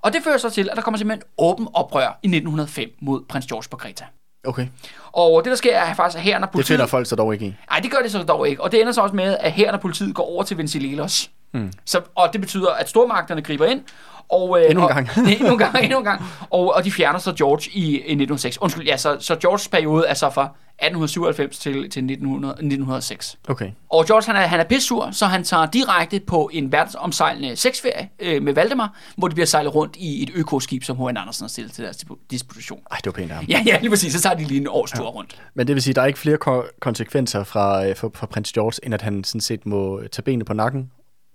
Og 0.01 0.13
det 0.13 0.21
fører 0.23 0.37
så 0.37 0.49
til, 0.49 0.69
at 0.69 0.75
der 0.75 0.81
kommer 0.81 0.97
simpelthen 0.97 1.23
åben 1.37 1.67
oprør 1.73 2.19
i 2.23 2.27
1905 2.27 2.89
mod 3.01 3.21
prins 3.29 3.45
George 3.45 3.67
på 3.71 3.77
Kreta. 3.77 4.05
Okay. 4.47 4.67
Og 5.11 5.43
det, 5.43 5.49
der 5.49 5.55
sker, 5.55 5.77
er 5.77 5.93
faktisk, 5.93 6.25
at 6.27 6.35
og 6.35 6.41
Det 6.41 6.49
politiet... 6.49 6.67
finder 6.67 6.85
folk 6.87 7.07
så 7.07 7.15
dog 7.15 7.33
ikke 7.33 7.45
i. 7.45 7.55
Nej, 7.69 7.79
det 7.79 7.91
gør 7.91 7.97
det 7.97 8.11
så 8.11 8.23
dog 8.23 8.47
ikke. 8.49 8.63
Og 8.63 8.71
det 8.71 8.81
ender 8.81 8.93
så 8.93 9.01
også 9.01 9.15
med, 9.15 9.37
at 9.39 9.51
hæren 9.51 9.73
og 9.73 9.81
politiet 9.81 10.15
går 10.15 10.23
over 10.23 10.43
til 10.43 10.57
Ventilelos. 10.57 11.31
Mm. 11.53 11.71
Så, 11.85 12.01
og 12.15 12.29
det 12.33 12.41
betyder, 12.41 12.71
at 12.71 12.89
stormagterne 12.89 13.41
griber 13.41 13.65
ind. 13.65 13.81
Og, 14.29 14.59
øh, 14.59 14.69
Endnu 14.69 14.79
en 14.83 14.89
og- 14.89 14.95
gang. 14.95 15.09
endnu 15.39 15.51
en 15.51 15.57
gang, 15.57 15.77
endnu 15.83 15.97
en 15.97 16.03
gang. 16.03 16.21
Og, 16.49 16.73
og 16.75 16.83
de 16.83 16.91
fjerner 16.91 17.19
så 17.19 17.33
George 17.33 17.69
i, 17.73 17.91
i 17.91 17.95
1906. 17.95 18.57
Undskyld, 18.61 18.85
ja, 18.85 18.97
så, 18.97 19.17
så 19.19 19.35
Georges 19.35 19.67
periode 19.67 20.07
er 20.07 20.13
så 20.13 20.29
fra 20.29 20.49
1897 20.79 21.59
til, 21.59 21.73
til 21.73 21.83
1900, 21.83 22.51
1906. 22.53 23.37
Okay. 23.47 23.71
Og 23.89 24.05
George 24.05 24.25
han 24.33 24.35
er, 24.43 24.47
han 24.47 24.59
er 24.59 24.63
pissur, 24.63 25.09
så 25.11 25.25
han 25.25 25.43
tager 25.43 25.65
direkte 25.65 26.19
på 26.19 26.49
en 26.53 26.71
verdensomsejlende 26.71 27.55
sexferie 27.55 28.09
øh, 28.19 28.43
med 28.43 28.53
Valdemar, 28.53 28.99
hvor 29.17 29.27
de 29.27 29.33
bliver 29.35 29.45
sejlet 29.45 29.75
rundt 29.75 29.95
i 29.95 30.23
et 30.23 30.31
økoskib, 30.35 30.83
som 30.83 30.97
H.N. 30.97 31.17
Andersen 31.17 31.43
har 31.43 31.47
stillet 31.47 31.73
til 31.73 31.83
deres 31.83 31.97
dispo- 31.97 32.25
disposition. 32.31 32.79
Ej, 32.91 32.97
det 32.97 33.05
var 33.05 33.11
pænt 33.11 33.31
af 33.31 33.37
ham. 33.37 33.45
Ja, 33.45 33.63
ja, 33.65 33.79
lige 33.79 33.89
præcis. 33.89 34.13
Så 34.13 34.21
tager 34.21 34.35
de 34.35 34.43
lige 34.43 34.61
en 34.61 34.67
års 34.67 34.91
tur 34.91 35.03
ja. 35.03 35.09
rundt. 35.09 35.41
Men 35.53 35.67
det 35.67 35.75
vil 35.75 35.83
sige, 35.83 35.91
at 35.91 35.95
der 35.95 36.01
er 36.01 36.05
ikke 36.05 36.19
flere 36.19 36.37
ko- 36.37 36.63
konsekvenser 36.81 37.43
fra, 37.43 37.85
øh, 37.87 37.95
for, 37.95 38.11
for 38.15 38.27
prins 38.27 38.51
George, 38.53 38.79
end 38.85 38.93
at 38.93 39.01
han 39.01 39.23
sådan 39.23 39.41
set 39.41 39.65
må 39.65 40.01
tage 40.11 40.23
benene 40.23 40.45
på 40.45 40.53
nakken, 40.53 40.91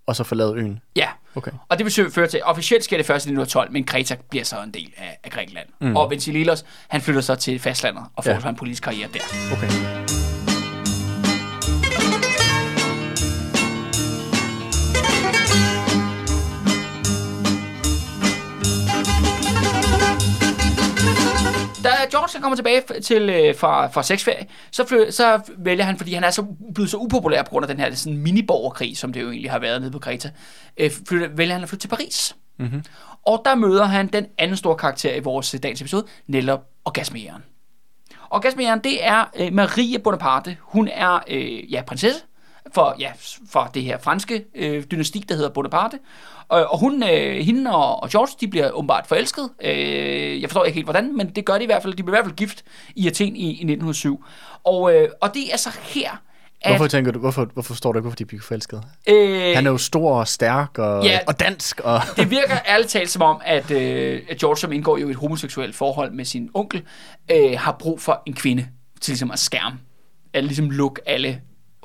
og 0.06 0.16
så 0.16 0.24
forlade 0.24 0.54
øen. 0.56 0.78
Ja. 0.96 1.08
Okay. 1.34 1.50
Og 1.68 1.78
det 1.78 1.84
vil 1.84 2.10
føre 2.10 2.26
til, 2.26 2.40
officielt 2.44 2.84
sker 2.84 2.96
det 2.96 3.06
først 3.06 3.26
i 3.26 3.30
1912, 3.30 3.72
men 3.72 3.84
Kreta 3.84 4.16
bliver 4.30 4.44
så 4.44 4.62
en 4.62 4.74
del 4.74 4.92
af, 4.96 5.18
af 5.24 5.30
Grækenland. 5.30 5.68
Mm. 5.80 5.96
Og 5.96 6.10
Ventilelos, 6.10 6.64
han 6.88 7.00
flytter 7.00 7.20
så 7.20 7.34
til 7.34 7.58
fastlandet 7.58 8.04
og 8.16 8.24
får 8.24 8.30
ja. 8.30 8.48
en 8.48 8.56
politisk 8.56 8.82
karriere 8.82 9.08
der. 9.12 9.20
Okay. 9.52 10.29
George 22.10 22.28
han 22.32 22.42
kommer 22.42 22.56
tilbage 22.56 22.82
til, 23.02 23.30
øh, 23.30 23.54
fra, 23.56 23.86
fra 23.86 24.02
sexferie, 24.02 24.46
så, 24.72 24.86
fly, 24.86 25.10
så 25.10 25.40
vælger 25.58 25.84
han, 25.84 25.96
fordi 25.96 26.14
han 26.14 26.24
er 26.24 26.30
så 26.30 26.46
blevet 26.74 26.90
så 26.90 26.96
upopulær 26.96 27.42
på 27.42 27.50
grund 27.50 27.64
af 27.64 27.68
den 27.68 27.80
her 27.80 27.94
sådan 27.94 28.18
mini-borgerkrig, 28.18 28.96
som 28.96 29.12
det 29.12 29.20
jo 29.20 29.30
egentlig 29.30 29.50
har 29.50 29.58
været 29.58 29.80
nede 29.80 29.92
på 29.92 29.98
Kreta, 29.98 30.30
øh, 30.76 30.90
flytter, 31.08 31.28
vælger 31.28 31.54
han 31.54 31.62
at 31.62 31.68
flytte 31.68 31.82
til 31.82 31.88
Paris. 31.88 32.36
Mm-hmm. 32.58 32.84
Og 33.26 33.42
der 33.44 33.54
møder 33.54 33.84
han 33.84 34.06
den 34.06 34.26
anden 34.38 34.56
store 34.56 34.76
karakter 34.76 35.14
i 35.14 35.20
vores 35.20 35.54
øh, 35.54 35.62
dagens 35.62 35.80
episode, 35.80 36.06
netop 36.26 36.60
Orgasmejeren. 36.84 37.42
Orgasmejeren, 38.30 38.80
det 38.84 39.04
er 39.04 39.24
øh, 39.36 39.52
Marie 39.52 39.98
Bonaparte. 39.98 40.56
Hun 40.60 40.88
er 40.88 41.18
øh, 41.28 41.72
ja, 41.72 41.82
prinsesse 41.82 42.20
for, 42.74 42.96
ja, 42.98 43.12
for 43.50 43.70
det 43.74 43.82
her 43.82 43.98
franske 43.98 44.44
øh, 44.54 44.84
dynasti, 44.84 45.18
der 45.28 45.34
hedder 45.34 45.50
Bonaparte. 45.50 45.98
Og, 46.48 46.66
og 46.72 46.78
hun, 46.78 47.02
øh, 47.02 47.36
hende 47.44 47.74
og, 47.74 48.02
og 48.02 48.10
George, 48.10 48.32
de 48.40 48.48
bliver 48.48 48.70
åbenbart 48.70 49.06
forelsket. 49.06 49.50
Øh, 49.64 50.40
jeg 50.42 50.50
forstår 50.50 50.64
ikke 50.64 50.74
helt 50.74 50.86
hvordan, 50.86 51.16
men 51.16 51.30
det 51.30 51.44
gør 51.44 51.58
de 51.58 51.62
i 51.62 51.66
hvert 51.66 51.82
fald. 51.82 51.94
De 51.94 52.02
bliver 52.02 52.16
i 52.16 52.18
hvert 52.18 52.24
fald 52.24 52.36
gift 52.36 52.64
i 52.96 53.06
Athen 53.06 53.36
i, 53.36 53.44
i 53.46 53.50
1907. 53.50 54.24
Og, 54.64 54.94
øh, 54.94 55.08
og 55.20 55.34
det 55.34 55.52
er 55.52 55.56
så 55.56 55.70
her, 55.82 56.10
at... 56.60 56.70
Hvorfor 56.72 56.86
tænker 56.86 57.12
du, 57.12 57.18
hvorfor, 57.18 57.44
hvorfor 57.52 57.74
står 57.74 57.92
du 57.92 57.98
ikke, 57.98 58.02
hvorfor 58.02 58.16
de 58.16 58.24
bliver 58.24 58.42
forelsket? 58.42 58.82
øh, 59.08 59.54
Han 59.54 59.66
er 59.66 59.70
jo 59.70 59.78
stor 59.78 60.18
og 60.18 60.28
stærk 60.28 60.78
og, 60.78 61.04
Ja. 61.04 61.18
og 61.26 61.40
dansk. 61.40 61.80
Og, 61.80 62.00
det 62.16 62.30
virker 62.30 62.56
ærligt 62.68 62.90
talt 62.90 63.10
som 63.10 63.22
om, 63.22 63.40
at, 63.44 63.70
øh, 63.70 64.22
at 64.30 64.36
George, 64.38 64.56
som 64.56 64.72
indgår 64.72 64.98
jo 64.98 65.08
i 65.08 65.10
et 65.10 65.16
homoseksuelt 65.16 65.74
forhold 65.76 66.12
med 66.12 66.24
sin 66.24 66.50
onkel, 66.54 66.82
øh, 67.30 67.52
har 67.58 67.76
brug 67.78 68.00
for 68.00 68.22
en 68.26 68.34
kvinde 68.34 68.66
til 69.00 69.12
ligesom 69.12 69.30
at 69.30 69.38
skærme. 69.38 69.78
At 70.34 70.44
ligesom 70.44 70.70
lukke 70.70 71.02
alle 71.08 71.40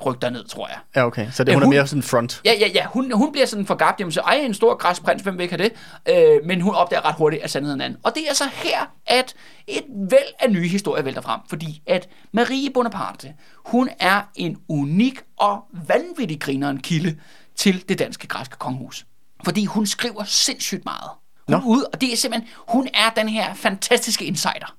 rygter 0.06 0.30
ned, 0.30 0.44
tror 0.44 0.68
jeg. 0.68 0.78
ja, 0.96 1.06
okay. 1.06 1.30
Så 1.30 1.44
det, 1.44 1.52
Ja, 1.52 1.54
hun, 1.56 1.62
er 1.62 1.66
hun- 1.66 1.74
mere 1.74 1.86
sådan 1.86 2.02
front. 2.02 2.40
Ja, 2.44 2.52
ja, 2.60 2.66
ja. 2.74 2.86
Hun, 2.86 3.12
hun 3.12 3.32
bliver 3.32 3.46
sådan 3.46 3.66
forgabt. 3.66 4.00
Jamen, 4.00 4.12
så 4.12 4.20
ej, 4.20 4.34
en 4.34 4.54
stor 4.54 4.74
græsprins, 4.76 5.22
hvem 5.22 5.38
vil 5.38 5.42
ikke 5.42 5.56
have 5.56 5.70
det? 6.06 6.36
Øh, 6.38 6.46
men 6.46 6.60
hun 6.60 6.74
opdager 6.74 7.04
ret 7.08 7.14
hurtigt, 7.14 7.42
at 7.42 7.50
sandheden 7.50 7.80
er 7.80 7.84
anden. 7.84 8.00
Og 8.02 8.12
det 8.14 8.30
er 8.30 8.34
så 8.34 8.44
her, 8.52 8.92
at 9.06 9.34
et 9.66 9.82
væld 10.10 10.34
af 10.40 10.52
nye 10.52 10.68
historier 10.68 11.02
vælter 11.02 11.20
frem. 11.20 11.40
Fordi 11.48 11.82
at 11.86 12.08
Marie 12.32 12.70
Bonaparte, 12.74 13.34
hun 13.66 13.88
er 14.00 14.22
en 14.34 14.56
unik 14.68 15.22
og 15.38 15.64
vanvittig 15.88 16.40
grineren 16.40 16.78
kilde 16.80 17.16
til 17.56 17.88
det 17.88 17.98
danske 17.98 18.26
græske 18.26 18.56
kongehus. 18.58 19.06
Fordi 19.44 19.64
hun 19.64 19.86
skriver 19.86 20.24
sindssygt 20.24 20.84
meget. 20.84 21.10
Hun, 21.48 21.56
Nå. 21.56 21.62
ud, 21.66 21.82
og 21.92 22.00
det 22.00 22.12
er 22.12 22.16
simpelthen, 22.16 22.50
hun 22.68 22.88
er 22.94 23.10
den 23.16 23.28
her 23.28 23.54
fantastiske 23.54 24.24
insider 24.24 24.74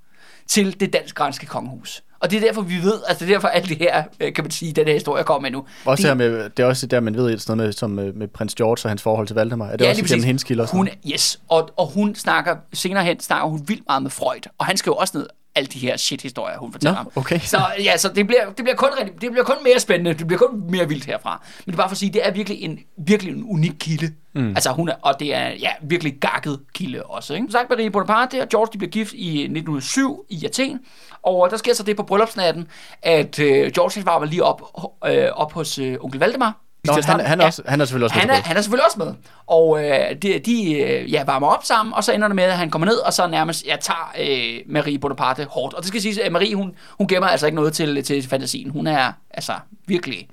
til 0.47 0.79
det 0.79 0.93
dansk-græske 0.93 1.45
kongehus. 1.45 2.03
Og 2.19 2.31
det 2.31 2.37
er 2.37 2.41
derfor, 2.41 2.61
vi 2.61 2.75
ved, 2.83 3.01
altså 3.07 3.25
det 3.25 3.31
er 3.31 3.35
derfor 3.35 3.47
alt 3.47 3.69
det 3.69 3.77
her, 3.77 4.03
øh, 4.19 4.33
kan 4.33 4.43
man 4.43 4.51
sige, 4.51 4.73
den 4.73 4.85
her 4.85 4.93
historie 4.93 5.23
kommer 5.23 5.41
med 5.41 5.51
nu. 5.51 5.65
Også 5.85 6.01
det, 6.01 6.09
her 6.09 6.15
med, 6.15 6.49
det 6.49 6.63
er 6.63 6.67
også 6.67 6.87
der, 6.87 6.99
man 6.99 7.15
ved 7.15 7.37
sådan 7.37 7.57
noget 7.57 7.67
med, 7.67 7.73
som 7.73 7.89
med, 7.89 8.13
med 8.13 8.27
prins 8.27 8.55
George 8.55 8.85
og 8.85 8.89
hans 8.91 9.01
forhold 9.01 9.27
til 9.27 9.35
Valdemar. 9.35 9.67
Er 9.67 9.77
det 9.77 9.85
ja, 9.85 9.89
også 9.89 10.03
gennem 10.03 10.23
hendes 10.23 10.43
kilder? 10.43 10.67
Hun, 10.67 10.89
yes, 11.13 11.39
og, 11.49 11.69
og 11.77 11.87
hun 11.87 12.15
snakker, 12.15 12.55
senere 12.73 13.03
hen 13.03 13.19
snakker 13.19 13.47
hun 13.47 13.61
vildt 13.67 13.83
meget 13.87 14.03
med 14.03 14.11
Freud, 14.11 14.49
og 14.57 14.65
han 14.65 14.77
skal 14.77 14.89
jo 14.89 14.95
også 14.95 15.17
ned 15.17 15.27
alle 15.57 15.67
de 15.67 15.79
her 15.79 15.97
shit-historier, 15.97 16.57
hun 16.57 16.71
fortæller 16.71 16.93
Nå, 16.95 16.99
om. 16.99 17.11
okay. 17.15 17.39
Så 17.39 17.61
ja, 17.79 17.97
så 17.97 18.09
det 18.09 18.27
bliver, 18.27 18.45
det, 18.45 18.55
bliver 18.55 18.75
kun, 18.75 18.89
det 19.21 19.31
bliver 19.31 19.43
kun 19.43 19.55
mere 19.63 19.79
spændende, 19.79 20.13
det 20.13 20.27
bliver 20.27 20.39
kun 20.39 20.63
mere 20.71 20.87
vildt 20.87 21.05
herfra. 21.05 21.43
Men 21.65 21.65
det 21.65 21.73
er 21.73 21.77
bare 21.77 21.89
for 21.89 21.93
at 21.93 21.97
sige, 21.97 22.13
det 22.13 22.27
er 22.27 22.31
virkelig 22.31 22.61
en, 22.63 22.79
virkelig 22.97 23.33
en 23.33 23.43
unik 23.43 23.73
kilde. 23.79 24.13
Mm. 24.35 24.49
Altså 24.49 24.71
hun 24.71 24.89
er, 24.89 24.93
og 25.01 25.19
det 25.19 25.33
er 25.35 25.47
ja, 25.47 25.69
virkelig 25.81 26.13
gakket 26.21 26.59
kilde 26.73 27.03
også. 27.03 27.33
Ikke? 27.33 27.47
Sagt, 27.51 27.69
Marie 27.69 27.91
Bonaparte 27.91 28.41
og 28.41 28.49
George 28.49 28.69
de 28.73 28.77
bliver 28.77 28.91
gift 28.91 29.13
i 29.13 29.41
1907 29.43 30.25
i 30.29 30.45
Athen. 30.45 30.79
Og 31.23 31.47
der 31.51 31.57
sker 31.57 31.73
så 31.73 31.83
det 31.83 31.95
på 31.97 32.03
bryllupsnatten, 32.03 32.67
at 33.01 33.39
øh, 33.39 33.71
George 33.71 34.05
var 34.05 34.25
lige 34.25 34.43
op, 34.43 34.61
øh, 35.05 35.27
op 35.33 35.53
hos 35.53 35.79
øh, 35.79 35.97
onkel 36.01 36.19
Valdemar. 36.19 36.66
Nå, 36.87 36.93
Til 36.93 36.99
at 36.99 37.05
han, 37.05 37.19
starte- 37.19 37.27
han, 37.27 37.41
er 37.41 37.45
også, 37.45 37.61
han 37.65 37.81
er 37.81 37.85
selvfølgelig 37.85 38.05
også 38.05 38.19
han 38.19 38.27
med 38.27 38.35
er, 38.35 38.41
han 38.41 38.57
er 38.57 38.61
selvfølgelig 38.61 38.85
også 38.85 38.99
med. 38.99 39.13
Og 39.47 39.83
øh, 39.83 40.15
de, 40.21 40.39
de 40.39 40.73
øh, 40.73 41.13
ja, 41.13 41.23
varmer 41.23 41.47
op 41.47 41.65
sammen, 41.65 41.93
og 41.93 42.03
så 42.03 42.11
ender 42.11 42.27
det 42.27 42.35
med, 42.35 42.43
at 42.43 42.57
han 42.57 42.69
kommer 42.69 42.85
ned, 42.85 42.97
og 42.97 43.13
så 43.13 43.27
nærmest 43.27 43.65
ja, 43.65 43.75
tager 43.81 44.13
øh, 44.19 44.61
Marie 44.65 44.99
Bonaparte 44.99 45.47
hårdt. 45.49 45.73
Og 45.73 45.81
det 45.81 45.87
skal 45.87 46.01
siges, 46.01 46.17
at 46.17 46.31
Marie, 46.31 46.55
hun, 46.55 46.75
hun 46.97 47.07
gemmer 47.07 47.27
altså 47.27 47.45
ikke 47.45 47.55
noget 47.55 47.73
til, 47.73 48.03
til 48.03 48.27
fantasien. 48.27 48.69
Hun 48.69 48.87
er 48.87 49.11
altså 49.31 49.53
virkelig, 49.87 50.27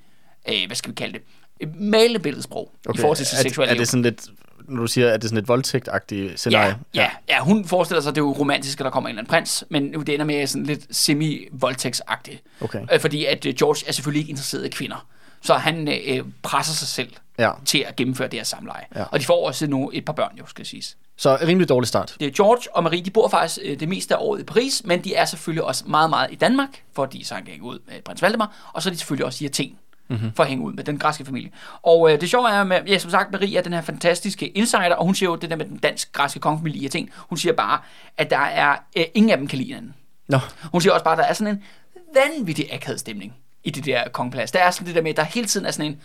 øh, 0.48 0.66
hvad 0.66 0.76
skal 0.76 0.90
vi 0.90 0.94
kalde 0.94 1.12
det, 1.12 1.22
et 1.60 1.80
malende 1.80 2.20
billedsprog 2.20 2.72
okay. 2.88 2.98
i 2.98 3.00
forhold 3.00 3.16
til 3.16 3.26
sit 3.26 3.38
seksuelle 3.38 3.74
er 3.74 3.78
det 3.78 3.88
sådan 3.88 4.02
lidt, 4.02 4.26
når 4.68 4.80
du 4.80 4.86
siger, 4.86 5.10
at 5.10 5.22
det 5.22 5.24
er 5.24 5.28
sådan 5.28 5.42
et 5.42 5.48
voldtægtagtigt 5.48 6.40
scenarie? 6.40 6.76
Ja, 6.94 7.02
ja, 7.02 7.10
ja, 7.28 7.40
hun 7.40 7.64
forestiller 7.64 8.02
sig, 8.02 8.10
at 8.10 8.14
det 8.14 8.20
er 8.20 8.24
jo 8.24 8.32
romantisk, 8.32 8.80
at 8.80 8.84
der 8.84 8.90
kommer 8.90 9.08
en 9.08 9.12
eller 9.12 9.22
anden 9.22 9.30
prins, 9.30 9.64
men 9.70 9.92
det 9.92 10.08
ender 10.08 10.26
med 10.26 10.46
sådan 10.46 10.66
lidt 10.66 10.96
semi-voldtægtsagtigt. 10.96 12.42
Okay. 12.60 12.80
Øh, 12.92 13.00
fordi 13.00 13.24
at 13.24 13.46
øh, 13.46 13.54
George 13.54 13.84
er 13.88 13.92
selvfølgelig 13.92 14.20
ikke 14.20 14.30
interesseret 14.30 14.66
i 14.66 14.68
kvinder. 14.68 15.06
Så 15.44 15.54
han 15.54 15.88
øh, 15.88 16.24
presser 16.42 16.74
sig 16.74 16.88
selv 16.88 17.12
Ja. 17.38 17.50
til 17.64 17.78
at 17.88 17.96
gennemføre 17.96 18.28
det 18.28 18.38
her 18.38 18.44
samleje. 18.44 18.84
Ja. 18.96 19.04
Og 19.04 19.20
de 19.20 19.24
får 19.24 19.46
også 19.46 19.66
nu 19.66 19.90
et 19.94 20.04
par 20.04 20.12
børn, 20.12 20.36
jo, 20.38 20.46
skal 20.46 20.66
siges. 20.66 20.96
Så 21.16 21.38
rimelig 21.42 21.68
dårlig 21.68 21.88
start. 21.88 22.16
Det 22.20 22.26
er 22.26 22.30
George 22.30 22.62
og 22.76 22.82
Marie, 22.84 23.00
de 23.04 23.10
bor 23.10 23.28
faktisk 23.28 23.58
øh, 23.62 23.80
det 23.80 23.88
meste 23.88 24.14
af 24.14 24.18
året 24.20 24.40
i 24.40 24.44
Paris, 24.44 24.82
men 24.84 25.04
de 25.04 25.14
er 25.14 25.24
selvfølgelig 25.24 25.64
også 25.64 25.84
meget, 25.86 26.10
meget 26.10 26.32
i 26.32 26.34
Danmark, 26.34 26.68
fordi 26.92 27.24
så 27.24 27.34
han 27.34 27.44
kan 27.44 27.50
hænge 27.52 27.66
ud 27.66 27.78
med 27.86 28.02
prins 28.04 28.22
Valdemar, 28.22 28.70
og 28.72 28.82
så 28.82 28.88
er 28.88 28.90
de 28.92 28.98
selvfølgelig 28.98 29.26
også 29.26 29.44
i 29.44 29.46
Athen, 29.48 29.76
mm-hmm. 30.08 30.32
for 30.36 30.42
at 30.42 30.48
hænge 30.48 30.64
ud 30.64 30.72
med 30.72 30.84
den 30.84 30.98
græske 30.98 31.24
familie. 31.24 31.50
Og 31.82 32.12
øh, 32.12 32.20
det 32.20 32.30
sjove 32.30 32.50
er, 32.50 32.64
med, 32.64 32.80
ja, 32.86 32.98
som 32.98 33.10
sagt, 33.10 33.32
Marie 33.32 33.58
er 33.58 33.62
den 33.62 33.72
her 33.72 33.80
fantastiske 33.82 34.48
insider, 34.48 34.94
og 34.94 35.04
hun 35.04 35.14
siger 35.14 35.30
jo 35.30 35.36
det 35.36 35.50
der 35.50 35.56
med 35.56 35.64
den 35.66 35.76
dansk-græske 35.76 36.40
kongefamilie 36.40 36.82
i 36.82 36.86
Athen, 36.86 37.10
hun 37.16 37.38
siger 37.38 37.52
bare, 37.52 37.78
at 38.16 38.30
der 38.30 38.38
er, 38.38 38.76
øh, 38.96 39.04
ingen 39.14 39.30
af 39.30 39.38
dem 39.38 39.46
kan 39.46 39.58
lide 39.58 39.68
hinanden. 39.68 39.94
Nå, 40.28 40.38
Hun 40.72 40.80
siger 40.80 40.92
også 40.92 41.04
bare, 41.04 41.12
at 41.14 41.18
der 41.18 41.24
er 41.24 41.32
sådan 41.32 41.54
en 41.54 41.62
vanvittig 42.14 42.72
akavet 42.72 43.00
stemning 43.00 43.34
i 43.64 43.70
det 43.70 43.84
der 43.84 44.08
kongeplads. 44.12 44.50
Der 44.50 44.58
er 44.58 44.70
sådan 44.70 44.86
det 44.86 44.94
der 44.94 45.02
med, 45.02 45.10
at 45.10 45.16
der 45.16 45.22
hele 45.22 45.46
tiden 45.46 45.66
er 45.66 45.70
sådan 45.70 45.90
en 45.90 46.00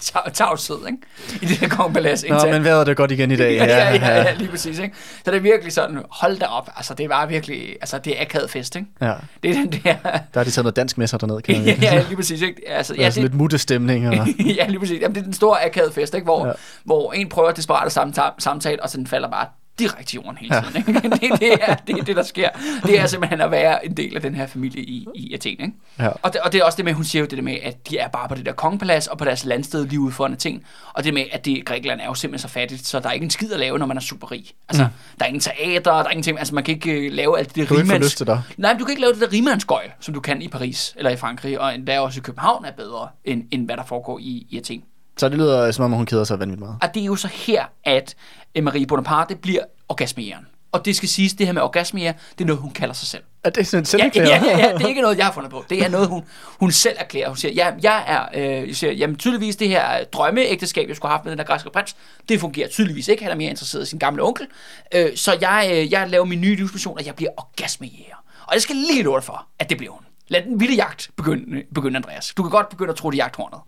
tav- 0.00 0.30
tavshed, 0.32 0.76
ikke? 0.86 0.98
I 1.42 1.46
det 1.46 1.60
der 1.60 1.68
kongepalads. 1.68 2.24
Nå 2.28 2.46
men 2.46 2.64
vejret 2.64 2.80
er 2.80 2.84
det 2.84 2.96
godt 2.96 3.10
igen 3.10 3.30
i 3.30 3.36
dag. 3.36 3.52
ja, 3.56 3.64
ja, 3.64 3.94
ja, 3.94 4.22
ja, 4.22 4.34
lige 4.34 4.48
præcis, 4.48 4.78
ikke? 4.78 4.94
Så 5.24 5.30
det 5.30 5.36
er 5.36 5.40
virkelig 5.40 5.72
sådan, 5.72 6.02
hold 6.10 6.38
da 6.38 6.46
op, 6.46 6.70
altså 6.76 6.94
det 6.94 7.08
var 7.08 7.26
virkelig, 7.26 7.76
altså 7.80 7.98
det 7.98 8.18
er 8.18 8.22
akavet 8.22 8.50
fest, 8.50 8.76
ikke? 8.76 8.88
ja. 9.00 9.12
Det 9.42 9.50
er 9.50 9.54
den 9.54 9.72
der, 9.72 9.94
Der 10.02 10.20
har 10.34 10.44
de 10.44 10.50
taget 10.50 10.64
noget 10.64 10.76
dansk 10.76 10.98
med 10.98 11.06
sig 11.06 11.20
dernede, 11.20 11.42
kan 11.42 11.54
ja, 11.64 11.76
ja, 11.82 12.02
lige 12.08 12.16
præcis, 12.16 12.42
ikke? 12.42 12.62
Altså, 12.68 12.94
ja, 12.94 13.06
er 13.06 13.10
sådan 13.10 13.22
det, 13.22 13.30
lidt 13.30 13.38
muttestemning. 13.40 14.08
Og... 14.08 14.14
ja, 14.58 14.66
lige 14.66 14.78
præcis. 14.80 15.00
Jamen, 15.00 15.14
det 15.14 15.20
er 15.20 15.24
den 15.24 15.32
store 15.34 15.64
akavet 15.66 15.94
fest, 15.94 16.14
ikke? 16.14 16.24
Hvor, 16.24 16.42
Ja. 16.44 16.48
ja. 16.48 16.54
hvor 16.84 17.12
en 17.12 17.28
prøver 17.28 17.52
desperat 17.52 17.86
at 17.86 17.92
samtale, 17.92 18.30
samtale, 18.38 18.82
og 18.82 18.90
så 18.90 18.98
den 18.98 19.06
falder 19.06 19.30
bare 19.30 19.46
direkte 19.78 20.14
i 20.14 20.20
jorden 20.20 20.36
hele 20.36 20.54
tiden. 20.62 20.76
Ikke? 20.76 21.08
Det, 21.08 21.40
det, 21.40 21.52
er, 21.52 21.74
det 21.74 21.98
er 21.98 22.04
det, 22.04 22.16
der 22.16 22.22
sker. 22.22 22.48
Det 22.82 23.00
er 23.00 23.06
simpelthen 23.06 23.40
at 23.40 23.50
være 23.50 23.86
en 23.86 23.96
del 23.96 24.16
af 24.16 24.22
den 24.22 24.34
her 24.34 24.46
familie 24.46 24.82
i, 24.82 25.06
i 25.14 25.34
Athen. 25.34 25.60
Ikke? 25.60 25.72
Ja. 25.98 26.08
Og, 26.22 26.32
det, 26.32 26.40
og 26.40 26.52
det 26.52 26.60
er 26.60 26.64
også 26.64 26.76
det 26.76 26.84
med, 26.84 26.92
hun 26.92 27.04
siger 27.04 27.20
jo 27.20 27.26
det 27.26 27.38
der 27.38 27.44
med, 27.44 27.56
at 27.62 27.90
de 27.90 27.98
er 27.98 28.08
bare 28.08 28.28
på 28.28 28.34
det 28.34 28.46
der 28.46 28.52
kongepalads 28.52 29.06
og 29.06 29.18
på 29.18 29.24
deres 29.24 29.44
landsted 29.44 29.86
lige 29.86 30.00
ude 30.00 30.12
foran 30.12 30.32
Athen. 30.32 30.62
Og 30.92 31.04
det 31.04 31.14
med, 31.14 31.24
at 31.32 31.44
det, 31.44 31.64
Grækenland 31.64 32.00
er 32.00 32.04
jo 32.04 32.14
simpelthen 32.14 32.48
så 32.48 32.52
fattigt, 32.54 32.86
så 32.86 33.00
der 33.00 33.08
er 33.08 33.12
ikke 33.12 33.24
en 33.24 33.30
skid 33.30 33.52
at 33.52 33.60
lave, 33.60 33.78
når 33.78 33.86
man 33.86 33.96
er 33.96 34.00
super 34.00 34.32
rig. 34.32 34.44
Altså, 34.68 34.84
mm. 34.84 34.90
der 35.18 35.24
er 35.24 35.28
ingen 35.28 35.40
teater, 35.40 35.92
der 35.92 35.92
er 35.92 36.10
ingenting, 36.10 36.38
altså 36.38 36.54
man 36.54 36.64
kan 36.64 36.74
ikke 36.74 36.92
øh, 36.92 37.12
lave 37.12 37.38
alt 37.38 37.54
det 37.54 37.68
der 37.68 37.76
rimands-. 37.76 38.24
Nej, 38.56 38.72
men 38.72 38.78
du 38.78 38.84
kan 38.84 38.92
ikke 38.92 39.02
lave 39.02 39.12
det 39.12 39.20
der 39.20 39.32
rimandsgøjl, 39.32 39.90
som 40.00 40.14
du 40.14 40.20
kan 40.20 40.42
i 40.42 40.48
Paris 40.48 40.94
eller 40.96 41.10
i 41.10 41.16
Frankrig, 41.16 41.60
og 41.60 41.74
endda 41.74 42.00
også 42.00 42.20
i 42.20 42.22
København 42.22 42.64
er 42.64 42.72
bedre, 42.72 43.08
end, 43.24 43.44
end 43.50 43.66
hvad 43.66 43.76
der 43.76 43.84
foregår 43.84 44.18
i, 44.18 44.46
i 44.50 44.58
Athen. 44.58 44.82
Så 45.18 45.28
det 45.28 45.38
lyder 45.38 45.70
som 45.70 45.84
om, 45.84 45.92
hun 45.92 46.06
keder 46.06 46.24
sig 46.24 46.38
vanvittigt 46.38 46.60
meget. 46.60 46.76
Og 46.82 46.94
det 46.94 47.00
er 47.00 47.04
jo 47.04 47.16
så 47.16 47.28
her, 47.28 47.64
at 47.84 48.14
øh, 48.54 48.64
Marie 48.64 48.86
Bonaparte 48.86 49.36
bliver 49.36 49.62
orgasmejeren. 49.88 50.46
Og 50.72 50.84
det 50.84 50.96
skal 50.96 51.08
siges, 51.08 51.32
det 51.32 51.46
her 51.46 51.52
med 51.52 51.62
orgasmejere, 51.62 52.14
det 52.38 52.44
er 52.44 52.46
noget, 52.46 52.62
hun 52.62 52.70
kalder 52.70 52.94
sig 52.94 53.08
selv. 53.08 53.22
Er 53.44 53.50
det 53.50 53.66
sådan 53.66 54.06
en 54.06 54.10
Ja, 54.14 54.24
ja, 54.24 54.44
ja, 54.44 54.58
ja, 54.58 54.74
det 54.74 54.82
er 54.82 54.88
ikke 54.88 55.00
noget, 55.00 55.18
jeg 55.18 55.26
har 55.26 55.32
fundet 55.32 55.50
på. 55.50 55.64
Det 55.70 55.84
er 55.84 55.88
noget, 55.88 56.08
hun, 56.08 56.24
hun 56.60 56.72
selv 56.72 56.96
erklærer. 56.98 57.28
Hun 57.28 57.36
siger, 57.36 57.52
ja, 57.52 57.72
jeg 57.82 58.04
er, 58.06 58.28
øh, 58.34 58.68
jeg 58.68 58.76
siger, 58.76 58.92
jamen 58.92 59.16
tydeligvis 59.16 59.56
det 59.56 59.68
her 59.68 60.04
drømmeægteskab, 60.04 60.88
jeg 60.88 60.96
skulle 60.96 61.10
have 61.10 61.16
haft 61.16 61.24
med 61.24 61.30
den 61.30 61.38
der 61.38 61.44
græske 61.44 61.70
prins, 61.70 61.96
det 62.28 62.40
fungerer 62.40 62.68
tydeligvis 62.68 63.08
ikke. 63.08 63.22
Han 63.22 63.32
er 63.32 63.36
mere 63.36 63.50
interesseret 63.50 63.82
i 63.82 63.86
sin 63.86 63.98
gamle 63.98 64.22
onkel. 64.22 64.46
Øh, 64.94 65.16
så 65.16 65.38
jeg, 65.40 65.70
øh, 65.72 65.92
jeg 65.92 66.10
laver 66.10 66.24
min 66.24 66.40
nye 66.40 66.56
livsmission, 66.56 66.98
og 66.98 67.06
jeg 67.06 67.14
bliver 67.14 67.30
orgasmejæger. 67.36 68.16
Og 68.46 68.54
jeg 68.54 68.62
skal 68.62 68.76
lige 68.76 69.04
dig 69.04 69.24
for, 69.24 69.46
at 69.58 69.70
det 69.70 69.78
bliver 69.78 69.92
hun. 69.92 70.02
Lad 70.28 70.42
den 70.42 70.60
vilde 70.60 70.74
jagt 70.74 71.10
begynde, 71.16 71.62
begynde, 71.74 71.96
Andreas. 71.96 72.34
Du 72.36 72.42
kan 72.42 72.50
godt 72.50 72.68
begynde 72.68 72.90
at 72.90 72.96
tro, 72.96 73.10
det 73.10 73.18
er 73.20 73.24
jagthornet. 73.24 73.60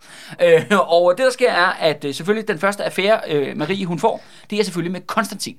Øh, 0.43 0.79
og 0.79 1.15
det, 1.19 1.25
der 1.25 1.31
sker, 1.33 1.53
er, 1.53 1.67
at 1.81 2.05
øh, 2.05 2.15
selvfølgelig 2.15 2.49
den 2.49 2.59
første 2.59 2.85
affære, 2.85 3.21
øh, 3.29 3.57
Marie 3.57 3.87
hun 3.87 3.99
får, 3.99 4.23
det 4.51 4.61
er 4.61 4.65
selvfølgelig 4.65 4.93
med 4.93 5.01
Konstantin. 5.01 5.57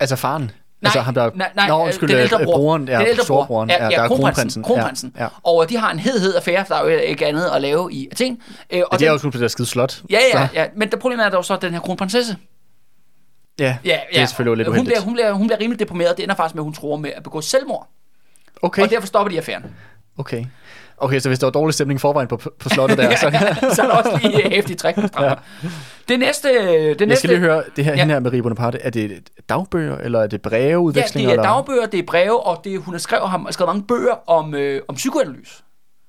Altså 0.00 0.16
faren? 0.16 0.42
Nej, 0.42 0.50
altså 0.88 1.00
ham 1.00 1.14
der... 1.14 1.30
nej, 1.34 1.50
nej, 1.56 1.68
Nå, 1.68 1.78
øh, 1.78 1.84
undskyld, 1.84 2.08
den 2.08 2.16
øh, 2.16 2.22
ældre 2.22 2.44
bror. 2.44 2.56
broren, 2.56 2.88
ja, 2.88 2.98
den 2.98 3.06
ældre 3.06 3.24
bror. 3.46 3.66
Ja, 3.68 3.84
ja, 3.84 3.90
der 3.90 4.02
er 4.02 4.08
kronprinsen. 4.08 4.62
kronprinsen. 4.62 5.12
Ja, 5.16 5.22
ja. 5.22 5.28
Og 5.42 5.68
de 5.68 5.76
har 5.76 5.90
en 5.90 5.98
hed, 5.98 6.20
hed 6.20 6.34
affære, 6.36 6.64
for 6.66 6.74
der 6.74 6.80
er 6.82 6.90
jo 6.90 6.98
ikke 6.98 7.26
andet 7.26 7.50
at 7.54 7.62
lave 7.62 7.92
i 7.92 8.08
Athen. 8.12 8.42
Øh, 8.70 8.80
og 8.80 8.92
Og 8.92 8.98
det 9.00 9.08
er 9.08 9.12
jo 9.12 9.18
kun 9.18 9.30
på 9.30 9.36
det 9.38 9.42
der 9.42 9.48
skide 9.48 9.68
slot. 9.68 10.02
Ja, 10.10 10.18
ja, 10.34 10.48
ja, 10.54 10.66
men 10.76 10.90
det 10.90 10.98
problemet 10.98 11.26
er 11.26 11.30
dog 11.30 11.44
så 11.44 11.56
den 11.56 11.72
her 11.72 11.80
kronprinsesse. 11.80 12.36
ja, 13.58 13.76
Ja, 13.84 13.98
det 14.12 14.20
er 14.20 14.26
selvfølgelig 14.26 14.56
lidt 14.56 14.68
hun 14.68 14.72
uheldigt. 14.74 14.88
bliver, 14.94 15.00
hun, 15.04 15.14
bliver, 15.14 15.32
hun 15.32 15.46
bliver 15.46 15.60
rimelig 15.60 15.78
deprimeret. 15.78 16.16
Det 16.16 16.22
ender 16.22 16.34
faktisk 16.34 16.54
med, 16.54 16.60
at 16.62 16.64
hun 16.64 16.72
tror 16.72 16.96
med 16.96 17.10
at 17.16 17.22
begå 17.22 17.40
selvmord. 17.40 17.88
Okay, 18.62 18.82
Og 18.82 18.90
derfor 18.90 19.06
stopper 19.06 19.30
de 19.30 19.36
affæren. 19.38 19.64
Okay. 20.18 20.44
Okay, 21.00 21.18
så 21.20 21.28
hvis 21.28 21.38
der 21.38 21.46
var 21.46 21.50
dårlig 21.50 21.74
stemning 21.74 22.00
forvejen 22.00 22.28
på, 22.28 22.36
på 22.58 22.68
slottet 22.68 22.98
der, 22.98 23.16
så... 23.16 23.30
så 23.74 23.82
er 23.82 23.86
der 23.86 23.94
også 23.94 24.18
lige 24.22 24.44
øh, 24.44 24.50
hæftige 24.50 24.76
træk. 24.76 24.96
Ja. 25.20 25.34
Det 26.08 26.18
næste... 26.18 26.48
Det 26.48 27.00
Jeg 27.00 27.06
næste 27.06 27.16
skal 27.16 27.30
lige 27.30 27.38
høre, 27.40 27.62
det 27.76 27.84
her, 27.84 27.92
Ja. 27.92 27.96
ja. 27.96 28.02
hende 28.02 28.14
her 28.14 28.20
Marie 28.20 28.42
Bonaparte, 28.42 28.78
er 28.78 28.90
det 28.90 29.30
dagbøger, 29.48 29.96
eller 29.98 30.18
er 30.20 30.26
det 30.26 30.32
Ja, 30.44 30.48
breveudvekslinger? 30.48 31.30
det 31.30 31.38
er 31.38 31.42
eller? 31.42 31.52
dagbøger, 31.54 31.86
det 31.86 32.00
er 32.00 32.04
breve, 32.06 32.46
og 32.46 32.60
det, 32.64 32.80
hun 32.80 32.94
har 32.94 32.98
skrevet, 32.98 33.30
har 33.30 33.46
skrevet 33.50 33.68
mange 33.68 33.86
bøger 33.86 34.30
om, 34.30 34.54
øh, 34.54 34.82
om 34.88 34.94
psykoanalyse. 34.94 35.62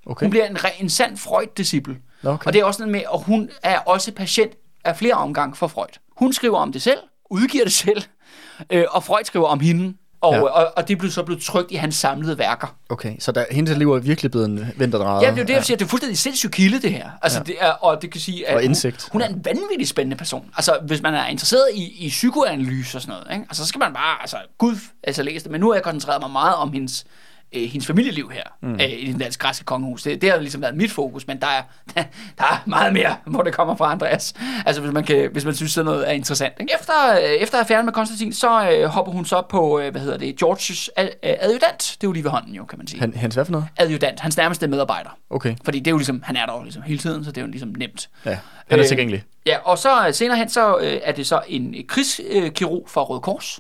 Okay. 0.05 0.26
Hun 0.26 0.30
bliver 0.32 0.45
en, 0.45 0.57
en 0.80 0.89
sand 0.89 1.18
Freud-disciple. 1.18 1.97
Okay. 2.24 2.47
Og 2.47 2.53
det 2.53 2.60
er 2.62 2.66
også 2.66 2.82
noget 2.82 2.91
med, 2.91 3.01
at 3.14 3.24
hun 3.24 3.49
er 3.64 3.80
også 3.80 4.12
patient 4.12 4.51
af 4.86 4.97
flere 4.97 5.14
omgang 5.14 5.57
for 5.57 5.68
Freud. 5.68 5.99
Hun 6.18 6.34
skriver 6.34 6.57
om 6.57 6.72
det 6.72 6.82
selv, 6.82 6.97
udgiver 7.30 7.64
det 7.64 7.74
selv, 7.74 8.01
øh, 8.70 8.86
og 8.91 9.03
Freud 9.03 9.24
skriver 9.24 9.47
om 9.47 9.60
hende. 9.60 9.93
Og, 10.22 10.34
Ja. 10.34 10.38
ja. 10.38 10.43
og, 10.43 10.74
og 10.76 10.88
det 10.88 10.97
blev 10.97 11.11
så 11.11 11.24
blevet 11.24 11.43
trygt 11.43 11.72
i 11.72 11.76
hans 11.76 11.95
samlede 11.95 12.38
værker. 12.38 12.76
Okay, 12.89 13.15
så 13.20 13.32
der, 13.32 13.45
hendes 13.51 13.78
liv 13.78 13.93
er 13.93 13.99
virkelig 13.99 14.32
blevet 14.32 14.45
en. 14.49 14.57
Ja, 15.22 15.28
det 15.32 15.38
er 15.38 15.41
jo 15.41 15.47
det, 15.47 15.53
jeg 15.53 15.65
siger. 15.65 15.78
Det 15.78 15.86
er 15.86 15.89
fuldstændig 15.89 16.17
sindssygt 16.17 16.53
kilde, 16.53 16.82
det 16.82 16.91
her. 16.91 17.09
Altså, 17.22 17.39
ja. 17.39 17.43
det 17.43 17.55
er, 17.59 17.72
og 17.72 18.01
det 18.01 18.11
kan 18.11 18.22
sige, 18.22 18.47
at 18.47 18.55
Og 18.55 18.63
indsigt. 18.63 19.09
Hun, 19.11 19.22
hun 19.22 19.30
er 19.32 19.36
en 19.36 19.45
vanvittig 19.45 19.88
spændende 19.88 20.17
person. 20.17 20.45
Altså, 20.57 20.78
hvis 20.88 21.01
man 21.01 21.13
er 21.13 21.26
interesseret 21.28 21.65
i, 21.74 22.05
i 22.05 22.09
psykoanalyse 22.09 22.97
og 22.97 23.01
sådan 23.01 23.13
noget, 23.13 23.28
ikke? 23.34 23.45
Altså, 23.49 23.63
så 23.63 23.67
skal 23.67 23.80
man 23.80 23.93
bare, 23.93 24.22
altså, 24.22 24.38
gud, 24.57 24.76
altså 25.03 25.24
læse 25.24 25.43
det. 25.43 25.51
Men 25.51 25.61
nu 25.61 25.67
har 25.67 25.74
jeg 25.74 25.84
koncentreret 25.84 26.22
mig 26.22 26.32
meget 26.32 26.55
om 26.55 26.72
hendes, 26.74 27.05
øh, 27.55 27.61
hendes 27.61 27.87
familieliv 27.87 28.31
her 28.33 28.43
mm. 28.61 28.73
øh, 28.73 28.89
i 28.89 29.11
den 29.11 29.19
danske 29.19 29.41
græske 29.41 29.65
kongehus. 29.65 30.03
Det, 30.03 30.21
det 30.21 30.31
har 30.31 30.37
ligesom 30.39 30.61
været 30.61 30.75
mit 30.75 30.91
fokus, 30.91 31.27
men 31.27 31.39
der 31.41 31.47
er, 31.47 31.61
der 32.37 32.43
er 32.43 32.63
meget 32.65 32.93
mere, 32.93 33.15
hvor 33.25 33.41
det 33.41 33.53
kommer 33.53 33.75
fra, 33.75 33.91
Andreas. 33.91 34.33
Altså, 34.65 34.81
hvis 34.81 34.93
man, 34.93 35.03
kan, 35.03 35.29
hvis 35.31 35.45
man 35.45 35.55
synes, 35.55 35.71
sådan 35.71 35.85
noget 35.85 36.09
er 36.09 36.11
interessant. 36.13 36.53
Ikke? 36.59 36.73
Efter, 36.79 36.93
øh, 37.13 37.23
efter 37.23 37.59
affæren 37.59 37.85
med 37.85 37.93
Konstantin, 37.93 38.33
så 38.33 38.71
øh, 38.71 38.85
hopper 38.85 39.11
hun 39.11 39.25
så 39.25 39.41
på, 39.49 39.79
øh, 39.79 39.91
hvad 39.91 40.01
hedder 40.01 40.17
det, 40.17 40.37
Georges 40.37 40.89
ad, 40.95 41.05
øh, 41.23 41.33
adjudant. 41.39 41.77
Det 41.79 42.03
er 42.03 42.07
jo 42.07 42.11
lige 42.11 42.23
ved 42.23 42.31
hånden, 42.31 42.53
jo, 42.55 42.65
kan 42.65 42.77
man 42.77 42.87
sige. 42.87 42.99
Han, 42.99 43.13
hans 43.13 43.35
hvad 43.35 43.45
for 43.45 43.51
noget? 43.51 43.67
Adjudant, 43.77 44.19
hans 44.19 44.37
nærmeste 44.37 44.67
medarbejder. 44.67 45.09
Okay, 45.29 45.55
Fordi 45.65 45.79
det 45.79 45.87
er 45.87 45.91
jo 45.91 45.97
ligesom, 45.97 46.21
han 46.25 46.35
er 46.35 46.45
der 46.45 46.53
jo 46.57 46.63
ligesom 46.63 46.81
hele 46.81 46.99
tiden, 46.99 47.25
så 47.25 47.31
det 47.31 47.37
er 47.37 47.41
jo 47.45 47.47
ligesom 47.51 47.69
nemt. 47.77 48.09
ja. 48.25 48.37
Han 48.69 48.79
er 48.79 48.83
Øh, 48.83 48.87
tilgængelig. 48.87 49.23
Ja, 49.45 49.57
og 49.63 49.77
så 49.77 50.07
øh, 50.07 50.13
senere 50.13 50.37
hen, 50.37 50.49
så 50.49 50.77
øh, 50.77 50.99
er 51.03 51.11
det 51.11 51.27
så 51.27 51.41
en 51.47 51.75
krigskirurg 51.87 52.89
fra 52.89 53.01
Røde 53.03 53.21
Kors. 53.21 53.59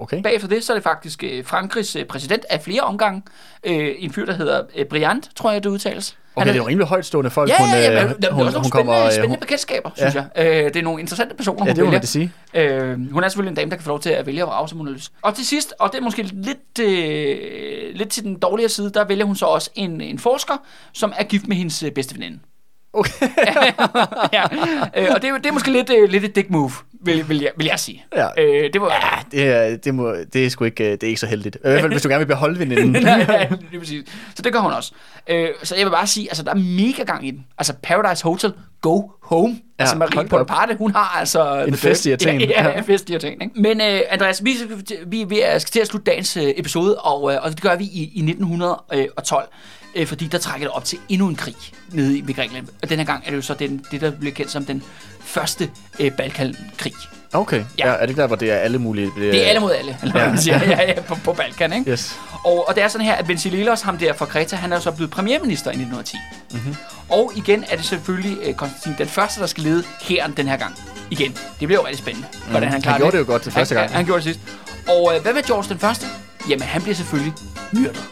Okay. 0.00 0.22
Bagefter 0.22 0.48
det, 0.48 0.64
så 0.64 0.72
er 0.72 0.76
det 0.76 0.82
faktisk 0.84 1.24
øh, 1.24 1.44
Frankrigs 1.44 1.96
øh, 1.96 2.04
præsident 2.04 2.44
af 2.50 2.60
flere 2.62 2.80
omgange. 2.80 3.22
Øh, 3.64 3.94
en 3.98 4.12
fyr, 4.12 4.26
der 4.26 4.32
hedder 4.32 4.62
øh, 4.76 4.84
Briand, 4.86 5.22
tror 5.36 5.50
jeg, 5.52 5.64
det 5.64 5.70
udtales. 5.70 6.16
Okay, 6.36 6.46
det 6.46 6.52
er 6.52 6.56
jo 6.56 6.68
rimelig 6.68 6.86
højtstående 6.88 7.30
folk, 7.30 7.50
Ja, 7.50 7.54
ja, 7.64 7.78
ja, 7.92 8.00
hun, 8.02 8.08
men 8.08 8.16
øh, 8.24 8.28
er 8.28 8.32
hun, 8.32 8.42
hun 8.44 8.50
spændende, 8.52 8.70
kommer... 8.70 9.04
øh, 9.04 9.10
spændende 9.12 9.28
hun, 9.28 9.38
bekendtskaber, 9.40 9.90
synes 9.96 10.14
Ja. 10.14 10.24
jeg. 10.36 10.46
Øh, 10.64 10.64
det 10.64 10.76
er 10.76 10.82
nogle 10.82 11.00
interessante 11.00 11.34
personer, 11.34 11.66
ja, 11.66 11.70
hun 11.70 11.76
det 11.76 11.84
må 11.84 11.84
man 11.84 11.90
vælger. 11.92 12.00
det 12.00 12.08
sige. 12.08 12.32
Øh, 12.54 13.12
hun 13.12 13.24
er 13.24 13.28
selvfølgelig 13.28 13.50
en 13.50 13.56
dame, 13.56 13.70
der 13.70 13.76
kan 13.76 13.84
få 13.84 13.90
lov 13.90 14.00
til 14.00 14.10
at 14.10 14.26
vælge 14.26 14.42
at 14.42 14.48
vrage, 14.48 14.68
som 14.68 14.78
hun 14.78 14.86
har 14.86 14.94
lyst. 14.94 15.12
Og 15.22 15.34
til 15.34 15.46
sidst, 15.46 15.74
og 15.78 15.92
det 15.92 15.98
er 15.98 16.02
måske 16.02 16.22
lidt, 16.22 16.78
øh, 16.80 17.94
lidt 17.94 18.08
til 18.08 18.22
den 18.24 18.38
dårligere 18.38 18.68
side, 18.68 18.90
der 18.90 19.04
vælger 19.04 19.24
hun 19.24 19.36
så 19.36 19.46
også 19.46 19.70
en, 19.74 20.00
en 20.00 20.18
forsker, 20.18 20.54
som 20.92 21.12
er 21.18 21.24
gift 21.24 21.48
med 21.48 21.56
hendes 21.56 21.82
øh, 21.82 21.90
bedste 21.92 22.14
veninde. 22.14 22.38
Okay. 22.92 23.10
ja. 24.32 24.42
øh, 24.96 25.08
og 25.14 25.22
det, 25.22 25.30
er 25.30 25.36
det 25.36 25.46
er 25.46 25.52
måske 25.52 25.70
lidt, 25.72 25.90
øh, 25.90 26.08
lidt 26.10 26.24
et 26.24 26.34
dick 26.36 26.50
move, 26.50 26.70
vil, 27.02 27.28
vil, 27.28 27.40
jeg, 27.40 27.50
vil 27.56 27.66
jeg 27.66 27.78
sige. 27.78 28.04
Ja. 28.16 28.26
Øh, 28.38 28.72
det 28.72 28.80
var... 28.80 28.88
Ja, 28.88 29.38
det 29.38 29.48
er, 29.72 29.76
det, 29.76 29.94
må, 29.94 30.14
det 30.32 30.46
er 30.46 30.50
sgu 30.50 30.64
ikke, 30.64 30.84
øh, 30.84 30.92
det 30.92 31.02
er 31.02 31.06
ikke 31.06 31.20
så 31.20 31.26
heldigt. 31.26 31.56
I 31.56 31.58
hvert 31.62 31.80
fald, 31.80 31.92
hvis 31.92 32.02
du 32.02 32.08
gerne 32.08 32.18
vil 32.18 32.26
beholde 32.26 32.58
veninden. 32.58 32.90
Nej, 33.02 33.24
nej, 33.26 33.48
lige 33.70 33.80
præcis. 33.80 34.04
Så 34.34 34.42
det 34.42 34.52
gør 34.52 34.60
hun 34.60 34.72
også. 34.72 34.92
Øh, 35.28 35.48
så 35.62 35.76
jeg 35.76 35.84
vil 35.86 35.90
bare 35.90 36.06
sige, 36.06 36.28
altså 36.30 36.42
der 36.42 36.50
er 36.50 36.54
mega 36.54 37.02
gang 37.02 37.26
i 37.26 37.30
den. 37.30 37.46
Altså 37.58 37.74
Paradise 37.82 38.24
Hotel 38.24 38.52
go 38.80 39.02
home. 39.22 39.48
Ja, 39.48 39.82
altså 39.82 39.96
Marie 39.96 40.18
op. 40.20 40.26
Bonaparte, 40.28 40.74
hun 40.76 40.90
har 40.94 41.18
altså... 41.18 41.64
En 41.68 41.74
fest 41.74 42.06
i 42.06 42.10
Athen. 42.12 42.40
Ja, 42.40 42.68
ja, 42.68 42.78
en 42.78 42.84
fest 42.84 43.10
i 43.10 43.14
Athen. 43.14 43.42
Ikke? 43.42 43.60
Men 43.60 43.80
uh, 43.80 44.00
Andreas, 44.10 44.44
vi, 44.44 44.54
vi, 45.06 45.24
vi 45.24 45.40
er- 45.40 45.58
skal 45.58 45.70
til 45.72 45.80
at 45.80 45.86
slutte 45.86 46.10
dagens 46.10 46.36
uh, 46.36 46.42
episode, 46.56 46.98
og, 46.98 47.22
uh, 47.22 47.32
og 47.42 47.50
det 47.50 47.60
gør 47.62 47.76
vi 47.76 47.84
i, 47.84 48.02
i 48.14 48.20
1912. 48.30 49.48
Uh, 50.00 50.06
fordi 50.06 50.26
der 50.26 50.38
trækker 50.38 50.66
det 50.66 50.74
op 50.76 50.84
til 50.84 50.98
endnu 51.08 51.28
en 51.28 51.34
krig 51.36 51.54
nede 51.92 52.18
i 52.18 52.32
Grækenland. 52.32 52.68
Og 52.82 52.88
den 52.88 52.98
her 52.98 53.06
gang 53.06 53.22
er 53.26 53.30
det 53.30 53.36
jo 53.36 53.42
så 53.42 53.54
den, 53.54 53.84
det, 53.90 54.00
der 54.00 54.10
bliver 54.10 54.34
kendt 54.34 54.50
som 54.50 54.64
den 54.64 54.82
første 55.24 55.70
uh, 56.00 56.08
Balkankrig. 56.10 56.92
Okay, 57.32 57.64
Ja. 57.78 57.88
ja. 57.88 57.94
er 57.94 58.06
det 58.06 58.16
der, 58.16 58.26
hvor 58.26 58.36
det 58.36 58.50
er 58.50 58.56
alle 58.56 58.78
mulige... 58.78 59.10
Det 59.16 59.44
er 59.44 59.48
alle 59.48 59.60
mod 59.60 59.72
alle, 59.72 59.96
eller 60.02 60.20
Ja. 60.20 60.28
man 60.28 60.38
siger, 60.38 60.64
ja, 60.70 60.82
ja, 60.82 61.00
på, 61.00 61.14
på 61.24 61.32
Balkan, 61.32 61.72
ikke? 61.72 61.90
Yes. 61.90 62.16
Og, 62.44 62.68
og 62.68 62.74
det 62.74 62.82
er 62.82 62.88
sådan 62.88 63.06
her, 63.06 63.14
at 63.14 63.28
Venizelos, 63.28 63.80
ham 63.80 63.98
der 63.98 64.12
fra 64.12 64.26
Kreta, 64.26 64.56
han 64.56 64.72
er 64.72 64.76
jo 64.76 64.82
så 64.82 64.90
blevet 64.90 65.10
premierminister 65.10 65.70
i 65.70 65.74
1910. 65.74 66.16
Mm-hmm. 66.52 66.76
Og 67.08 67.32
igen 67.36 67.64
er 67.70 67.76
det 67.76 67.84
selvfølgelig 67.84 68.38
øh, 68.42 68.54
Konstantin 68.54 68.94
den 68.98 69.06
første, 69.08 69.40
der 69.40 69.46
skal 69.46 69.62
lede 69.64 69.84
hæren 70.02 70.32
den 70.36 70.48
her 70.48 70.56
gang. 70.56 70.74
Igen. 71.10 71.32
Det 71.60 71.68
bliver 71.68 71.80
jo 71.80 71.86
rigtig 71.86 71.98
spændende, 71.98 72.28
mm. 72.32 72.50
hvordan 72.50 72.62
han 72.68 72.72
Han 72.72 72.82
klarer 72.82 72.98
gjorde 72.98 73.12
det 73.12 73.18
jo 73.18 73.26
godt 73.26 73.42
til 73.42 73.52
første 73.52 73.74
han, 73.74 73.80
gang. 73.82 73.90
Han, 73.90 73.96
han 73.96 74.04
gjorde 74.04 74.24
det 74.24 74.34
sidst. 74.34 74.40
Og 74.88 75.12
øh, 75.16 75.22
hvad 75.22 75.32
med 75.34 75.42
George 75.42 75.68
den 75.68 75.78
første? 75.78 76.06
Jamen, 76.48 76.62
han 76.62 76.82
bliver 76.82 76.94
selvfølgelig 76.94 77.32
myrdet. 77.72 78.04